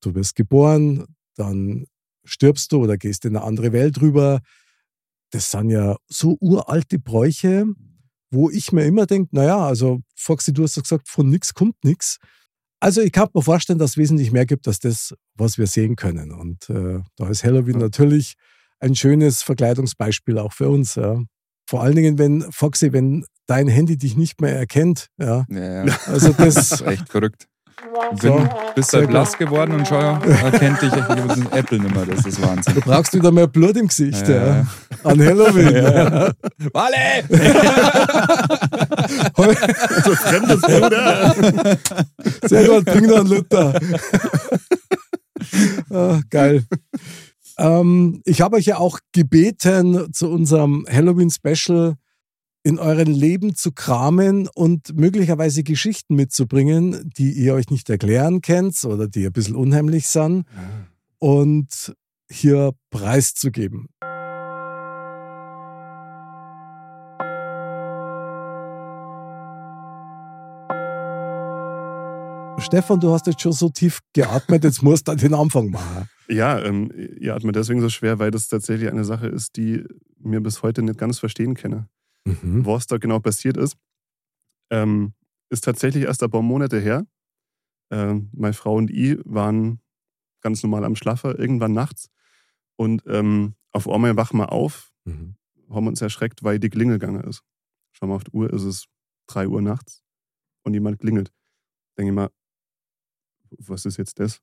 du 0.00 0.14
wirst 0.14 0.36
geboren, 0.36 1.06
dann 1.36 1.86
stirbst 2.24 2.72
du 2.72 2.82
oder 2.82 2.96
gehst 2.96 3.24
in 3.24 3.36
eine 3.36 3.44
andere 3.44 3.72
Welt 3.72 4.00
rüber. 4.00 4.40
Das 5.30 5.50
sind 5.50 5.70
ja 5.70 5.96
so 6.08 6.36
uralte 6.40 6.98
Bräuche, 6.98 7.66
wo 8.30 8.50
ich 8.50 8.72
mir 8.72 8.84
immer 8.84 9.06
denke, 9.06 9.34
naja, 9.34 9.58
also 9.58 10.00
Foxy, 10.16 10.52
du 10.52 10.64
hast 10.64 10.76
doch 10.76 10.82
gesagt, 10.82 11.08
von 11.08 11.28
nichts 11.28 11.54
kommt 11.54 11.76
nichts. 11.84 12.18
Also 12.80 13.02
ich 13.02 13.12
kann 13.12 13.28
mir 13.34 13.42
vorstellen, 13.42 13.78
dass 13.78 13.90
es 13.90 13.96
wesentlich 13.96 14.32
mehr 14.32 14.46
gibt 14.46 14.66
als 14.66 14.78
das, 14.78 15.14
was 15.34 15.58
wir 15.58 15.66
sehen 15.66 15.96
können. 15.96 16.32
Und 16.32 16.70
äh, 16.70 17.00
da 17.16 17.28
ist 17.28 17.44
Halloween 17.44 17.78
natürlich 17.78 18.34
ein 18.78 18.94
schönes 18.94 19.42
Verkleidungsbeispiel 19.42 20.38
auch 20.38 20.52
für 20.52 20.70
uns. 20.70 20.94
Ja. 20.94 21.22
Vor 21.68 21.82
allen 21.82 21.94
Dingen, 21.94 22.18
wenn, 22.18 22.50
Foxy, 22.50 22.92
wenn 22.92 23.26
dein 23.46 23.68
Handy 23.68 23.98
dich 23.98 24.16
nicht 24.16 24.40
mehr 24.40 24.56
erkennt. 24.56 25.08
Ja. 25.18 25.44
Ja, 25.50 25.84
ja. 25.84 25.98
Also 26.06 26.32
Das 26.32 26.54
das, 26.54 26.72
ist 26.80 26.82
echt 26.82 27.08
verrückt. 27.10 27.49
So, 28.20 28.34
Bin, 28.34 28.48
bist 28.74 28.92
du 28.92 29.06
blass 29.06 29.36
geworden 29.38 29.72
und 29.74 29.88
schau, 29.88 29.98
erkennt 29.98 30.82
dich 30.82 30.90
das 30.90 31.08
Apple 31.52 31.78
nicht 31.78 31.94
mehr. 31.94 32.06
Das 32.06 32.26
ist 32.26 32.42
Wahnsinn. 32.42 32.74
du 32.74 32.80
brauchst 32.80 33.14
wieder 33.14 33.30
mehr 33.32 33.46
Blut 33.46 33.76
im 33.76 33.88
Gesicht. 33.88 34.28
Ja, 34.28 34.34
Ja. 34.46 34.66
An 35.04 35.20
Halloween. 35.24 35.74
Ja. 35.74 36.32
Walle! 36.72 37.24
So 40.04 40.14
fremdes 40.14 40.60
Bruder. 40.60 41.34
Sehr 42.44 42.68
gut, 42.68 42.84
bring 42.84 43.06
noch 43.06 43.20
einen 43.20 43.28
Luther. 43.28 43.80
ah, 45.90 46.20
geil. 46.28 46.64
Ähm, 47.58 48.20
ich 48.24 48.40
habe 48.40 48.56
euch 48.56 48.66
ja 48.66 48.78
auch 48.78 48.98
gebeten, 49.12 50.12
zu 50.12 50.28
unserem 50.30 50.86
Halloween-Special 50.90 51.94
in 52.62 52.78
euren 52.78 53.06
Leben 53.06 53.54
zu 53.54 53.72
kramen 53.72 54.48
und 54.54 54.94
möglicherweise 54.94 55.62
Geschichten 55.62 56.14
mitzubringen, 56.14 57.10
die 57.16 57.32
ihr 57.32 57.54
euch 57.54 57.70
nicht 57.70 57.88
erklären 57.88 58.42
könnt 58.42 58.84
oder 58.84 59.08
die 59.08 59.26
ein 59.26 59.32
bisschen 59.32 59.56
unheimlich 59.56 60.08
sind 60.08 60.44
und 61.18 61.94
hier 62.30 62.72
preiszugeben. 62.90 63.88
Stefan, 72.58 73.00
du 73.00 73.10
hast 73.12 73.26
jetzt 73.26 73.40
schon 73.40 73.52
so 73.52 73.70
tief 73.70 74.00
geatmet, 74.12 74.64
jetzt 74.64 74.82
musst 74.82 75.08
du 75.08 75.14
den 75.14 75.32
Anfang 75.32 75.70
machen. 75.70 76.08
Ja, 76.28 76.62
ähm, 76.62 76.92
ihr 77.18 77.34
atmet 77.34 77.56
deswegen 77.56 77.80
so 77.80 77.88
schwer, 77.88 78.18
weil 78.18 78.30
das 78.30 78.48
tatsächlich 78.48 78.90
eine 78.90 79.04
Sache 79.04 79.26
ist, 79.26 79.56
die 79.56 79.82
mir 80.18 80.40
bis 80.40 80.62
heute 80.62 80.82
nicht 80.82 80.98
ganz 80.98 81.18
verstehen 81.18 81.54
kenne. 81.54 81.88
Mhm. 82.42 82.64
Was 82.66 82.86
da 82.86 82.98
genau 82.98 83.20
passiert 83.20 83.56
ist, 83.56 83.76
ähm, 84.70 85.14
ist 85.50 85.64
tatsächlich 85.64 86.04
erst 86.04 86.22
ein 86.22 86.30
paar 86.30 86.42
Monate 86.42 86.78
her. 86.80 87.06
Ähm, 87.90 88.30
meine 88.32 88.52
Frau 88.54 88.76
und 88.76 88.90
ich 88.90 89.18
waren 89.24 89.80
ganz 90.42 90.62
normal 90.62 90.84
am 90.84 90.96
Schlaffer, 90.96 91.38
irgendwann 91.38 91.72
nachts. 91.72 92.08
Und 92.76 93.02
ähm, 93.06 93.54
auf 93.72 93.88
einmal 93.88 94.16
wachen 94.16 94.38
wir 94.38 94.52
auf, 94.52 94.92
Mhm. 95.04 95.36
haben 95.70 95.86
uns 95.86 96.00
erschreckt, 96.02 96.42
weil 96.44 96.58
die 96.58 96.68
Klingel 96.70 96.98
gegangen 96.98 97.24
ist. 97.24 97.42
Schauen 97.92 98.10
wir 98.10 98.16
auf 98.16 98.24
die 98.24 98.32
Uhr, 98.32 98.52
ist 98.52 98.62
es 98.62 98.84
3 99.28 99.48
Uhr 99.48 99.62
nachts 99.62 100.02
und 100.62 100.74
jemand 100.74 100.98
klingelt. 101.00 101.32
Denke 101.96 102.10
ich 102.10 102.14
mal, 102.14 102.30
was 103.58 103.84
ist 103.86 103.96
jetzt 103.96 104.18
das? 104.20 104.40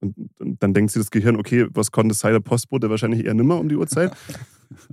Und, 0.00 0.14
und 0.38 0.62
dann 0.62 0.74
denkt 0.74 0.92
sich 0.92 1.02
das 1.02 1.10
Gehirn, 1.10 1.36
okay, 1.36 1.66
was 1.70 1.90
konnte 1.90 2.14
sein, 2.14 2.32
der 2.32 2.40
Postbote 2.40 2.88
wahrscheinlich 2.90 3.24
eher 3.24 3.34
nimmer 3.34 3.58
um 3.58 3.68
die 3.68 3.76
Uhrzeit. 3.76 4.12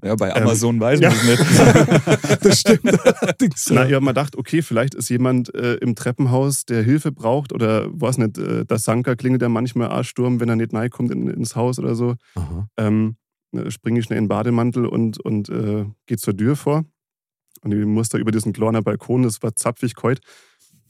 Ja, 0.04 0.16
bei 0.16 0.30
Ähm, 0.30 0.44
Amazon 0.44 0.80
weiß 0.80 1.00
ja. 1.00 1.10
man 1.10 1.18
es 1.18 1.26
nicht. 1.26 2.42
Das 2.42 2.60
stimmt 2.60 3.06
allerdings. 3.22 3.70
Na, 3.72 3.86
ich 3.86 3.94
habe 3.94 4.04
mal 4.04 4.12
gedacht, 4.12 4.36
okay, 4.38 4.62
vielleicht 4.62 4.96
ist 4.96 5.10
jemand 5.10 5.54
äh, 5.54 5.76
im 5.76 5.96
Treppenhaus, 5.96 6.66
der 6.66 6.82
Hilfe 6.82 7.12
braucht 7.12 7.52
oder 7.54 7.88
weiß 7.92 8.18
nicht, 8.20 8.38
äh, 8.38 8.66
der 8.66 8.78
Sanka 8.78 9.16
klingelt 9.16 9.42
ja 9.42 9.50
manchmal 9.50 9.90
Arschsturm, 9.90 10.40
wenn 10.40 10.50
er 10.50 10.56
nicht 10.56 10.74
reinkommt 10.74 11.12
in, 11.12 11.28
ins 11.28 11.56
Haus 11.56 11.78
oder 11.80 11.96
so. 11.96 12.16
Ähm, 12.78 13.18
springe 13.70 14.00
ich 14.00 14.06
schnell 14.06 14.18
in 14.18 14.26
den 14.26 14.30
Bademantel 14.30 14.86
und, 14.86 15.20
und 15.20 15.50
äh, 15.50 15.86
gehe 16.06 16.18
zur 16.18 16.36
Tür 16.36 16.56
vor. 16.56 16.86
Und 17.62 17.74
ich 17.74 17.86
muss 17.86 18.10
da 18.10 18.18
über 18.18 18.32
diesen 18.32 18.54
kleinen 18.54 18.84
Balkon, 18.84 19.24
das 19.24 19.42
war 19.42 19.56
zapfig 19.56 19.96
kalt. 19.96 20.20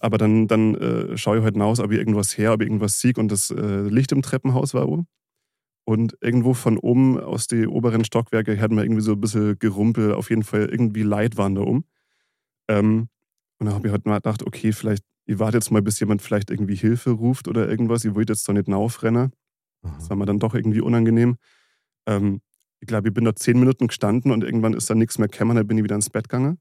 Aber 0.05 0.19
dann, 0.19 0.47
dann 0.47 0.75
äh, 0.75 1.17
schaue 1.17 1.39
ich 1.39 1.43
halt 1.43 1.55
hinaus, 1.55 1.79
ob 1.79 1.91
ich 1.91 1.97
irgendwas 1.97 2.37
her, 2.37 2.53
ob 2.53 2.61
ich 2.61 2.67
irgendwas 2.67 2.99
sehe. 2.99 3.13
Und 3.17 3.31
das 3.31 3.49
äh, 3.49 3.81
Licht 3.81 4.11
im 4.11 4.21
Treppenhaus 4.21 4.75
war 4.75 4.87
oben. 4.87 5.07
Und 5.83 6.15
irgendwo 6.21 6.53
von 6.53 6.77
oben 6.77 7.19
aus 7.19 7.47
den 7.47 7.65
oberen 7.65 8.05
Stockwerke 8.05 8.55
hört 8.55 8.71
man 8.71 8.83
irgendwie 8.83 9.01
so 9.01 9.13
ein 9.13 9.19
bisschen 9.19 9.57
Gerumpel. 9.57 10.13
Auf 10.13 10.29
jeden 10.29 10.43
Fall 10.43 10.69
irgendwie 10.69 11.01
Leid 11.01 11.37
waren 11.37 11.55
da 11.55 11.61
oben. 11.61 11.85
Ähm, 12.67 13.09
und 13.57 13.65
dann 13.65 13.73
habe 13.73 13.87
ich 13.87 13.91
halt 13.91 14.05
mal 14.05 14.17
gedacht, 14.17 14.43
okay, 14.43 14.73
vielleicht, 14.73 15.03
ich 15.25 15.39
warte 15.39 15.57
jetzt 15.57 15.71
mal, 15.71 15.81
bis 15.81 15.99
jemand 15.99 16.21
vielleicht 16.21 16.51
irgendwie 16.51 16.75
Hilfe 16.75 17.09
ruft 17.09 17.47
oder 17.47 17.67
irgendwas. 17.67 18.05
Ich 18.05 18.13
wollte 18.13 18.33
jetzt 18.33 18.47
doch 18.47 18.53
nicht 18.53 18.67
naufrennen. 18.67 19.31
Das 19.81 20.07
war 20.11 20.17
mir 20.17 20.27
dann 20.27 20.37
doch 20.37 20.53
irgendwie 20.53 20.81
unangenehm. 20.81 21.37
Ähm, 22.07 22.41
ich 22.79 22.87
glaube, 22.87 23.07
ich 23.07 23.13
bin 23.15 23.25
da 23.25 23.35
zehn 23.35 23.57
Minuten 23.59 23.87
gestanden 23.87 24.31
und 24.31 24.43
irgendwann 24.43 24.75
ist 24.75 24.87
da 24.87 24.93
nichts 24.93 25.17
mehr 25.17 25.29
gekommen, 25.29 25.55
dann 25.55 25.65
bin 25.65 25.79
ich 25.79 25.83
wieder 25.83 25.95
ins 25.95 26.11
Bett 26.11 26.29
gegangen. 26.29 26.59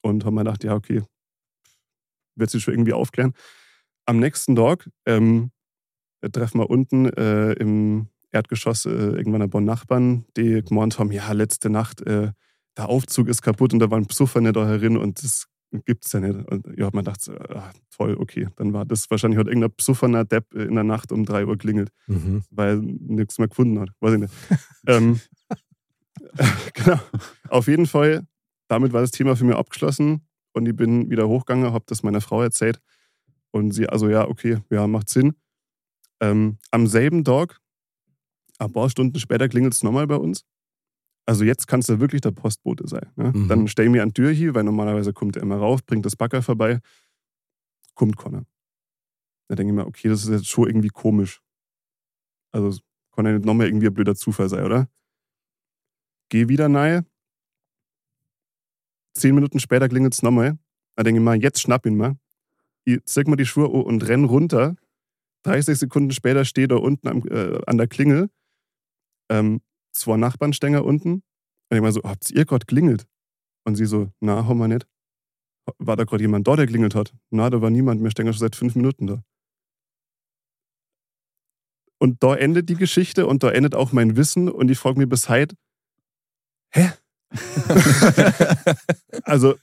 Und 0.00 0.24
habe 0.24 0.36
mir 0.36 0.44
gedacht, 0.44 0.62
ja, 0.62 0.76
okay, 0.76 1.02
wird 2.38 2.50
sich 2.50 2.62
schon 2.62 2.74
irgendwie 2.74 2.92
aufklären. 2.92 3.32
Am 4.06 4.18
nächsten 4.18 4.56
Tag 4.56 4.88
ähm, 5.06 5.50
treffen 6.32 6.60
wir 6.60 6.70
unten 6.70 7.06
äh, 7.06 7.52
im 7.52 8.08
Erdgeschoss 8.30 8.86
äh, 8.86 8.90
irgendwann 8.90 9.42
ein 9.42 9.50
paar 9.50 9.60
Nachbarn, 9.60 10.24
die 10.36 10.62
gemeint 10.62 10.98
haben, 10.98 11.12
ja, 11.12 11.32
letzte 11.32 11.70
Nacht, 11.70 12.02
äh, 12.02 12.32
der 12.76 12.88
Aufzug 12.88 13.28
ist 13.28 13.42
kaputt 13.42 13.72
und 13.72 13.80
da 13.80 13.90
waren 13.90 14.06
Psuffer 14.06 14.40
nicht 14.40 14.56
da 14.56 14.66
herin 14.66 14.96
und 14.96 15.22
das 15.22 15.46
gibt's 15.84 16.12
ja 16.12 16.20
nicht. 16.20 16.48
Und 16.50 16.66
mir 16.66 16.90
gedacht, 16.90 17.20
so, 17.20 17.32
ah, 17.34 17.70
toll, 17.90 18.16
okay, 18.18 18.48
dann 18.56 18.72
war 18.72 18.84
das 18.84 19.10
wahrscheinlich 19.10 19.38
hat 19.38 19.48
irgendein 19.48 19.72
Psufferner 19.72 20.24
Depp 20.24 20.54
in 20.54 20.74
der 20.74 20.84
Nacht 20.84 21.12
um 21.12 21.24
drei 21.24 21.44
Uhr 21.46 21.58
klingelt 21.58 21.90
Mhm. 22.06 22.42
weil 22.50 22.78
nichts 22.78 23.38
mehr 23.38 23.48
gefunden 23.48 23.80
hat. 23.80 23.90
Weiß 24.00 24.14
ich 24.14 24.20
nicht. 24.20 24.34
ähm, 24.86 25.20
genau. 26.74 27.00
Auf 27.48 27.66
jeden 27.68 27.86
Fall, 27.86 28.26
damit 28.68 28.92
war 28.92 29.00
das 29.00 29.10
Thema 29.10 29.36
für 29.36 29.44
mich 29.44 29.56
abgeschlossen 29.56 30.27
und 30.58 30.66
ich 30.66 30.76
bin 30.76 31.10
wieder 31.10 31.28
hochgegangen, 31.28 31.72
habe 31.72 31.84
das 31.88 32.02
meiner 32.02 32.20
Frau 32.20 32.42
erzählt 32.42 32.80
und 33.50 33.72
sie, 33.72 33.88
also 33.88 34.08
ja, 34.08 34.28
okay, 34.28 34.58
ja, 34.70 34.86
macht 34.86 35.08
Sinn. 35.08 35.34
Ähm, 36.20 36.58
am 36.70 36.86
selben 36.86 37.24
Tag, 37.24 37.60
ein 38.58 38.72
paar 38.72 38.90
Stunden 38.90 39.18
später, 39.18 39.48
klingelt 39.48 39.74
es 39.74 39.82
nochmal 39.82 40.06
bei 40.06 40.16
uns. 40.16 40.44
Also 41.26 41.44
jetzt 41.44 41.66
kannst 41.66 41.88
du 41.88 42.00
wirklich 42.00 42.22
der 42.22 42.30
Postbote 42.30 42.88
sein. 42.88 43.10
Ne? 43.16 43.32
Mhm. 43.34 43.48
Dann 43.48 43.68
stell 43.68 43.86
ich 43.86 43.92
mir 43.92 44.02
an 44.02 44.08
die 44.08 44.14
Tür 44.14 44.30
hier, 44.30 44.54
weil 44.54 44.64
normalerweise 44.64 45.12
kommt 45.12 45.36
er 45.36 45.42
immer 45.42 45.56
rauf, 45.56 45.84
bringt 45.84 46.06
das 46.06 46.16
Backer 46.16 46.42
vorbei, 46.42 46.80
kommt 47.94 48.16
Connor. 48.16 48.44
Da 49.48 49.54
denke 49.54 49.72
ich 49.72 49.76
mir, 49.76 49.86
okay, 49.86 50.08
das 50.08 50.24
ist 50.24 50.30
jetzt 50.30 50.48
schon 50.48 50.66
irgendwie 50.66 50.88
komisch. 50.88 51.40
Also 52.50 52.80
kann 53.18 53.26
ja 53.26 53.32
nicht 53.32 53.44
nochmal 53.44 53.66
irgendwie 53.66 53.88
ein 53.88 53.94
blöder 53.94 54.14
Zufall 54.14 54.48
sein, 54.48 54.64
oder? 54.64 54.88
Geh 56.28 56.48
wieder 56.48 56.68
nahe. 56.68 57.04
Zehn 59.18 59.34
Minuten 59.34 59.58
später 59.58 59.88
klingelt 59.88 60.14
es 60.14 60.22
nochmal. 60.22 60.58
Da 60.96 61.02
denke 61.02 61.20
ich 61.20 61.24
mal, 61.24 61.40
jetzt 61.40 61.60
schnapp 61.60 61.86
ihn 61.86 61.96
mal. 61.96 62.16
Ich 62.84 63.04
zeig 63.04 63.26
mal 63.26 63.36
die 63.36 63.46
Schuhe 63.46 63.68
und 63.68 64.06
renn 64.08 64.24
runter. 64.24 64.76
30 65.44 65.78
Sekunden 65.78 66.12
später 66.12 66.44
steht 66.44 66.70
er 66.70 66.82
unten 66.82 67.08
am, 67.08 67.22
äh, 67.28 67.60
an 67.66 67.78
der 67.78 67.88
Klingel. 67.88 68.30
Ähm, 69.28 69.60
zwei 69.92 70.16
Nachbarnstänger 70.16 70.84
unten. 70.84 71.22
Und 71.70 71.76
ich 71.76 71.80
mal 71.80 71.92
so, 71.92 72.02
habt 72.02 72.30
ihr 72.30 72.44
gerade 72.44 72.66
klingelt? 72.66 73.06
Und 73.64 73.74
sie 73.74 73.86
so, 73.86 74.10
na, 74.20 74.46
haben 74.46 74.58
wir 74.58 74.68
nicht. 74.68 74.86
War 75.78 75.96
da 75.96 76.04
gerade 76.04 76.22
jemand 76.22 76.46
da, 76.48 76.56
der 76.56 76.66
klingelt 76.66 76.94
hat? 76.94 77.12
Na, 77.30 77.50
da 77.50 77.60
war 77.60 77.70
niemand. 77.70 78.02
Wir 78.02 78.10
stehen 78.10 78.26
schon 78.26 78.38
seit 78.38 78.56
fünf 78.56 78.74
Minuten 78.74 79.06
da. 79.06 79.22
Und 81.98 82.22
da 82.22 82.36
endet 82.36 82.68
die 82.68 82.76
Geschichte 82.76 83.26
und 83.26 83.42
da 83.42 83.50
endet 83.50 83.74
auch 83.74 83.92
mein 83.92 84.16
Wissen 84.16 84.48
und 84.48 84.70
ich 84.70 84.78
frage 84.78 84.98
mich 84.98 85.08
bis 85.08 85.28
heute, 85.28 85.56
hä? 86.70 86.92
also 89.24 89.54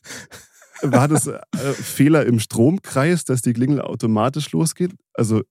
war 0.81 1.07
das 1.07 1.27
äh, 1.27 1.39
Fehler 1.73 2.25
im 2.25 2.39
Stromkreis, 2.39 3.25
dass 3.25 3.41
die 3.41 3.53
Klingel 3.53 3.81
automatisch 3.81 4.51
losgeht? 4.51 4.93
Also 5.13 5.41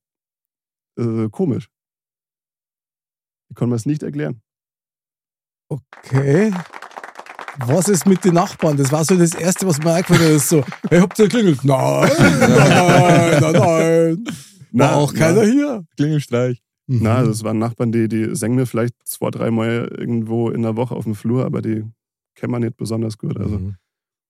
äh, 0.98 1.28
komisch. 1.30 1.68
Ich 3.48 3.56
kann 3.56 3.68
mir 3.68 3.76
das 3.76 3.86
nicht 3.86 4.02
erklären. 4.02 4.40
Okay. 5.68 6.52
Was 7.58 7.88
ist 7.88 8.06
mit 8.06 8.24
den 8.24 8.34
Nachbarn? 8.34 8.76
Das 8.76 8.90
war 8.90 9.04
so 9.04 9.16
das 9.16 9.34
Erste, 9.34 9.66
was 9.66 9.78
mir 9.78 9.92
eingefallen 9.94 10.36
ist. 10.36 10.48
So, 10.48 10.64
hey, 10.90 11.00
habt 11.00 11.18
ihr 11.18 11.26
geklingelt? 11.26 11.64
Nein, 11.64 12.10
nein, 12.18 13.40
nein, 13.40 13.52
nein. 13.52 14.24
War 14.76 14.88
Na, 14.90 14.94
auch 14.96 15.14
keiner 15.14 15.44
na. 15.44 15.48
hier. 15.48 15.84
Klingelstreich. 15.96 16.60
Mhm. 16.88 16.98
Na, 17.02 17.22
das 17.22 17.44
waren 17.44 17.60
Nachbarn, 17.60 17.92
die, 17.92 18.08
die 18.08 18.34
singen 18.34 18.56
mir 18.56 18.66
vielleicht 18.66 18.94
zwei, 19.04 19.30
dreimal 19.30 19.88
irgendwo 19.96 20.50
in 20.50 20.62
der 20.62 20.74
Woche 20.74 20.96
auf 20.96 21.04
dem 21.04 21.14
Flur, 21.14 21.44
aber 21.44 21.62
die 21.62 21.84
kennen 22.34 22.52
wir 22.52 22.58
nicht 22.60 22.76
besonders 22.76 23.18
gut. 23.18 23.38
Also 23.38 23.58
Mhm. 23.58 23.76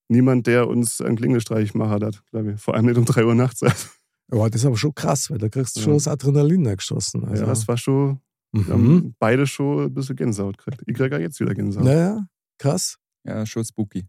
niemand, 0.08 0.46
der 0.46 0.68
uns 0.68 1.00
einen 1.00 1.16
Klingelstreich 1.16 1.74
machen 1.74 2.02
hat, 2.04 2.22
glaube 2.30 2.52
ich. 2.52 2.60
Vor 2.60 2.74
allem 2.74 2.86
nicht 2.86 2.96
um 2.98 3.04
drei 3.04 3.24
Uhr 3.24 3.34
nachts. 3.34 3.60
Also, 4.30 4.42
Ja, 4.42 4.48
das 4.48 4.62
ist 4.62 4.66
aber 4.66 4.76
schon 4.78 4.94
krass, 4.94 5.30
weil 5.30 5.36
da 5.38 5.48
kriegst 5.50 5.76
du 5.76 5.80
schon 5.80 5.92
Ja. 5.92 5.96
das 5.98 6.08
Adrenalin 6.08 6.64
geschossen. 6.64 7.24
Also, 7.26 7.42
ja, 7.42 7.48
das 7.48 7.68
war 7.68 7.76
schon, 7.76 8.20
wir 8.52 8.62
mhm. 8.62 8.68
haben 8.70 9.14
beide 9.18 9.46
schon 9.46 9.84
ein 9.84 9.94
bisschen 9.94 10.16
Gänsehaut 10.16 10.56
gekriegt. 10.56 10.82
Ich 10.86 10.94
kriege 10.94 11.14
ja 11.14 11.20
jetzt 11.20 11.38
wieder 11.40 11.54
Gänsehaut. 11.54 11.84
Naja, 11.84 12.26
krass. 12.58 12.96
Ja, 13.26 13.44
schon 13.44 13.64
spooky. 13.64 14.06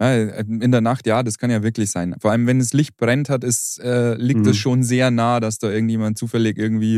Ja, 0.00 0.12
in 0.14 0.72
der 0.72 0.80
Nacht, 0.80 1.06
ja, 1.06 1.22
das 1.22 1.38
kann 1.38 1.50
ja 1.50 1.62
wirklich 1.62 1.90
sein. 1.90 2.16
Vor 2.20 2.30
allem, 2.32 2.46
wenn 2.46 2.58
das 2.58 2.72
Licht 2.72 2.96
brennt 2.96 3.28
hat, 3.30 3.44
ist, 3.44 3.78
äh, 3.80 4.14
liegt 4.16 4.40
Mhm. 4.40 4.48
es 4.48 4.56
schon 4.56 4.82
sehr 4.82 5.10
nah, 5.10 5.38
dass 5.40 5.58
da 5.58 5.70
irgendjemand 5.70 6.18
zufällig 6.18 6.58
irgendwie 6.58 6.96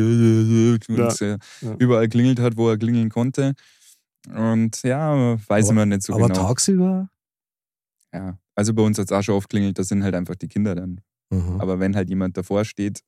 ja. 0.89 1.37
überall 1.79 2.09
klingelt 2.09 2.41
hat, 2.41 2.57
wo 2.57 2.69
er 2.71 2.79
klingeln 2.79 3.11
konnte. 3.11 3.53
Und 4.35 4.83
ja, 4.83 5.37
weiß 5.49 5.67
Aber- 5.67 5.75
man 5.75 5.89
nicht 5.91 6.03
so 6.03 6.15
aber 6.15 6.29
genau. 6.29 6.47
tagsüber? 6.49 7.09
Ja. 8.13 8.39
Also 8.55 8.73
bei 8.75 8.83
uns 8.83 8.99
hat 8.99 9.07
es 9.07 9.13
auch 9.13 9.23
schon 9.23 9.35
oft 9.35 9.49
klingelt, 9.49 9.79
das 9.79 9.89
sind 9.89 10.03
halt 10.03 10.15
einfach 10.15 10.35
die 10.37 10.49
Kinder 10.49 10.75
dann. 10.75 11.01
Mhm. 11.31 11.61
Aber 11.61 11.79
wenn 11.81 11.95
halt 11.97 12.09
jemand 12.09 12.37
davor 12.37 12.65
steht. 12.65 13.01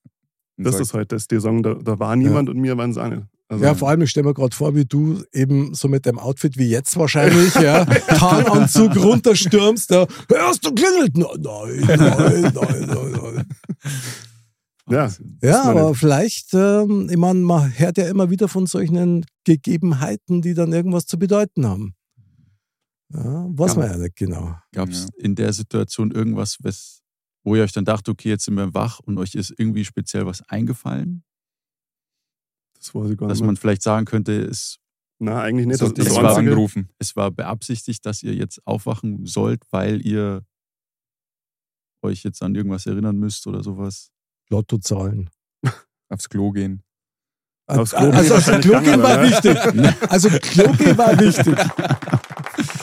Das 0.56 0.72
sagt, 0.72 0.82
ist 0.82 0.94
halt 0.94 1.12
das, 1.12 1.28
die 1.28 1.40
sagen, 1.40 1.62
da, 1.62 1.74
da 1.74 1.98
war 1.98 2.16
niemand 2.16 2.48
und 2.48 2.58
mir 2.58 2.76
waren 2.76 2.90
es 2.90 2.98
auch 2.98 3.08
nicht. 3.08 3.22
Also, 3.48 3.64
Ja, 3.64 3.74
vor 3.74 3.88
allem, 3.88 4.02
ich 4.02 4.10
stelle 4.10 4.26
mir 4.26 4.34
gerade 4.34 4.54
vor, 4.54 4.74
wie 4.74 4.84
du 4.84 5.22
eben 5.32 5.72
so 5.72 5.88
mit 5.88 6.04
dem 6.04 6.18
Outfit 6.18 6.58
wie 6.58 6.68
jetzt 6.68 6.96
wahrscheinlich, 6.98 7.54
ja, 7.60 7.84
Tarnanzug 7.84 8.94
runterstürmst, 8.96 9.90
ja, 9.90 10.06
hörst 10.28 10.66
du 10.66 10.74
klingelt? 10.74 11.16
Nein, 11.16 11.28
nein, 11.40 11.84
nein, 11.86 12.52
nein, 12.54 12.86
nein, 12.86 13.12
nein. 13.34 13.46
Ja, 14.90 15.10
Ja, 15.42 15.62
aber 15.64 15.88
nicht. 15.90 16.00
vielleicht, 16.00 16.54
ähm, 16.54 17.08
ich 17.10 17.16
meine, 17.16 17.40
man 17.40 17.78
hört 17.78 17.98
ja 17.98 18.08
immer 18.08 18.30
wieder 18.30 18.48
von 18.48 18.66
solchen 18.66 19.24
Gegebenheiten, 19.44 20.42
die 20.42 20.54
dann 20.54 20.72
irgendwas 20.72 21.06
zu 21.06 21.18
bedeuten 21.18 21.66
haben. 21.66 21.94
Ja, 23.12 23.46
weiß 23.50 23.74
Ja. 23.74 23.80
man 23.80 23.90
ja 23.90 23.96
nicht 23.98 24.16
genau. 24.16 24.56
Gab 24.72 24.88
es 24.90 25.08
in 25.16 25.34
der 25.34 25.52
Situation 25.52 26.10
irgendwas, 26.10 26.58
was, 26.62 27.00
wo 27.44 27.56
ihr 27.56 27.62
euch 27.62 27.72
dann 27.72 27.84
dacht, 27.86 28.08
okay, 28.08 28.28
jetzt 28.28 28.44
sind 28.44 28.54
wir 28.54 28.74
wach 28.74 29.00
und 29.00 29.16
euch 29.18 29.34
ist 29.34 29.54
irgendwie 29.56 29.84
speziell 29.84 30.26
was 30.26 30.42
eingefallen? 30.48 31.22
das 32.76 32.94
weiß 32.94 33.10
ich 33.10 33.18
gar 33.18 33.28
Dass 33.28 33.38
nicht. 33.38 33.42
mehr. 33.42 33.46
man 33.48 33.56
vielleicht 33.56 33.82
sagen 33.82 34.04
könnte, 34.06 34.32
es, 34.42 34.78
Na, 35.18 35.40
eigentlich 35.42 35.66
nicht. 35.66 35.78
so 35.78 35.86
Das, 35.86 35.94
das 35.94 36.14
das 36.14 36.16
war 36.22 36.36
angerufen. 36.36 36.88
es 36.98 37.16
war 37.16 37.30
beabsichtigt, 37.32 38.04
dass 38.06 38.22
ihr 38.22 38.34
jetzt 38.34 38.64
aufwachen 38.66 39.26
sollt, 39.26 39.62
weil 39.70 40.04
ihr 40.06 40.44
euch 42.02 42.22
jetzt 42.22 42.40
an 42.42 42.54
irgendwas 42.54 42.86
erinnern 42.86 43.16
müsst 43.18 43.46
oder 43.48 43.64
sowas. 43.64 44.12
Lottozahlen. 44.50 45.30
Aufs 46.08 46.28
Klo 46.28 46.52
gehen. 46.52 46.82
Aufs 47.66 47.90
Klo 47.90 48.10
also, 48.10 48.10
gehen 48.10 48.18
also 48.18 48.34
wahrscheinlich 48.34 48.66
Klo 48.66 48.80
gehen 48.80 48.84
gegangen, 48.84 49.02
war 49.02 49.22
wichtig. 49.22 50.00
Also 50.08 50.28
Klo 50.30 50.72
gehen 50.72 50.98
war 50.98 51.18
wichtig. 51.20 51.56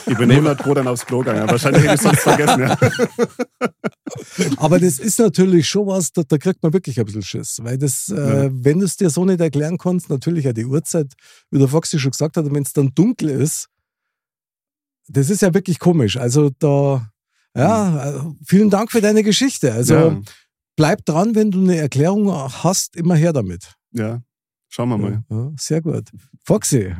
Ich 0.06 0.16
bin 0.16 0.30
100 0.30 0.58
Pro 0.58 0.74
dann 0.74 0.86
aufs 0.86 1.04
Klo 1.04 1.18
gegangen. 1.18 1.48
Wahrscheinlich 1.48 1.82
hätte 1.82 1.94
ich 1.94 2.00
es 2.00 2.04
sonst 2.04 2.20
vergessen. 2.20 2.60
Ja. 2.60 2.78
Aber 4.58 4.78
das 4.78 4.98
ist 5.00 5.18
natürlich 5.18 5.68
schon 5.68 5.88
was, 5.88 6.12
da, 6.12 6.22
da 6.22 6.38
kriegt 6.38 6.62
man 6.62 6.72
wirklich 6.72 6.98
ein 7.00 7.04
bisschen 7.06 7.22
Schiss. 7.22 7.58
Weil 7.60 7.76
das, 7.76 8.08
äh, 8.08 8.48
wenn 8.52 8.78
du 8.78 8.84
es 8.84 8.96
dir 8.96 9.10
so 9.10 9.24
nicht 9.24 9.40
erklären 9.40 9.78
kannst, 9.78 10.08
natürlich 10.08 10.44
ja 10.44 10.52
die 10.52 10.64
Uhrzeit, 10.64 11.12
wie 11.50 11.58
der 11.58 11.68
Foxy 11.68 11.98
schon 11.98 12.12
gesagt 12.12 12.36
hat, 12.36 12.44
wenn 12.46 12.62
es 12.62 12.72
dann 12.72 12.94
dunkel 12.94 13.30
ist, 13.30 13.68
das 15.08 15.30
ist 15.30 15.42
ja 15.42 15.52
wirklich 15.52 15.80
komisch. 15.80 16.16
Also 16.16 16.50
da, 16.58 17.10
ja, 17.56 17.96
also 17.96 18.36
vielen 18.44 18.70
Dank 18.70 18.92
für 18.92 19.00
deine 19.00 19.22
Geschichte. 19.22 19.72
Also 19.72 19.94
ja, 19.94 20.20
bleib 20.76 21.04
dran, 21.04 21.34
wenn 21.34 21.50
du 21.50 21.60
eine 21.60 21.76
Erklärung 21.76 22.30
hast, 22.32 22.96
immer 22.96 23.16
her 23.16 23.32
damit. 23.32 23.74
ja, 23.92 24.22
schauen 24.68 24.90
wir 24.90 24.98
mal. 24.98 25.24
Ja, 25.28 25.52
sehr 25.58 25.80
gut. 25.80 26.10
Foxy, 26.44 26.94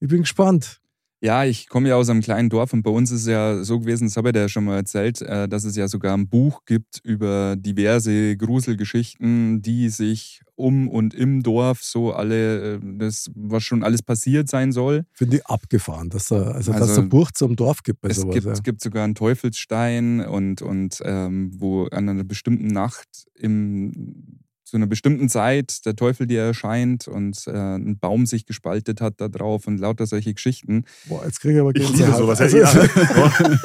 ich 0.00 0.08
bin 0.08 0.22
gespannt. 0.22 0.80
Ja, 1.22 1.44
ich 1.44 1.68
komme 1.68 1.90
ja 1.90 1.96
aus 1.96 2.08
einem 2.08 2.22
kleinen 2.22 2.48
Dorf 2.48 2.72
und 2.72 2.82
bei 2.82 2.90
uns 2.90 3.10
ist 3.10 3.22
es 3.22 3.26
ja 3.26 3.62
so 3.62 3.78
gewesen, 3.78 4.06
das 4.06 4.16
habe 4.16 4.30
ich 4.30 4.32
dir 4.32 4.40
ja 4.40 4.48
schon 4.48 4.64
mal 4.64 4.76
erzählt, 4.76 5.20
äh, 5.20 5.46
dass 5.48 5.64
es 5.64 5.76
ja 5.76 5.86
sogar 5.86 6.16
ein 6.16 6.28
Buch 6.28 6.64
gibt 6.64 6.98
über 7.04 7.56
diverse 7.56 8.38
Gruselgeschichten, 8.38 9.60
die 9.60 9.90
sich 9.90 10.40
um 10.60 10.88
und 10.88 11.14
im 11.14 11.42
Dorf 11.42 11.82
so 11.82 12.12
alle, 12.12 12.74
äh, 12.74 12.80
das, 12.82 13.30
was 13.34 13.62
schon 13.62 13.82
alles 13.82 14.02
passiert 14.02 14.48
sein 14.48 14.72
soll. 14.72 15.04
Finde 15.12 15.38
ich 15.38 15.46
abgefahren, 15.46 16.10
dass 16.10 16.30
er, 16.30 16.54
also, 16.54 16.72
dass 16.72 16.82
Also, 16.82 16.92
es 16.94 16.98
ein 16.98 17.08
Buch 17.08 17.30
zum 17.32 17.56
Dorf 17.56 17.82
gibt 17.82 18.00
bei 18.00 18.10
Es 18.10 18.18
sowas. 18.18 18.34
gibt, 18.34 18.46
ja. 18.46 18.54
gibt 18.62 18.80
sogar 18.82 19.04
einen 19.04 19.14
Teufelsstein 19.14 20.20
und, 20.20 20.62
und 20.62 21.00
ähm, 21.04 21.50
wo 21.58 21.86
an 21.86 22.08
einer 22.08 22.24
bestimmten 22.24 22.66
Nacht 22.68 23.26
im, 23.34 24.39
zu 24.70 24.76
einer 24.76 24.86
bestimmten 24.86 25.28
Zeit 25.28 25.84
der 25.84 25.96
Teufel 25.96 26.26
dir 26.26 26.42
erscheint 26.42 27.08
und 27.08 27.46
äh, 27.46 27.50
ein 27.50 27.98
Baum 27.98 28.26
sich 28.26 28.46
gespaltet 28.46 29.00
hat 29.00 29.20
da 29.20 29.28
drauf 29.28 29.66
und 29.66 29.78
lauter 29.78 30.06
solche 30.06 30.32
Geschichten. 30.32 30.84
Boah, 31.06 31.24
jetzt 31.24 31.40
kriege 31.40 31.54
ich 31.54 31.60
aber 31.60 31.70
Ich 31.74 31.82
liebe 31.82 31.92
Gänsehaut. 31.98 32.18
sowas. 32.18 32.40
Also, 32.40 32.58
Ja, 32.58 32.70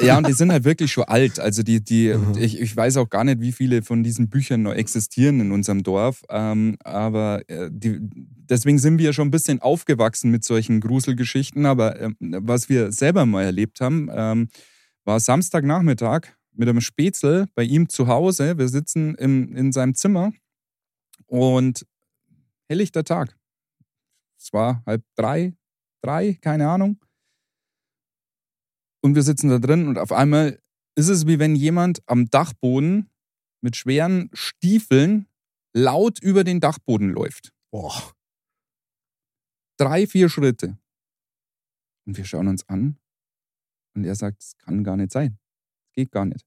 ja. 0.00 0.18
Und 0.18 0.26
die 0.28 0.32
sind 0.32 0.50
halt 0.52 0.64
wirklich 0.64 0.92
schon 0.92 1.04
alt. 1.04 1.38
Also 1.40 1.62
die, 1.62 1.82
die, 1.82 2.12
Mhm. 2.14 2.34
ich, 2.38 2.60
ich 2.60 2.76
weiß 2.76 2.96
auch 2.96 3.08
gar 3.08 3.24
nicht, 3.24 3.40
wie 3.40 3.52
viele 3.52 3.82
von 3.82 4.02
diesen 4.02 4.28
Büchern 4.28 4.62
noch 4.62 4.72
existieren 4.74 5.40
in 5.40 5.52
unserem 5.52 5.82
Dorf. 5.82 6.22
Ähm, 6.28 6.76
aber 6.84 7.42
äh, 7.48 7.70
die, 7.72 7.98
deswegen 8.00 8.78
sind 8.78 8.98
wir 8.98 9.12
schon 9.12 9.28
ein 9.28 9.30
bisschen 9.30 9.60
aufgewachsen 9.62 10.30
mit 10.30 10.44
solchen 10.44 10.80
Gruselgeschichten. 10.80 11.66
Aber 11.66 12.00
ähm, 12.00 12.16
was 12.20 12.68
wir 12.68 12.90
selber 12.92 13.26
mal 13.26 13.44
erlebt 13.44 13.80
haben, 13.80 14.08
ähm, 14.12 14.48
war 15.04 15.20
Samstagnachmittag 15.20 16.22
mit 16.58 16.68
einem 16.68 16.80
Spätzle 16.80 17.46
bei 17.54 17.62
ihm 17.62 17.88
zu 17.88 18.08
Hause. 18.08 18.58
Wir 18.58 18.68
sitzen 18.68 19.14
im, 19.16 19.54
in 19.54 19.72
seinem 19.72 19.94
Zimmer 19.94 20.32
und 21.26 21.86
helllichter 22.68 23.04
Tag. 23.04 23.38
Es 24.38 24.52
war 24.52 24.82
halb 24.86 25.04
drei, 25.16 25.56
drei, 26.02 26.34
keine 26.34 26.68
Ahnung. 26.68 27.04
Und 29.02 29.14
wir 29.14 29.22
sitzen 29.22 29.48
da 29.48 29.58
drin 29.58 29.88
und 29.88 29.98
auf 29.98 30.12
einmal 30.12 30.60
ist 30.96 31.08
es 31.08 31.26
wie 31.26 31.38
wenn 31.38 31.54
jemand 31.54 32.02
am 32.06 32.28
Dachboden 32.28 33.10
mit 33.60 33.76
schweren 33.76 34.30
Stiefeln 34.32 35.28
laut 35.74 36.20
über 36.20 36.44
den 36.44 36.60
Dachboden 36.60 37.10
läuft. 37.10 37.52
boah, 37.70 38.14
Drei, 39.78 40.06
vier 40.06 40.30
Schritte. 40.30 40.78
Und 42.06 42.16
wir 42.16 42.24
schauen 42.24 42.48
uns 42.48 42.66
an 42.68 42.98
und 43.94 44.04
er 44.04 44.14
sagt, 44.14 44.42
es 44.42 44.56
kann 44.56 44.84
gar 44.84 44.96
nicht 44.96 45.12
sein. 45.12 45.38
Es 45.84 45.92
geht 45.92 46.10
gar 46.10 46.24
nicht. 46.24 46.46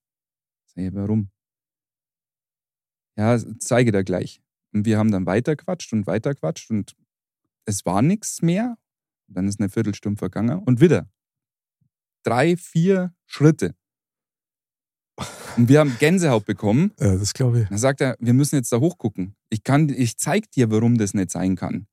Ich 0.65 0.73
sage, 0.73 0.93
warum? 0.95 1.29
Ja, 3.17 3.37
zeige 3.59 3.91
da 3.91 4.01
gleich. 4.01 4.41
Und 4.73 4.85
wir 4.85 4.97
haben 4.97 5.11
dann 5.11 5.25
weiterquatscht 5.25 5.93
und 5.93 6.07
weiterquatscht 6.07 6.69
und 6.69 6.95
es 7.65 7.85
war 7.85 8.01
nichts 8.01 8.41
mehr. 8.41 8.77
Dann 9.27 9.47
ist 9.47 9.59
eine 9.59 9.69
Viertelstunde 9.69 10.17
vergangen 10.17 10.59
und 10.59 10.81
wieder. 10.81 11.09
Drei, 12.23 12.57
vier 12.57 13.13
Schritte. 13.25 13.75
Und 15.57 15.67
wir 15.67 15.79
haben 15.79 15.95
Gänsehaut 15.99 16.45
bekommen. 16.45 16.93
ja, 16.99 17.15
das 17.17 17.33
glaube 17.33 17.61
ich. 17.61 17.69
Dann 17.69 17.77
sagt 17.77 18.01
er, 18.01 18.15
wir 18.19 18.33
müssen 18.33 18.55
jetzt 18.55 18.71
da 18.71 18.79
hochgucken. 18.79 19.35
Ich, 19.49 19.63
kann, 19.63 19.89
ich 19.89 20.17
zeig 20.17 20.51
dir, 20.51 20.71
warum 20.71 20.97
das 20.97 21.13
nicht 21.13 21.31
sein 21.31 21.55
kann. 21.55 21.87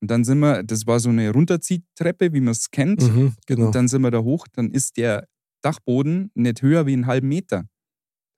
Und 0.00 0.10
dann 0.10 0.24
sind 0.24 0.38
wir, 0.40 0.62
das 0.62 0.86
war 0.86 1.00
so 1.00 1.08
eine 1.08 1.30
Runterziehtreppe, 1.30 2.32
wie 2.32 2.40
man 2.40 2.52
es 2.52 2.70
kennt. 2.70 3.02
Mhm, 3.02 3.34
genau. 3.46 3.66
Und 3.66 3.74
dann 3.74 3.88
sind 3.88 4.02
wir 4.02 4.10
da 4.10 4.20
hoch, 4.20 4.46
dann 4.52 4.70
ist 4.70 4.96
der 4.98 5.26
Dachboden 5.62 6.30
nicht 6.34 6.62
höher 6.62 6.86
wie 6.86 6.92
einen 6.92 7.06
halben 7.06 7.28
Meter. 7.28 7.64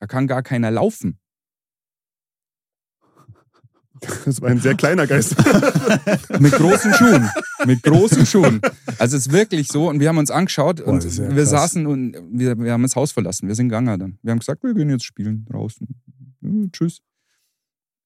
Da 0.00 0.06
kann 0.06 0.26
gar 0.26 0.42
keiner 0.42 0.70
laufen. 0.70 1.18
Das 4.24 4.40
war 4.40 4.50
ein 4.50 4.60
sehr 4.60 4.74
kleiner 4.74 5.06
Geist. 5.06 5.36
Mit 6.40 6.52
großen 6.52 6.92
Schuhen. 6.94 7.28
Mit 7.66 7.82
großen 7.82 8.26
Schuhen. 8.26 8.60
Also 8.98 9.16
es 9.16 9.26
ist 9.26 9.32
wirklich 9.32 9.68
so. 9.68 9.88
Und 9.88 10.00
wir 10.00 10.08
haben 10.08 10.18
uns 10.18 10.30
angeschaut 10.30 10.84
Boah, 10.84 10.88
und 10.92 11.04
wir 11.04 11.28
krass. 11.34 11.50
saßen 11.50 11.86
und 11.86 12.16
wir, 12.30 12.58
wir 12.58 12.72
haben 12.72 12.82
das 12.82 12.96
Haus 12.96 13.12
verlassen. 13.12 13.48
Wir 13.48 13.54
sind 13.54 13.68
gegangen 13.68 13.98
dann. 13.98 14.18
Wir 14.22 14.32
haben 14.32 14.38
gesagt, 14.38 14.62
wir 14.62 14.74
gehen 14.74 14.90
jetzt 14.90 15.04
spielen 15.04 15.44
draußen. 15.50 15.86
Ja, 16.42 16.50
tschüss. 16.72 17.00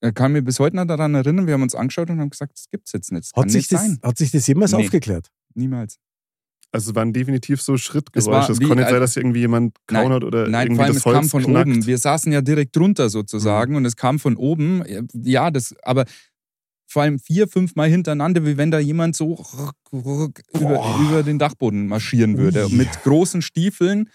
Er 0.01 0.13
kann 0.13 0.33
mir 0.33 0.43
bis 0.43 0.59
heute 0.59 0.75
noch 0.77 0.85
daran 0.87 1.15
erinnern, 1.15 1.47
wir 1.47 1.55
haben 1.55 1.63
uns 1.63 1.75
angeschaut 1.77 2.11
und 2.11 2.21
haben 2.21 2.31
gesagt, 2.31 2.53
das 2.57 2.69
gibt's 2.71 2.93
jetzt 2.93 3.13
nicht. 3.13 3.31
Das 3.33 3.41
Hat 3.41 3.51
sich, 3.51 3.61
nicht 3.61 3.73
das, 3.73 3.81
sein. 3.83 3.99
hat 4.03 4.19
sich 4.19 4.31
das 4.33 4.47
jemals 4.49 4.73
Nee. 4.73 4.85
aufgeklärt? 4.85 5.29
Niemals. 5.55 5.99
Also 6.75 6.91
es 6.91 6.95
waren 6.97 7.13
definitiv 7.13 7.61
so 7.61 7.75
Es 7.75 7.83
Schrittgeräusche. 7.83 8.53
Es 8.53 8.61
wie- 8.61 8.65
konnte 8.65 8.83
nicht 8.83 8.91
sein, 8.91 9.01
dass 9.01 9.17
irgendwie 9.17 9.41
jemand 9.41 9.77
kauen 9.87 10.11
hat 10.13 10.25
oder 10.25 10.49
Nein, 10.49 10.69
irgendwie 10.69 10.77
vor 10.77 10.85
allem 10.85 10.95
das 10.95 10.97
es 10.97 11.05
kam 11.05 11.15
Holz 11.15 11.31
von 11.31 11.43
knackt. 11.45 11.69
oben. 11.71 11.87
Wir 11.87 11.99
saßen 11.99 12.33
ja 12.33 12.41
direkt 12.41 12.75
drunter 12.75 13.11
sozusagen 13.11 13.77
und 13.77 13.85
es 13.85 13.95
kam 13.97 14.19
von 14.19 14.37
oben. 14.37 14.83
Ja, 15.13 15.51
das, 15.51 15.75
aber 15.83 16.07
vor 16.87 17.03
allem 17.03 17.19
vier, 17.19 17.47
fünf 17.49 17.75
Mal 17.75 17.89
hintereinander, 17.89 18.45
wie 18.47 18.57
wenn 18.57 18.71
da 18.71 18.79
jemand 18.79 19.17
so 19.17 19.45
über, 19.93 20.29
über 20.53 21.23
den 21.23 21.39
Dachboden 21.39 21.87
marschieren 21.87 22.39
würde. 22.39 22.67
Ui. 22.67 22.73
Mit 22.75 22.89
großen 23.03 23.43
Stiefeln, 23.43 24.09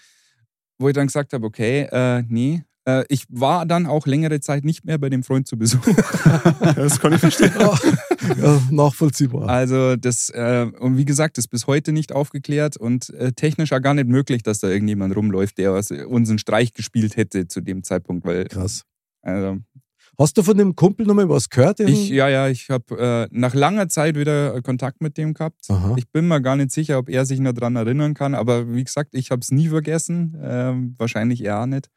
wo 0.78 0.88
ich 0.88 0.94
dann 0.94 1.06
gesagt 1.06 1.32
habe, 1.32 1.46
okay, 1.46 1.88
äh, 1.90 2.22
nee. 2.28 2.62
Äh, 2.88 3.04
ich 3.08 3.26
war 3.28 3.66
dann 3.66 3.86
auch 3.86 4.06
längere 4.06 4.40
Zeit 4.40 4.64
nicht 4.64 4.86
mehr 4.86 4.96
bei 4.96 5.10
dem 5.10 5.22
Freund 5.22 5.46
zu 5.46 5.58
Besuch. 5.58 5.80
Das 6.76 7.00
kann 7.00 7.12
ich 7.12 7.20
verstehen. 7.20 7.52
ja, 7.58 8.62
nachvollziehbar. 8.70 9.48
Also 9.48 9.96
das, 9.96 10.30
äh, 10.30 10.66
und 10.78 10.96
wie 10.96 11.04
gesagt, 11.04 11.36
das 11.36 11.44
ist 11.44 11.48
bis 11.48 11.66
heute 11.66 11.92
nicht 11.92 12.12
aufgeklärt 12.12 12.76
und 12.76 13.10
äh, 13.10 13.32
technisch 13.32 13.72
auch 13.72 13.80
gar 13.80 13.94
nicht 13.94 14.08
möglich, 14.08 14.42
dass 14.42 14.60
da 14.60 14.68
irgendjemand 14.68 15.14
rumläuft, 15.16 15.58
der 15.58 15.72
uns 15.72 15.90
einen 15.90 16.38
Streich 16.38 16.72
gespielt 16.72 17.16
hätte 17.16 17.48
zu 17.48 17.60
dem 17.60 17.82
Zeitpunkt, 17.82 18.24
weil 18.24 18.46
Krass. 18.46 18.84
also, 19.22 19.58
Hast 20.18 20.36
du 20.36 20.42
von 20.42 20.56
dem 20.56 20.74
Kumpel 20.74 21.06
nochmal 21.06 21.28
was 21.28 21.48
gehört? 21.48 21.78
ich, 21.80 22.08
ja, 22.08 22.28
ja, 22.28 22.48
ich 22.48 22.70
habe 22.70 23.28
äh, 23.30 23.38
nach 23.38 23.54
langer 23.54 23.88
Zeit 23.88 24.16
wieder 24.16 24.54
äh, 24.54 24.62
Kontakt 24.62 25.00
mit 25.00 25.16
dem 25.16 25.34
gehabt. 25.34 25.60
Aha. 25.68 25.94
Ich 25.96 26.10
bin 26.10 26.26
mir 26.26 26.40
gar 26.40 26.56
nicht 26.56 26.72
sicher, 26.72 26.98
ob 26.98 27.08
er 27.08 27.24
sich 27.24 27.38
noch 27.38 27.52
dran 27.52 27.76
erinnern 27.76 28.14
kann, 28.14 28.34
aber 28.34 28.72
wie 28.72 28.82
gesagt, 28.82 29.10
ich 29.14 29.30
habe 29.30 29.40
es 29.40 29.52
nie 29.52 29.68
vergessen. 29.68 30.36
Ähm, 30.42 30.94
wahrscheinlich 30.98 31.44
er 31.44 31.62
auch 31.62 31.66
nicht. 31.66 31.88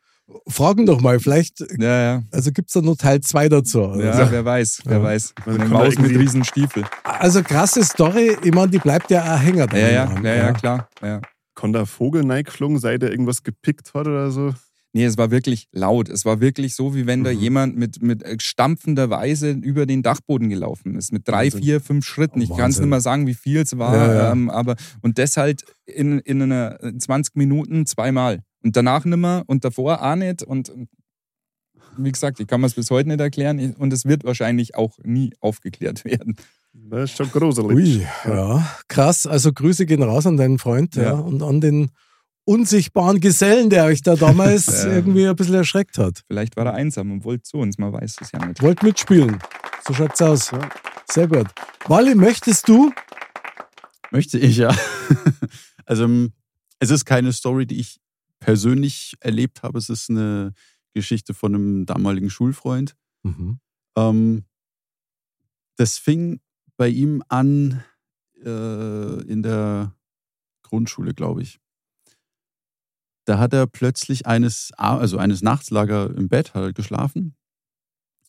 Fragen 0.47 0.85
doch 0.85 1.01
mal, 1.01 1.19
vielleicht, 1.19 1.59
Ja, 1.79 2.01
ja. 2.01 2.23
also 2.31 2.51
gibt 2.51 2.69
es 2.69 2.73
da 2.73 2.81
noch 2.81 2.95
Teil 2.97 3.21
2 3.21 3.49
dazu? 3.49 3.79
ja 3.79 4.11
Also, 4.11 4.31
wer 4.31 4.45
weiß, 4.45 4.81
wer 4.85 4.97
Ja. 4.97 5.03
weiß. 5.03 5.33
Eine 5.45 5.57
da 5.59 5.65
Maus 5.65 5.87
mit 5.89 5.97
irgendwie- 6.11 6.15
riesen 6.17 6.43
Stiefel. 6.43 6.83
also 7.03 7.41
krasse 7.43 7.83
Story, 7.83 8.37
ich 8.43 8.53
meine, 8.53 8.69
die 8.71 8.79
bleibt 8.79 9.11
ja 9.11 9.35
auch 9.35 9.39
hängen. 9.39 9.67
Ja, 9.73 9.77
ja, 9.89 10.05
dran, 10.05 10.25
ja, 10.25 10.35
ja, 10.35 10.51
klar. 10.53 10.89
Ja. 11.01 11.21
Kann 11.55 11.73
da 11.73 11.85
Vogel 11.85 12.23
neigeflogen, 12.23 12.79
sei 12.79 12.97
der 12.97 13.11
irgendwas 13.11 13.43
gepickt 13.43 13.93
hat 13.93 14.07
oder 14.07 14.31
so? 14.31 14.53
Nee, 14.93 15.05
es 15.05 15.17
war 15.17 15.31
wirklich 15.31 15.67
laut. 15.71 16.09
Es 16.09 16.25
war 16.25 16.41
wirklich 16.41 16.75
so, 16.75 16.93
wie 16.95 17.05
wenn 17.07 17.23
da 17.23 17.31
Mhm. 17.31 17.39
jemand 17.39 17.77
mit, 17.77 18.01
mit 18.01 18.25
stampfender 18.41 19.09
Weise 19.09 19.51
über 19.51 19.85
den 19.85 20.03
Dachboden 20.03 20.49
gelaufen 20.49 20.95
ist. 20.95 21.13
Mit 21.13 21.27
drei, 21.29 21.45
Wahnsinn. 21.45 21.63
vier, 21.63 21.79
fünf 21.79 22.05
Schritten. 22.05 22.41
Ich 22.41 22.49
kann 22.49 22.71
es 22.71 22.79
nicht 22.79 22.89
mehr 22.89 22.99
sagen, 22.99 23.25
wie 23.25 23.33
viel 23.33 23.61
es 23.61 23.77
war. 23.77 23.95
Ja, 23.95 24.13
ja. 24.13 24.31
Ähm, 24.33 24.49
aber, 24.49 24.75
und 25.01 25.17
das 25.17 25.37
halt 25.37 25.63
in, 25.85 26.19
in 26.19 26.41
einer 26.41 26.81
in 26.83 26.99
20 26.99 27.35
Minuten 27.37 27.85
zweimal. 27.85 28.39
Und 28.63 28.75
danach 28.75 29.05
nimmer 29.05 29.43
und 29.47 29.65
davor 29.65 30.01
auch 30.03 30.15
nicht. 30.15 30.43
Und 30.43 30.69
und 30.69 30.89
wie 31.97 32.11
gesagt, 32.11 32.39
ich 32.39 32.47
kann 32.47 32.61
mir 32.61 32.67
es 32.67 32.73
bis 32.73 32.89
heute 32.89 33.09
nicht 33.09 33.19
erklären. 33.19 33.73
Und 33.77 33.91
es 33.91 34.05
wird 34.05 34.23
wahrscheinlich 34.23 34.75
auch 34.75 34.97
nie 35.03 35.33
aufgeklärt 35.39 36.05
werden. 36.05 36.35
Das 36.73 37.11
ist 37.11 37.17
schon 37.17 37.31
gruselig. 37.31 37.75
Ui, 37.75 38.07
ja, 38.25 38.65
krass. 38.87 39.27
Also 39.27 39.51
Grüße 39.51 39.85
gehen 39.85 40.03
raus 40.03 40.25
an 40.25 40.37
deinen 40.37 40.57
Freund 40.57 40.95
ja. 40.95 41.03
Ja. 41.03 41.11
und 41.13 41.43
an 41.43 41.59
den 41.59 41.91
unsichtbaren 42.45 43.19
Gesellen, 43.19 43.69
der 43.69 43.85
euch 43.85 44.01
da 44.01 44.15
damals 44.15 44.67
Ja. 44.83 44.91
irgendwie 44.93 45.27
ein 45.27 45.35
bisschen 45.35 45.55
erschreckt 45.55 45.97
hat. 45.97 46.23
Vielleicht 46.27 46.55
war 46.55 46.65
er 46.65 46.73
einsam 46.73 47.11
und 47.11 47.25
wollte 47.25 47.43
zu 47.43 47.57
uns, 47.57 47.77
man 47.77 47.91
weiß 47.91 48.17
es 48.21 48.31
ja 48.31 48.45
nicht. 48.45 48.61
Wollt 48.61 48.83
mitspielen. 48.83 49.39
So 49.85 49.93
schaut's 49.93 50.21
aus. 50.21 50.51
Sehr 51.11 51.27
gut. 51.27 51.47
Wally, 51.87 52.15
möchtest 52.15 52.69
du? 52.69 52.91
Möchte 54.11 54.37
ich, 54.39 54.57
ja. 54.57 54.73
also, 55.85 56.27
es 56.79 56.89
ist 56.89 57.05
keine 57.05 57.33
Story, 57.33 57.65
die 57.65 57.79
ich 57.79 57.99
persönlich 58.41 59.15
erlebt 59.21 59.63
habe. 59.63 59.77
Es 59.77 59.87
ist 59.87 60.09
eine 60.09 60.53
Geschichte 60.93 61.33
von 61.33 61.55
einem 61.55 61.85
damaligen 61.85 62.29
Schulfreund. 62.29 62.97
Mhm. 63.23 63.61
Ähm, 63.95 64.45
das 65.77 65.97
fing 65.97 66.41
bei 66.75 66.89
ihm 66.89 67.23
an 67.29 67.83
äh, 68.43 69.21
in 69.23 69.41
der 69.43 69.95
Grundschule, 70.63 71.13
glaube 71.13 71.43
ich. 71.43 71.59
Da 73.25 73.37
hat 73.37 73.53
er 73.53 73.67
plötzlich 73.67 74.25
eines, 74.25 74.71
also 74.75 75.17
eines 75.17 75.41
Nachtslager 75.41 76.13
im 76.15 76.27
Bett 76.27 76.53
hat 76.53 76.63
er 76.63 76.73
geschlafen, 76.73 77.35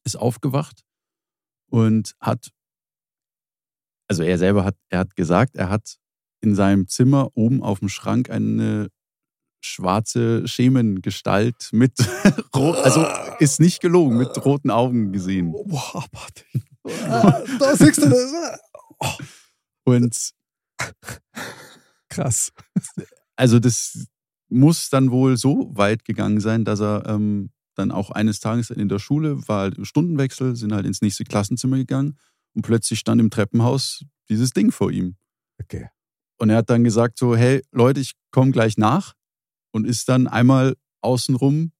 ist 0.04 0.16
aufgewacht 0.16 0.84
und 1.66 2.14
hat, 2.20 2.52
also 4.06 4.22
er 4.22 4.36
selber 4.36 4.64
hat, 4.64 4.76
er 4.90 5.00
hat 5.00 5.16
gesagt, 5.16 5.56
er 5.56 5.70
hat 5.70 5.98
in 6.42 6.54
seinem 6.54 6.86
Zimmer 6.88 7.30
oben 7.34 7.62
auf 7.62 7.78
dem 7.78 7.88
Schrank 7.88 8.28
eine 8.28 8.90
schwarze 9.64 10.46
Schemengestalt 10.46 11.70
mit, 11.72 11.92
also 12.52 13.06
ist 13.38 13.60
nicht 13.60 13.80
gelogen, 13.80 14.16
mit 14.16 14.44
roten 14.44 14.70
Augen 14.70 15.12
gesehen. 15.12 15.52
Boah. 15.52 16.04
Ah, 17.08 17.40
da 17.58 17.76
siehst 17.76 18.02
du 18.02 18.08
das. 18.08 18.60
Und 19.84 20.32
Krass. 22.08 22.52
also 23.36 23.58
das 23.58 24.06
muss 24.48 24.90
dann 24.90 25.10
wohl 25.10 25.36
so 25.36 25.70
weit 25.74 26.04
gegangen 26.04 26.40
sein, 26.40 26.64
dass 26.64 26.80
er 26.80 27.06
ähm, 27.06 27.50
dann 27.74 27.90
auch 27.90 28.10
eines 28.10 28.40
Tages 28.40 28.70
in 28.70 28.88
der 28.88 28.98
Schule 28.98 29.48
war 29.48 29.60
halt 29.60 29.86
Stundenwechsel, 29.86 30.56
sind 30.56 30.72
halt 30.72 30.86
ins 30.86 31.00
nächste 31.00 31.24
Klassenzimmer 31.24 31.76
gegangen 31.76 32.18
und 32.54 32.62
plötzlich 32.62 32.98
stand 32.98 33.20
im 33.20 33.30
Treppenhaus 33.30 34.04
dieses 34.28 34.50
Ding 34.50 34.70
vor 34.70 34.90
ihm. 34.90 35.16
Okay. 35.60 35.88
Und 36.38 36.50
er 36.50 36.58
hat 36.58 36.70
dann 36.70 36.84
gesagt 36.84 37.18
so, 37.18 37.34
hey 37.34 37.62
Leute, 37.70 38.00
ich 38.00 38.12
komme 38.30 38.50
gleich 38.50 38.76
nach 38.76 39.14
und 39.72 39.86
ist 39.86 40.08
dann 40.08 40.26
einmal 40.26 40.76
außenrum 41.00 41.72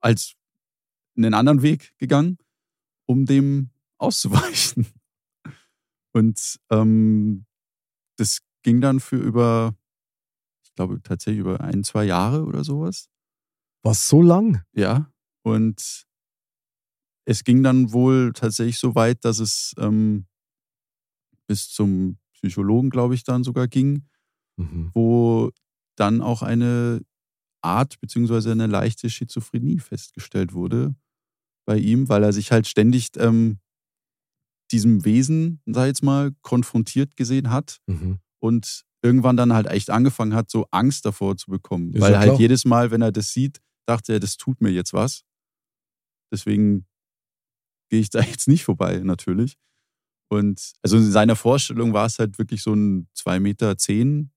als 0.00 0.34
einen 1.16 1.34
anderen 1.34 1.62
Weg 1.62 1.96
gegangen, 1.98 2.38
um 3.06 3.26
dem 3.26 3.70
auszuweichen. 3.98 4.86
Und 6.12 6.58
ähm, 6.70 7.46
das 8.16 8.40
ging 8.62 8.80
dann 8.80 8.98
für 8.98 9.16
über, 9.16 9.76
ich 10.64 10.74
glaube 10.74 11.00
tatsächlich 11.02 11.40
über 11.40 11.60
ein, 11.60 11.84
zwei 11.84 12.04
Jahre 12.04 12.44
oder 12.44 12.64
sowas. 12.64 13.08
Was 13.84 14.08
so 14.08 14.20
lang? 14.20 14.64
Ja. 14.72 15.12
Und 15.42 16.06
es 17.26 17.44
ging 17.44 17.62
dann 17.62 17.92
wohl 17.92 18.32
tatsächlich 18.32 18.78
so 18.78 18.94
weit, 18.96 19.24
dass 19.24 19.38
es 19.38 19.74
ähm, 19.78 20.26
bis 21.46 21.70
zum 21.70 22.18
Psychologen, 22.32 22.90
glaube 22.90 23.14
ich, 23.14 23.22
dann 23.24 23.44
sogar 23.44 23.68
ging, 23.68 24.06
Mhm. 24.56 24.90
wo 24.92 25.50
dann 25.96 26.20
auch 26.20 26.42
eine 26.42 27.02
Art 27.62 28.00
beziehungsweise 28.00 28.52
eine 28.52 28.66
leichte 28.66 29.10
Schizophrenie 29.10 29.78
festgestellt 29.78 30.52
wurde 30.54 30.94
bei 31.66 31.76
ihm, 31.76 32.08
weil 32.08 32.22
er 32.24 32.32
sich 32.32 32.52
halt 32.52 32.66
ständig 32.66 33.10
ähm, 33.16 33.58
diesem 34.72 35.04
Wesen, 35.04 35.60
sag 35.66 35.82
ich 35.84 35.88
jetzt 35.88 36.02
mal, 36.02 36.32
konfrontiert 36.42 37.16
gesehen 37.16 37.50
hat 37.50 37.80
Mhm. 37.86 38.18
und 38.40 38.84
irgendwann 39.02 39.36
dann 39.36 39.52
halt 39.52 39.66
echt 39.66 39.90
angefangen 39.90 40.34
hat, 40.34 40.50
so 40.50 40.66
Angst 40.70 41.04
davor 41.06 41.36
zu 41.36 41.50
bekommen. 41.50 41.92
Ist 41.94 42.00
weil 42.02 42.16
halt 42.18 42.28
klar. 42.30 42.38
jedes 42.40 42.64
Mal, 42.64 42.90
wenn 42.90 43.02
er 43.02 43.12
das 43.12 43.32
sieht, 43.32 43.60
dachte 43.86 44.12
er, 44.12 44.20
das 44.20 44.36
tut 44.36 44.60
mir 44.60 44.70
jetzt 44.70 44.92
was. 44.92 45.24
Deswegen 46.32 46.86
gehe 47.90 48.00
ich 48.00 48.10
da 48.10 48.20
jetzt 48.22 48.46
nicht 48.48 48.64
vorbei, 48.64 48.98
natürlich. 48.98 49.56
Und 50.30 50.72
also 50.82 50.96
in 50.98 51.10
seiner 51.10 51.34
Vorstellung 51.34 51.92
war 51.92 52.06
es 52.06 52.18
halt 52.18 52.38
wirklich 52.38 52.62
so 52.62 52.72
ein 52.74 53.08
2,10 53.16 53.40
Meter 53.40 53.76
zehn 53.78 54.30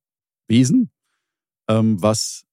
Wesen, 0.49 0.91
ähm, 1.69 2.01
was 2.01 2.43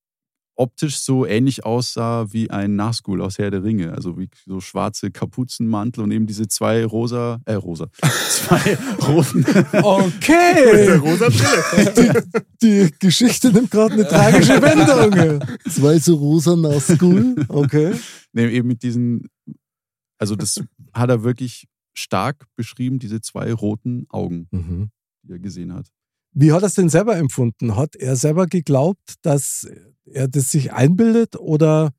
optisch 0.55 0.99
so 0.99 1.25
ähnlich 1.25 1.65
aussah 1.65 2.31
wie 2.33 2.51
ein 2.51 2.75
Nazgul 2.75 3.21
aus 3.21 3.39
Herr 3.39 3.49
der 3.49 3.63
Ringe. 3.63 3.93
Also 3.93 4.19
wie 4.19 4.29
so 4.45 4.59
schwarze 4.59 5.09
Kapuzenmantel 5.09 6.03
und 6.03 6.11
eben 6.11 6.27
diese 6.27 6.47
zwei 6.47 6.85
rosa, 6.85 7.39
äh, 7.45 7.53
rosa, 7.53 7.87
zwei 8.29 8.75
roten 9.07 9.43
Okay. 9.81 10.95
rosa 10.97 11.29
Brille. 11.29 12.23
Die 12.61 12.91
Geschichte 12.99 13.51
nimmt 13.51 13.71
gerade 13.71 13.93
eine 13.93 14.07
tragische 14.07 14.61
Wendung. 14.61 15.47
Zwei 15.67 15.97
so 15.97 16.15
rosa 16.15 16.55
Nazgul. 16.55 17.43
Okay. 17.47 17.93
Nee, 18.33 18.47
eben 18.49 18.67
mit 18.67 18.83
diesen, 18.83 19.29
also 20.19 20.35
das 20.35 20.61
hat 20.93 21.09
er 21.09 21.23
wirklich 21.23 21.65
stark 21.93 22.45
beschrieben, 22.55 22.99
diese 22.99 23.19
zwei 23.21 23.51
roten 23.53 24.05
Augen, 24.09 24.47
Mhm. 24.51 24.91
die 25.23 25.31
er 25.31 25.39
gesehen 25.39 25.73
hat. 25.73 25.87
Wie 26.33 26.51
hat 26.53 26.63
er 26.63 26.67
es 26.67 26.75
denn 26.75 26.89
selber 26.89 27.17
empfunden? 27.17 27.75
Hat 27.75 27.95
er 27.95 28.15
selber 28.15 28.45
geglaubt, 28.47 29.15
dass 29.21 29.67
er 30.05 30.27
das 30.27 30.51
sich 30.51 30.71
einbildet 30.73 31.35
oder 31.35 31.91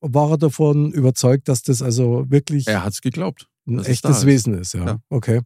war 0.00 0.30
er 0.32 0.38
davon 0.38 0.92
überzeugt, 0.92 1.48
dass 1.48 1.62
das 1.62 1.82
also 1.82 2.24
wirklich 2.30 2.66
Er 2.66 2.84
hat 2.84 2.92
es 2.94 3.00
geglaubt. 3.02 3.48
ein 3.66 3.78
da 3.78 3.82
echtes 3.84 4.18
ist. 4.18 4.26
Wesen 4.26 4.54
ist? 4.54 4.72
Ja. 4.74 4.86
Ja. 4.86 4.98
Okay. 5.10 5.42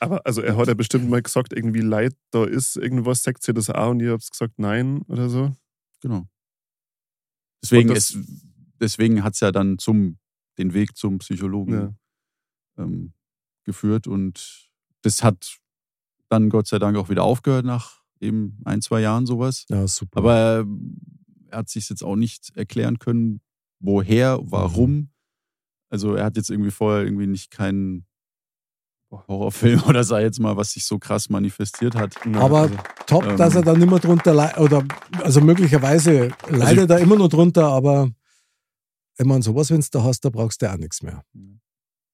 Aber 0.00 0.24
also 0.26 0.40
er 0.42 0.56
hat 0.56 0.68
ja 0.68 0.74
bestimmt 0.74 1.08
mal 1.10 1.20
gesagt, 1.22 1.52
irgendwie 1.52 1.80
Leid, 1.80 2.14
da 2.30 2.44
ist 2.44 2.76
irgendwas, 2.76 3.22
sagt 3.22 3.46
ihr 3.48 3.54
das 3.54 3.70
auch 3.70 3.90
und 3.90 4.00
ihr 4.00 4.12
habt 4.12 4.30
gesagt 4.30 4.54
nein 4.58 5.02
oder 5.08 5.28
so. 5.28 5.52
Genau. 6.00 6.26
Deswegen, 7.62 7.88
das- 7.92 8.16
deswegen 8.80 9.24
hat 9.24 9.34
es 9.34 9.40
ja 9.40 9.50
dann 9.50 9.78
zum, 9.78 10.18
den 10.58 10.74
Weg 10.74 10.96
zum 10.96 11.18
Psychologen 11.18 11.72
Ja. 11.74 11.94
ähm, 12.84 13.12
geführt 13.64 14.06
und 14.06 14.70
das 15.02 15.22
hat 15.22 15.58
dann 16.28 16.50
Gott 16.50 16.66
sei 16.66 16.78
Dank 16.78 16.96
auch 16.96 17.08
wieder 17.08 17.24
aufgehört 17.24 17.64
nach 17.64 17.98
eben 18.20 18.58
ein, 18.64 18.82
zwei 18.82 19.00
Jahren 19.00 19.26
sowas. 19.26 19.64
Ja, 19.68 19.86
super. 19.86 20.18
Aber 20.18 20.34
er, 20.34 20.66
er 21.50 21.58
hat 21.58 21.68
sich 21.68 21.88
jetzt 21.88 22.02
auch 22.02 22.16
nicht 22.16 22.56
erklären 22.56 22.98
können, 22.98 23.40
woher, 23.80 24.38
warum. 24.42 24.90
Mhm. 24.90 25.08
Also 25.90 26.14
er 26.14 26.24
hat 26.24 26.36
jetzt 26.36 26.50
irgendwie 26.50 26.70
vorher 26.70 27.04
irgendwie 27.04 27.26
nicht 27.26 27.50
keinen 27.50 28.06
Horrorfilm 29.10 29.82
oder 29.88 30.04
sei 30.04 30.22
jetzt 30.22 30.40
mal, 30.40 30.56
was 30.56 30.72
sich 30.72 30.84
so 30.84 30.98
krass 30.98 31.28
manifestiert 31.30 31.94
hat. 31.94 32.14
Aber 32.34 32.62
also, 32.62 32.76
top, 33.06 33.24
ähm, 33.24 33.36
dass 33.36 33.54
er 33.54 33.62
dann 33.62 33.80
immer 33.80 33.98
drunter 33.98 34.34
leidet, 34.34 34.58
oder 34.58 34.84
also 35.22 35.40
möglicherweise 35.40 36.30
leidet 36.48 36.90
er 36.90 36.98
immer 36.98 37.16
nur 37.16 37.28
drunter, 37.28 37.68
aber 37.68 38.10
ich 39.16 39.26
meine, 39.26 39.42
sowas, 39.42 39.70
wenn 39.70 39.80
du 39.80 39.86
da 39.90 40.02
hast, 40.04 40.24
da 40.24 40.30
brauchst 40.30 40.62
du 40.62 40.70
auch 40.70 40.76
nichts 40.76 41.02
mehr. 41.02 41.24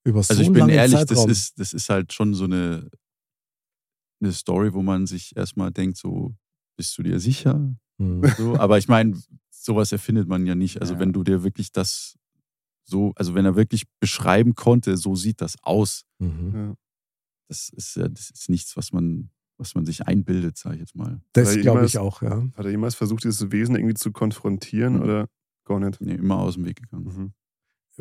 Über 0.05 0.23
so 0.23 0.33
Also 0.33 0.43
ich 0.43 0.53
bin 0.53 0.69
ehrlich, 0.69 0.97
Zeitraum. 0.97 1.29
das 1.29 1.37
ist, 1.37 1.59
das 1.59 1.73
ist 1.73 1.89
halt 1.89 2.12
schon 2.12 2.33
so 2.35 2.45
eine, 2.45 2.89
eine 4.25 4.33
Story, 4.33 4.72
wo 4.75 4.83
man 4.83 5.07
sich 5.07 5.37
erstmal 5.37 5.70
denkt, 5.70 5.97
so, 5.97 6.35
bist 6.77 6.97
du 6.99 7.03
dir 7.03 7.20
sicher? 7.20 7.75
Hm. 7.99 8.22
So, 8.37 8.57
aber 8.59 8.79
ich 8.79 8.89
meine, 8.89 9.16
sowas 9.51 9.93
erfindet 9.93 10.29
man 10.29 10.47
ja 10.47 10.55
nicht. 10.55 10.81
Also 10.81 10.95
Ja. 10.95 11.01
wenn 11.01 11.12
du 11.12 11.22
dir 11.22 11.43
wirklich 11.45 11.70
das 11.72 12.16
so, 12.87 13.12
also 13.16 13.35
wenn 13.35 13.45
er 13.47 13.57
wirklich 13.57 13.85
beschreiben 14.01 14.55
konnte, 14.55 14.97
so 14.97 15.14
sieht 15.16 15.41
das 15.41 15.57
aus. 15.62 16.03
Mhm. 16.18 16.53
ja. 16.55 16.75
Das 17.49 17.68
ist 17.70 17.97
ja, 17.97 18.09
das 18.09 18.31
ist 18.31 18.49
nichts, 18.51 18.77
was 18.77 18.93
man, 18.93 19.31
was 19.59 19.75
man 19.75 19.85
sich 19.87 20.07
einbildet, 20.07 20.57
sage 20.59 20.77
ich 20.77 20.81
jetzt 20.81 20.97
mal. 20.97 21.20
Das 21.33 21.55
glaube 21.57 21.87
ich 21.87 21.99
auch, 21.99 22.20
ja. 22.22 22.43
Hat 22.57 22.64
er 22.64 22.70
jemals 22.70 22.95
versucht, 22.95 23.25
dieses 23.25 23.51
Wesen 23.53 23.77
irgendwie 23.77 23.95
zu 23.95 24.11
konfrontieren 24.12 24.95
Mhm. 24.97 25.03
oder 25.03 25.29
gar 25.64 25.79
nicht? 25.81 26.01
Nee, 26.01 26.14
immer 26.14 26.39
aus 26.39 26.55
dem 26.55 26.64
Weg 26.64 26.77
gegangen. 26.83 27.05
Mhm. 27.05 27.33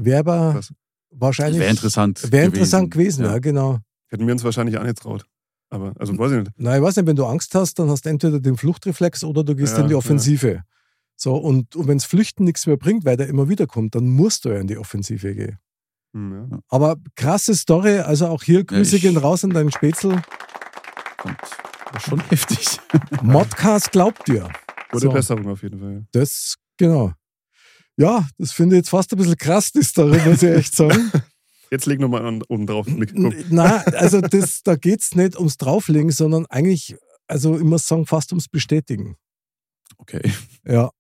Wäre 0.04 0.20
aber 0.20 0.54
Krass. 0.54 0.74
wahrscheinlich. 1.12 1.60
Wäre 1.62 1.70
interessant. 1.70 2.32
Wäre 2.32 2.46
interessant 2.46 2.92
gewesen, 2.92 3.24
ja, 3.26 3.34
Ja. 3.34 3.40
genau. 3.40 3.80
Hätten 4.08 4.26
wir 4.28 4.34
uns 4.34 4.44
wahrscheinlich 4.44 4.78
auch 4.78 4.84
nicht 4.84 4.98
traut. 4.98 5.26
Aber, 5.74 5.94
also 6.00 6.16
weiß 6.18 6.32
ich 6.34 6.38
nicht. 6.40 6.52
Na, 6.58 6.76
ich 6.78 6.84
weiß 6.84 6.96
nicht, 6.98 7.08
wenn 7.08 7.16
du 7.16 7.26
Angst 7.26 7.56
hast, 7.56 7.80
dann 7.80 7.90
hast 7.90 8.06
du 8.06 8.10
entweder 8.10 8.40
den 8.40 8.58
Fluchtreflex 8.58 9.24
oder 9.24 9.44
du 9.44 9.56
gehst 9.56 9.74
Ja, 9.76 9.82
in 9.82 9.88
die 9.88 9.94
ja. 9.94 9.98
Offensive. 9.98 10.62
So, 11.16 11.36
und, 11.36 11.76
und 11.76 11.88
wenn 11.88 11.98
es 11.98 12.06
Flüchten 12.06 12.44
nichts 12.44 12.68
mehr 12.68 12.78
bringt, 12.78 13.06
weil 13.06 13.18
der 13.18 13.28
immer 13.28 13.50
wieder 13.50 13.66
kommt, 13.66 13.96
dann 13.96 14.08
musst 14.08 14.46
du 14.46 14.50
ja 14.50 14.60
in 14.60 14.68
die 14.68 14.78
Offensive 14.78 15.34
gehen. 15.34 15.58
Hm, 16.14 16.48
ja. 16.52 16.60
Aber 16.70 16.98
krasse 17.16 17.56
Story, 17.56 17.98
also 18.00 18.28
auch 18.28 18.44
hier 18.44 18.64
Grüße 18.64 18.98
ich- 18.98 19.02
gehen 19.02 19.18
raus 19.18 19.44
an 19.44 19.50
deinen 19.50 19.72
Spätzl. 19.72 20.10
Und 20.10 21.38
das 21.92 22.04
ist 22.04 22.10
schon 22.10 22.20
heftig. 22.30 22.80
Modcast 23.22 23.92
glaubt 23.92 24.28
dir. 24.28 24.50
Gute 24.92 25.04
So. 25.08 25.12
Besserung 25.12 25.48
auf 25.50 25.64
jeden 25.64 25.80
Fall. 25.80 26.06
Das, 26.12 26.56
genau. 26.78 27.14
Ja, 27.98 28.28
das 28.38 28.52
finde 28.52 28.76
ich 28.76 28.82
jetzt 28.82 28.90
fast 28.90 29.12
ein 29.14 29.18
bisschen 29.18 29.38
krass, 29.38 29.72
die 29.72 29.84
Story, 29.84 30.20
muss 30.26 30.44
ich 30.44 30.50
echt 30.52 30.76
sagen. 30.76 31.12
Jetzt 31.74 31.88
leg 31.88 32.00
nochmal 32.00 32.40
oben 32.50 32.68
drauf. 32.68 32.86
Na, 33.50 33.78
also 33.78 34.22
das, 34.22 34.62
da 34.62 34.76
geht 34.76 35.02
es 35.02 35.16
nicht 35.16 35.36
ums 35.36 35.58
Drauflegen, 35.58 36.12
sondern 36.12 36.46
eigentlich, 36.46 36.96
also 37.26 37.58
ich 37.58 37.64
muss 37.64 37.88
sagen, 37.88 38.06
fast 38.06 38.32
ums 38.32 38.48
Bestätigen. 38.48 39.18
Okay. 39.98 40.22
Ja. 40.66 40.92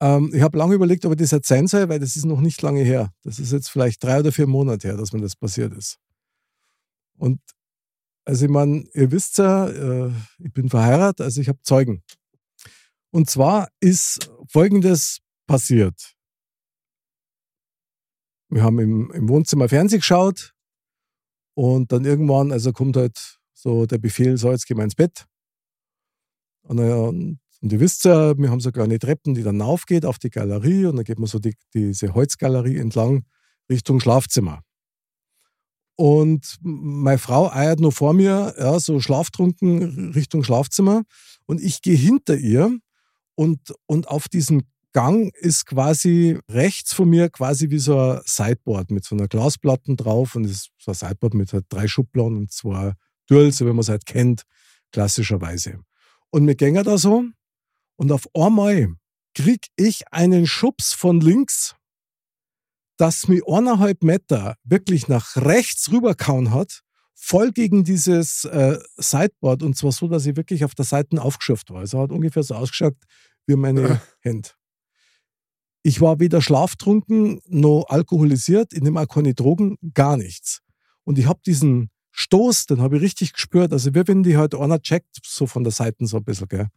Ähm, 0.00 0.30
ich 0.32 0.40
habe 0.40 0.56
lange 0.56 0.74
überlegt, 0.74 1.04
ob 1.04 1.12
ich 1.12 1.18
das 1.18 1.32
jetzt 1.32 1.48
sein 1.48 1.66
soll, 1.66 1.90
weil 1.90 1.98
das 1.98 2.16
ist 2.16 2.24
noch 2.24 2.40
nicht 2.40 2.62
lange 2.62 2.80
her. 2.80 3.12
Das 3.22 3.38
ist 3.38 3.52
jetzt 3.52 3.68
vielleicht 3.68 4.02
drei 4.02 4.20
oder 4.20 4.32
vier 4.32 4.46
Monate 4.46 4.88
her, 4.88 4.96
dass 4.96 5.12
mir 5.12 5.20
das 5.20 5.36
passiert 5.36 5.74
ist. 5.74 5.98
Und 7.18 7.42
also 8.24 8.46
ich 8.46 8.50
meine, 8.50 8.84
ihr 8.94 9.12
wisst 9.12 9.36
ja, 9.36 9.68
äh, 9.68 10.10
ich 10.38 10.54
bin 10.54 10.70
verheiratet, 10.70 11.20
also 11.20 11.38
ich 11.42 11.48
habe 11.48 11.60
Zeugen. 11.62 12.02
Und 13.10 13.28
zwar 13.28 13.68
ist 13.80 14.30
Folgendes 14.48 15.18
passiert. 15.46 16.14
Wir 18.50 18.62
haben 18.62 18.78
im, 18.78 19.10
im 19.12 19.28
Wohnzimmer 19.28 19.68
Fernsehen 19.68 20.00
geschaut 20.00 20.54
und 21.54 21.92
dann 21.92 22.04
irgendwann, 22.04 22.52
also 22.52 22.72
kommt 22.72 22.96
halt 22.96 23.38
so 23.52 23.86
der 23.86 23.98
Befehl, 23.98 24.36
so 24.36 24.50
jetzt 24.50 24.66
gehen 24.66 24.76
wir 24.76 24.84
ins 24.84 24.94
Bett. 24.94 25.26
Und, 26.62 26.78
und, 26.78 27.40
und 27.60 27.72
ihr 27.72 27.80
wisst 27.80 28.04
ja, 28.04 28.36
wir 28.38 28.50
haben 28.50 28.60
so 28.60 28.70
kleine 28.70 28.98
Treppen, 28.98 29.34
die 29.34 29.42
dann 29.42 29.60
aufgeht 29.60 30.04
auf 30.04 30.18
die 30.18 30.30
Galerie 30.30 30.86
und 30.86 30.96
dann 30.96 31.04
geht 31.04 31.18
man 31.18 31.26
so 31.26 31.38
die, 31.38 31.56
diese 31.74 32.14
Holzgalerie 32.14 32.76
entlang 32.76 33.24
Richtung 33.68 34.00
Schlafzimmer. 34.00 34.62
Und 35.96 36.58
meine 36.62 37.18
Frau 37.18 37.50
eiert 37.50 37.80
nur 37.80 37.90
vor 37.90 38.12
mir, 38.12 38.54
ja, 38.56 38.78
so 38.78 39.00
schlaftrunken 39.00 40.12
Richtung 40.12 40.44
Schlafzimmer. 40.44 41.02
Und 41.46 41.60
ich 41.60 41.82
gehe 41.82 41.96
hinter 41.96 42.36
ihr 42.36 42.78
und, 43.34 43.74
und 43.86 44.06
auf 44.06 44.28
diesem 44.28 44.62
Gang 44.98 45.32
ist 45.36 45.64
quasi 45.64 46.40
rechts 46.50 46.92
von 46.92 47.08
mir 47.08 47.30
quasi 47.30 47.70
wie 47.70 47.78
so 47.78 48.00
ein 48.00 48.20
Sideboard 48.24 48.90
mit 48.90 49.04
so 49.04 49.14
einer 49.14 49.28
Glasplatte 49.28 49.94
drauf 49.94 50.34
und 50.34 50.44
es 50.44 50.50
ist 50.50 50.70
so 50.76 50.90
ein 50.90 50.94
Sideboard 50.96 51.34
mit 51.34 51.52
halt 51.52 51.66
drei 51.68 51.86
Schubladen 51.86 52.36
und 52.36 52.50
zwei 52.50 52.94
Türen, 53.28 53.52
so 53.52 53.64
wie 53.64 53.68
man 53.68 53.78
es 53.78 53.90
halt 53.90 54.06
kennt, 54.06 54.42
klassischerweise. 54.90 55.78
Und 56.30 56.48
wir 56.48 56.56
gehen 56.56 56.74
da 56.82 56.98
so 56.98 57.22
und 57.94 58.10
auf 58.10 58.26
einmal 58.34 58.96
krieg 59.36 59.68
ich 59.76 60.02
einen 60.10 60.48
Schubs 60.48 60.94
von 60.94 61.20
links, 61.20 61.76
dass 62.96 63.28
mir 63.28 63.42
eineinhalb 63.46 64.02
Meter 64.02 64.56
wirklich 64.64 65.06
nach 65.06 65.36
rechts 65.36 65.92
rüberkauen 65.92 66.50
hat, 66.50 66.80
voll 67.14 67.52
gegen 67.52 67.84
dieses 67.84 68.46
äh, 68.46 68.80
Sideboard 68.96 69.62
und 69.62 69.76
zwar 69.76 69.92
so, 69.92 70.08
dass 70.08 70.26
ich 70.26 70.34
wirklich 70.34 70.64
auf 70.64 70.74
der 70.74 70.86
Seite 70.86 71.22
aufgeschürft 71.22 71.70
war. 71.70 71.78
Also 71.82 72.00
hat 72.00 72.10
ungefähr 72.10 72.42
so 72.42 72.56
ausgeschaut 72.56 72.96
wie 73.46 73.54
meine 73.54 74.00
Hände. 74.22 74.57
Ich 75.88 76.02
war 76.02 76.20
weder 76.20 76.42
schlaftrunken 76.42 77.40
noch 77.46 77.86
alkoholisiert, 77.88 78.74
ich 78.74 78.82
nehme 78.82 79.00
auch 79.00 79.08
keine 79.08 79.32
Drogen, 79.32 79.78
gar 79.94 80.18
nichts. 80.18 80.60
Und 81.04 81.18
ich 81.18 81.24
habe 81.24 81.40
diesen 81.46 81.88
Stoß, 82.10 82.66
den 82.66 82.82
habe 82.82 82.96
ich 82.96 83.02
richtig 83.02 83.32
gespürt. 83.32 83.72
Also 83.72 83.94
wie 83.94 84.06
wenn 84.06 84.22
die 84.22 84.36
halt 84.36 84.54
einer 84.54 84.82
checkt, 84.82 85.16
so 85.24 85.46
von 85.46 85.64
der 85.64 85.72
Seite 85.72 86.06
so 86.06 86.18
ein 86.18 86.24
bisschen, 86.24 86.46
gell. 86.46 86.68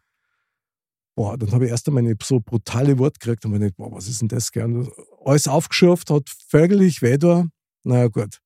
Boah, 1.14 1.38
dann 1.38 1.52
habe 1.52 1.66
ich 1.66 1.72
erst 1.72 1.90
einmal 1.90 2.16
so 2.24 2.40
brutale 2.40 2.98
Wort 3.00 3.20
gekriegt 3.20 3.44
und 3.44 3.52
mir 3.52 3.60
gedacht, 3.60 3.76
boah, 3.76 3.92
was 3.92 4.08
ist 4.08 4.22
denn 4.22 4.30
das 4.30 4.50
gern? 4.50 4.90
Alles 5.26 5.46
aufgeschürft, 5.50 6.10
hat 6.10 6.30
völlig 6.48 7.02
weh 7.02 7.18
da. 7.18 7.48
Naja, 7.84 8.08
gut. 8.08 8.40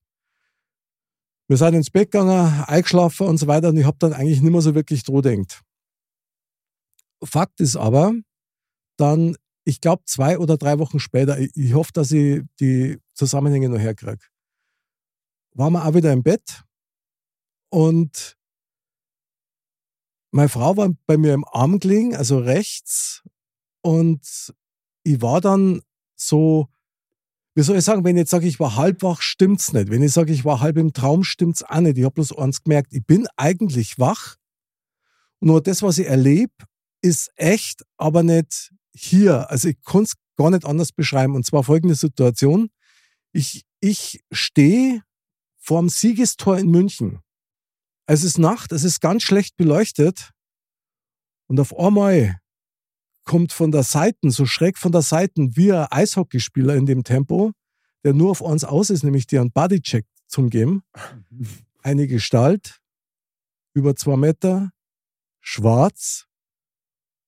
Wir 1.47 1.57
sind 1.57 1.75
ins 1.75 1.91
Bett 1.91 2.09
gegangen, 2.09 2.63
eingeschlafen 2.63 3.27
und 3.27 3.37
so 3.37 3.45
weiter 3.45 3.69
und 3.69 3.77
ich 3.77 3.85
habe 3.85 3.97
dann 3.99 4.13
eigentlich 4.13 4.41
nicht 4.41 4.51
mehr 4.51 4.61
so 4.61 4.73
wirklich 4.73 5.03
dran 5.03 5.21
gedacht. 5.21 5.61
Fakt 7.23 7.61
ist 7.61 7.75
aber, 7.75 8.13
dann, 8.97 9.35
ich 9.65 9.81
glaube, 9.81 10.03
zwei 10.05 10.39
oder 10.39 10.57
drei 10.57 10.79
Wochen 10.79 10.99
später, 10.99 11.39
ich, 11.39 11.51
ich 11.55 11.73
hoffe, 11.73 11.91
dass 11.93 12.11
ich 12.11 12.43
die 12.59 12.99
Zusammenhänge 13.13 13.69
noch 13.69 13.79
herkriege, 13.79 14.23
waren 15.53 15.73
wir 15.73 15.85
auch 15.85 15.93
wieder 15.93 16.13
im 16.13 16.23
Bett 16.23 16.63
und 17.69 18.37
meine 20.31 20.49
Frau 20.49 20.75
war 20.77 20.89
bei 21.05 21.17
mir 21.17 21.33
im 21.33 21.45
Arm 21.45 21.79
gelegen, 21.79 22.15
also 22.15 22.37
rechts, 22.39 23.23
und 23.85 24.51
ich 25.03 25.21
war 25.21 25.41
dann 25.41 25.83
so, 26.15 26.69
wie 27.53 27.61
soll 27.61 27.77
ich 27.77 27.85
sagen, 27.85 28.03
wenn 28.03 28.15
ich 28.15 28.21
jetzt 28.21 28.31
sage, 28.31 28.47
ich 28.47 28.59
war 28.59 28.77
halb 28.77 29.03
wach, 29.03 29.21
stimmt's 29.21 29.73
nicht. 29.73 29.91
Wenn 29.91 30.01
ich 30.01 30.11
sage, 30.11 30.33
ich 30.33 30.43
war 30.43 30.59
halb 30.59 30.77
im 30.77 30.91
Traum, 30.91 31.23
stimmt's 31.23 31.61
auch 31.61 31.81
nicht. 31.81 31.99
Ich 31.99 32.03
habe 32.03 32.15
bloß 32.15 32.35
eins 32.35 32.63
gemerkt, 32.63 32.93
ich 32.93 33.05
bin 33.05 33.27
eigentlich 33.37 33.99
wach. 33.99 34.37
Nur 35.39 35.61
das, 35.61 35.83
was 35.83 35.99
ich 35.99 36.07
erlebe, 36.07 36.51
ist 37.03 37.29
echt, 37.35 37.83
aber 37.97 38.23
nicht 38.23 38.73
hier. 38.95 39.49
Also 39.49 39.69
ich 39.69 39.81
kann 39.83 40.03
es 40.03 40.13
gar 40.37 40.49
nicht 40.49 40.65
anders 40.65 40.91
beschreiben. 40.91 41.35
Und 41.35 41.45
zwar 41.45 41.63
folgende 41.63 41.95
Situation. 41.95 42.69
Ich, 43.31 43.65
ich 43.79 44.23
stehe 44.31 45.01
vorm 45.57 45.89
Siegestor 45.89 46.57
in 46.57 46.69
München. 46.69 47.19
Es 48.07 48.23
ist 48.23 48.37
Nacht, 48.37 48.71
es 48.71 48.83
ist 48.83 49.01
ganz 49.01 49.23
schlecht 49.23 49.57
beleuchtet. 49.57 50.31
Und 51.47 51.59
auf 51.59 51.77
einmal 51.77 52.39
kommt 53.23 53.51
von 53.51 53.71
der 53.71 53.83
Seite, 53.83 54.29
so 54.29 54.45
schräg 54.45 54.77
von 54.77 54.91
der 54.91 55.01
Seite, 55.01 55.33
wie 55.55 55.73
ein 55.73 55.87
Eishockeyspieler 55.89 56.75
in 56.75 56.85
dem 56.85 57.03
Tempo, 57.03 57.51
der 58.03 58.13
nur 58.13 58.31
auf 58.31 58.41
uns 58.41 58.63
aus 58.63 58.91
ist, 58.91 59.03
nämlich 59.03 59.25
dir 59.27 59.41
einen 59.41 59.51
Bodycheck 59.51 60.05
zum 60.27 60.49
geben. 60.49 60.83
Eine 61.81 62.07
Gestalt, 62.07 62.79
über 63.75 63.95
zwei 63.95 64.17
Meter, 64.17 64.71
schwarz, 65.39 66.25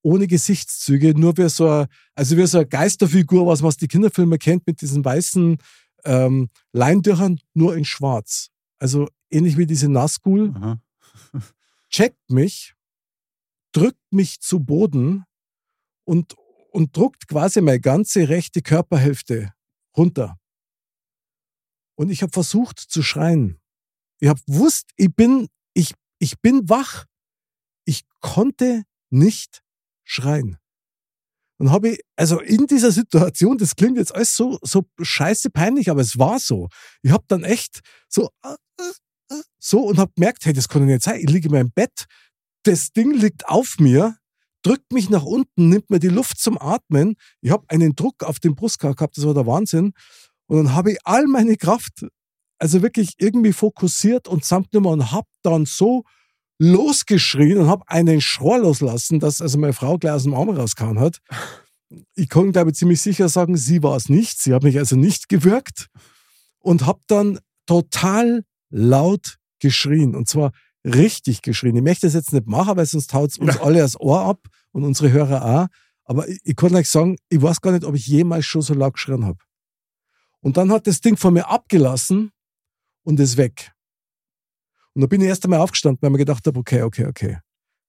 ohne 0.08 0.26
Gesichtszüge, 0.28 1.20
nur 1.20 1.36
wie 1.36 1.50
so 1.50 1.68
eine, 1.68 1.90
also 2.16 2.38
wie 2.38 2.48
so 2.48 2.60
eine 2.60 2.68
Geisterfigur, 2.68 3.46
was 3.46 3.60
man 3.62 3.68
aus 3.68 3.76
den 3.76 3.90
Kinderfilmen 3.90 4.40
kennt, 4.40 4.66
mit 4.66 4.80
diesen 4.80 5.04
weißen 5.04 5.58
ähm, 6.06 6.50
Leintüchern, 6.72 7.42
nur 7.54 7.76
in 7.76 7.84
schwarz. 7.84 8.48
Also 8.80 9.10
ähnlich 9.30 9.58
wie 9.58 9.66
diese 9.66 9.90
Nazgul, 9.90 10.80
checkt 11.90 12.30
mich, 12.30 12.74
drückt 13.74 14.00
mich 14.10 14.40
zu 14.40 14.62
Boden 14.62 15.26
und, 16.06 16.36
und 16.72 16.96
druckt 16.96 17.28
quasi 17.28 17.60
meine 17.60 17.82
ganze 17.82 18.30
rechte 18.30 18.62
Körperhälfte 18.62 19.52
runter. 19.98 20.40
Und 21.96 22.12
ich 22.12 22.22
habe 22.22 22.32
versucht 22.32 22.80
zu 22.80 23.04
schreien. 23.04 23.60
Ich 24.22 24.30
habe 24.30 24.40
gewusst, 24.48 24.92
ich 24.96 25.14
bin, 25.14 25.50
ich, 25.74 25.94
ich 26.20 26.40
bin 26.40 26.70
wach. 26.70 27.08
Ich 27.84 28.06
konnte 28.22 28.84
nicht 29.10 29.64
schreien. 30.08 30.58
Und 31.60 31.72
habe 31.72 31.90
ich, 31.90 32.02
also 32.16 32.40
in 32.40 32.68
dieser 32.68 32.92
Situation, 32.92 33.58
das 33.58 33.76
klingt 33.76 33.98
jetzt 33.98 34.14
alles 34.14 34.36
so, 34.36 34.60
so 34.62 34.86
scheiße 35.02 35.50
peinlich, 35.50 35.90
aber 35.90 36.02
es 36.02 36.18
war 36.18 36.40
so. 36.40 36.70
Ich 37.02 37.12
habe 37.12 37.26
dann 37.28 37.44
echt 37.44 37.82
so, 38.08 38.30
äh, 38.44 38.54
äh, 38.80 39.36
äh, 39.36 39.42
so 39.60 39.82
und 39.82 39.98
habe 39.98 40.12
gemerkt, 40.16 40.46
hey, 40.46 40.54
das 40.54 40.70
kann 40.70 40.82
doch 40.84 40.88
nicht 40.88 41.02
sein. 41.02 41.20
Ich 41.20 41.30
liege 41.30 41.48
in 41.48 41.54
meinem 41.54 41.72
Bett, 41.72 42.06
das 42.64 42.92
Ding 42.92 43.12
liegt 43.12 43.48
auf 43.48 43.78
mir, 43.80 44.18
drückt 44.62 44.92
mich 44.92 45.10
nach 45.10 45.24
unten, 45.24 45.70
nimmt 45.70 45.90
mir 45.90 46.00
die 46.00 46.10
Luft 46.10 46.40
zum 46.40 46.60
Atmen. 46.60 47.16
Ich 47.42 47.50
habe 47.50 47.66
einen 47.70 47.96
Druck 47.96 48.24
auf 48.24 48.40
den 48.40 48.56
Brustkorb 48.56 48.98
gehabt, 48.98 49.18
das 49.18 49.26
war 49.26 49.34
der 49.34 49.48
Wahnsinn. 49.48 49.94
Und 50.48 50.58
dann 50.58 50.76
habe 50.76 50.92
ich 50.92 51.00
all 51.06 51.26
meine 51.26 51.58
Kraft, 51.58 52.06
also 52.60 52.82
wirklich 52.84 53.14
irgendwie 53.18 53.54
fokussiert 53.54 54.28
und 54.28 54.44
zusammengenommen 54.44 55.02
und 55.02 55.12
habe 55.12 55.28
dann 55.42 55.66
so 55.66 56.04
losgeschrien 56.60 57.60
und 57.60 57.68
habe 57.68 57.84
einen 57.88 58.22
Schrei 58.22 58.58
loslassen, 58.58 59.20
dass 59.20 59.42
also 59.42 59.58
meine 59.58 59.74
Frau 59.74 59.98
gleich 59.98 60.14
aus 60.14 60.24
dem 60.24 60.34
Arm 60.34 60.50
rausgehauen 60.50 61.00
hat. 61.00 61.20
Ich 62.16 62.30
kann, 62.30 62.52
glaube 62.52 62.72
ich, 62.72 62.76
ziemlich 62.76 63.02
sicher 63.02 63.30
sagen, 63.30 63.56
sie 63.56 63.84
war 63.84 63.96
es 63.96 64.10
nicht. 64.10 64.42
Sie 64.42 64.54
hat 64.54 64.64
mich 64.64 64.78
also 64.78 64.96
nicht 64.96 65.30
gewürgt 65.30 65.88
und 66.60 66.86
habe 66.86 67.00
dann 67.08 67.40
total 67.66 68.44
laut 68.70 69.38
geschrien. 69.60 70.16
Und 70.16 70.28
zwar 70.28 70.52
richtig 70.84 71.42
geschrien. 71.42 71.76
Ich 71.76 71.84
möchte 71.84 72.08
das 72.08 72.14
jetzt 72.14 72.34
nicht 72.34 72.48
machen, 72.48 72.76
weil 72.76 72.86
sonst 72.86 73.14
haut 73.14 73.32
es 73.32 73.38
uns 73.38 73.58
alle 73.58 73.80
das 73.80 74.00
Ohr 74.00 74.22
ab 74.22 74.48
und 74.72 74.84
unsere 74.84 75.12
Hörer 75.12 75.46
auch. 75.46 75.68
Aber 76.04 76.28
ich, 76.28 76.40
ich 76.44 76.56
kann 76.56 76.76
euch 76.76 76.90
sagen, 76.90 77.18
ich 77.30 77.42
weiß 77.42 77.62
gar 77.62 77.72
nicht, 77.72 77.86
ob 77.86 77.96
ich 77.96 78.08
jemals 78.08 78.46
schon 78.46 78.62
so 78.62 78.74
laut 78.74 78.94
geschrien 78.94 79.26
habe. 79.26 79.40
Und 80.40 80.58
dann 80.58 80.72
hat 80.72 80.88
das 80.88 81.02
Ding 81.02 81.18
von 81.18 81.34
mir 81.34 81.50
abgelassen 81.50 82.32
und 83.04 83.20
ist 83.20 83.38
weg. 83.38 83.72
Und 84.98 85.02
da 85.02 85.06
bin 85.08 85.22
ich 85.22 85.28
erst 85.28 85.44
einmal 85.44 85.60
aufgestanden, 85.60 86.02
weil 86.02 86.10
ich 86.10 86.12
mir 86.14 86.18
gedacht 86.18 86.48
habe, 86.48 86.60
okay, 86.60 86.82
okay, 86.82 87.06
okay. 87.06 87.38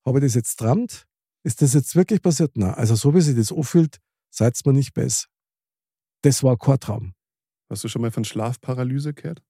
Habe 0.05 0.19
ich 0.19 0.25
das 0.27 0.35
jetzt 0.35 0.61
drammt? 0.61 1.07
Ist 1.43 1.63
das 1.63 1.73
jetzt 1.73 1.97
wirklich 1.97 2.21
passiert? 2.21 2.55
Nein. 2.59 2.75
Also 2.75 2.97
so 2.97 3.15
wie 3.15 3.23
sich 3.23 3.35
das 3.35 3.51
anfühlt, 3.51 3.97
seid 4.29 4.61
mir 4.67 4.75
nicht 4.75 4.93
besser. 4.93 5.27
Das 6.21 6.43
war 6.43 6.59
kein 6.59 6.79
Traum. 6.81 7.15
Hast 7.71 7.83
du 7.83 7.89
schon 7.89 8.03
mal 8.03 8.11
von 8.11 8.25
Schlafparalyse 8.27 9.15
gehört? 9.15 9.43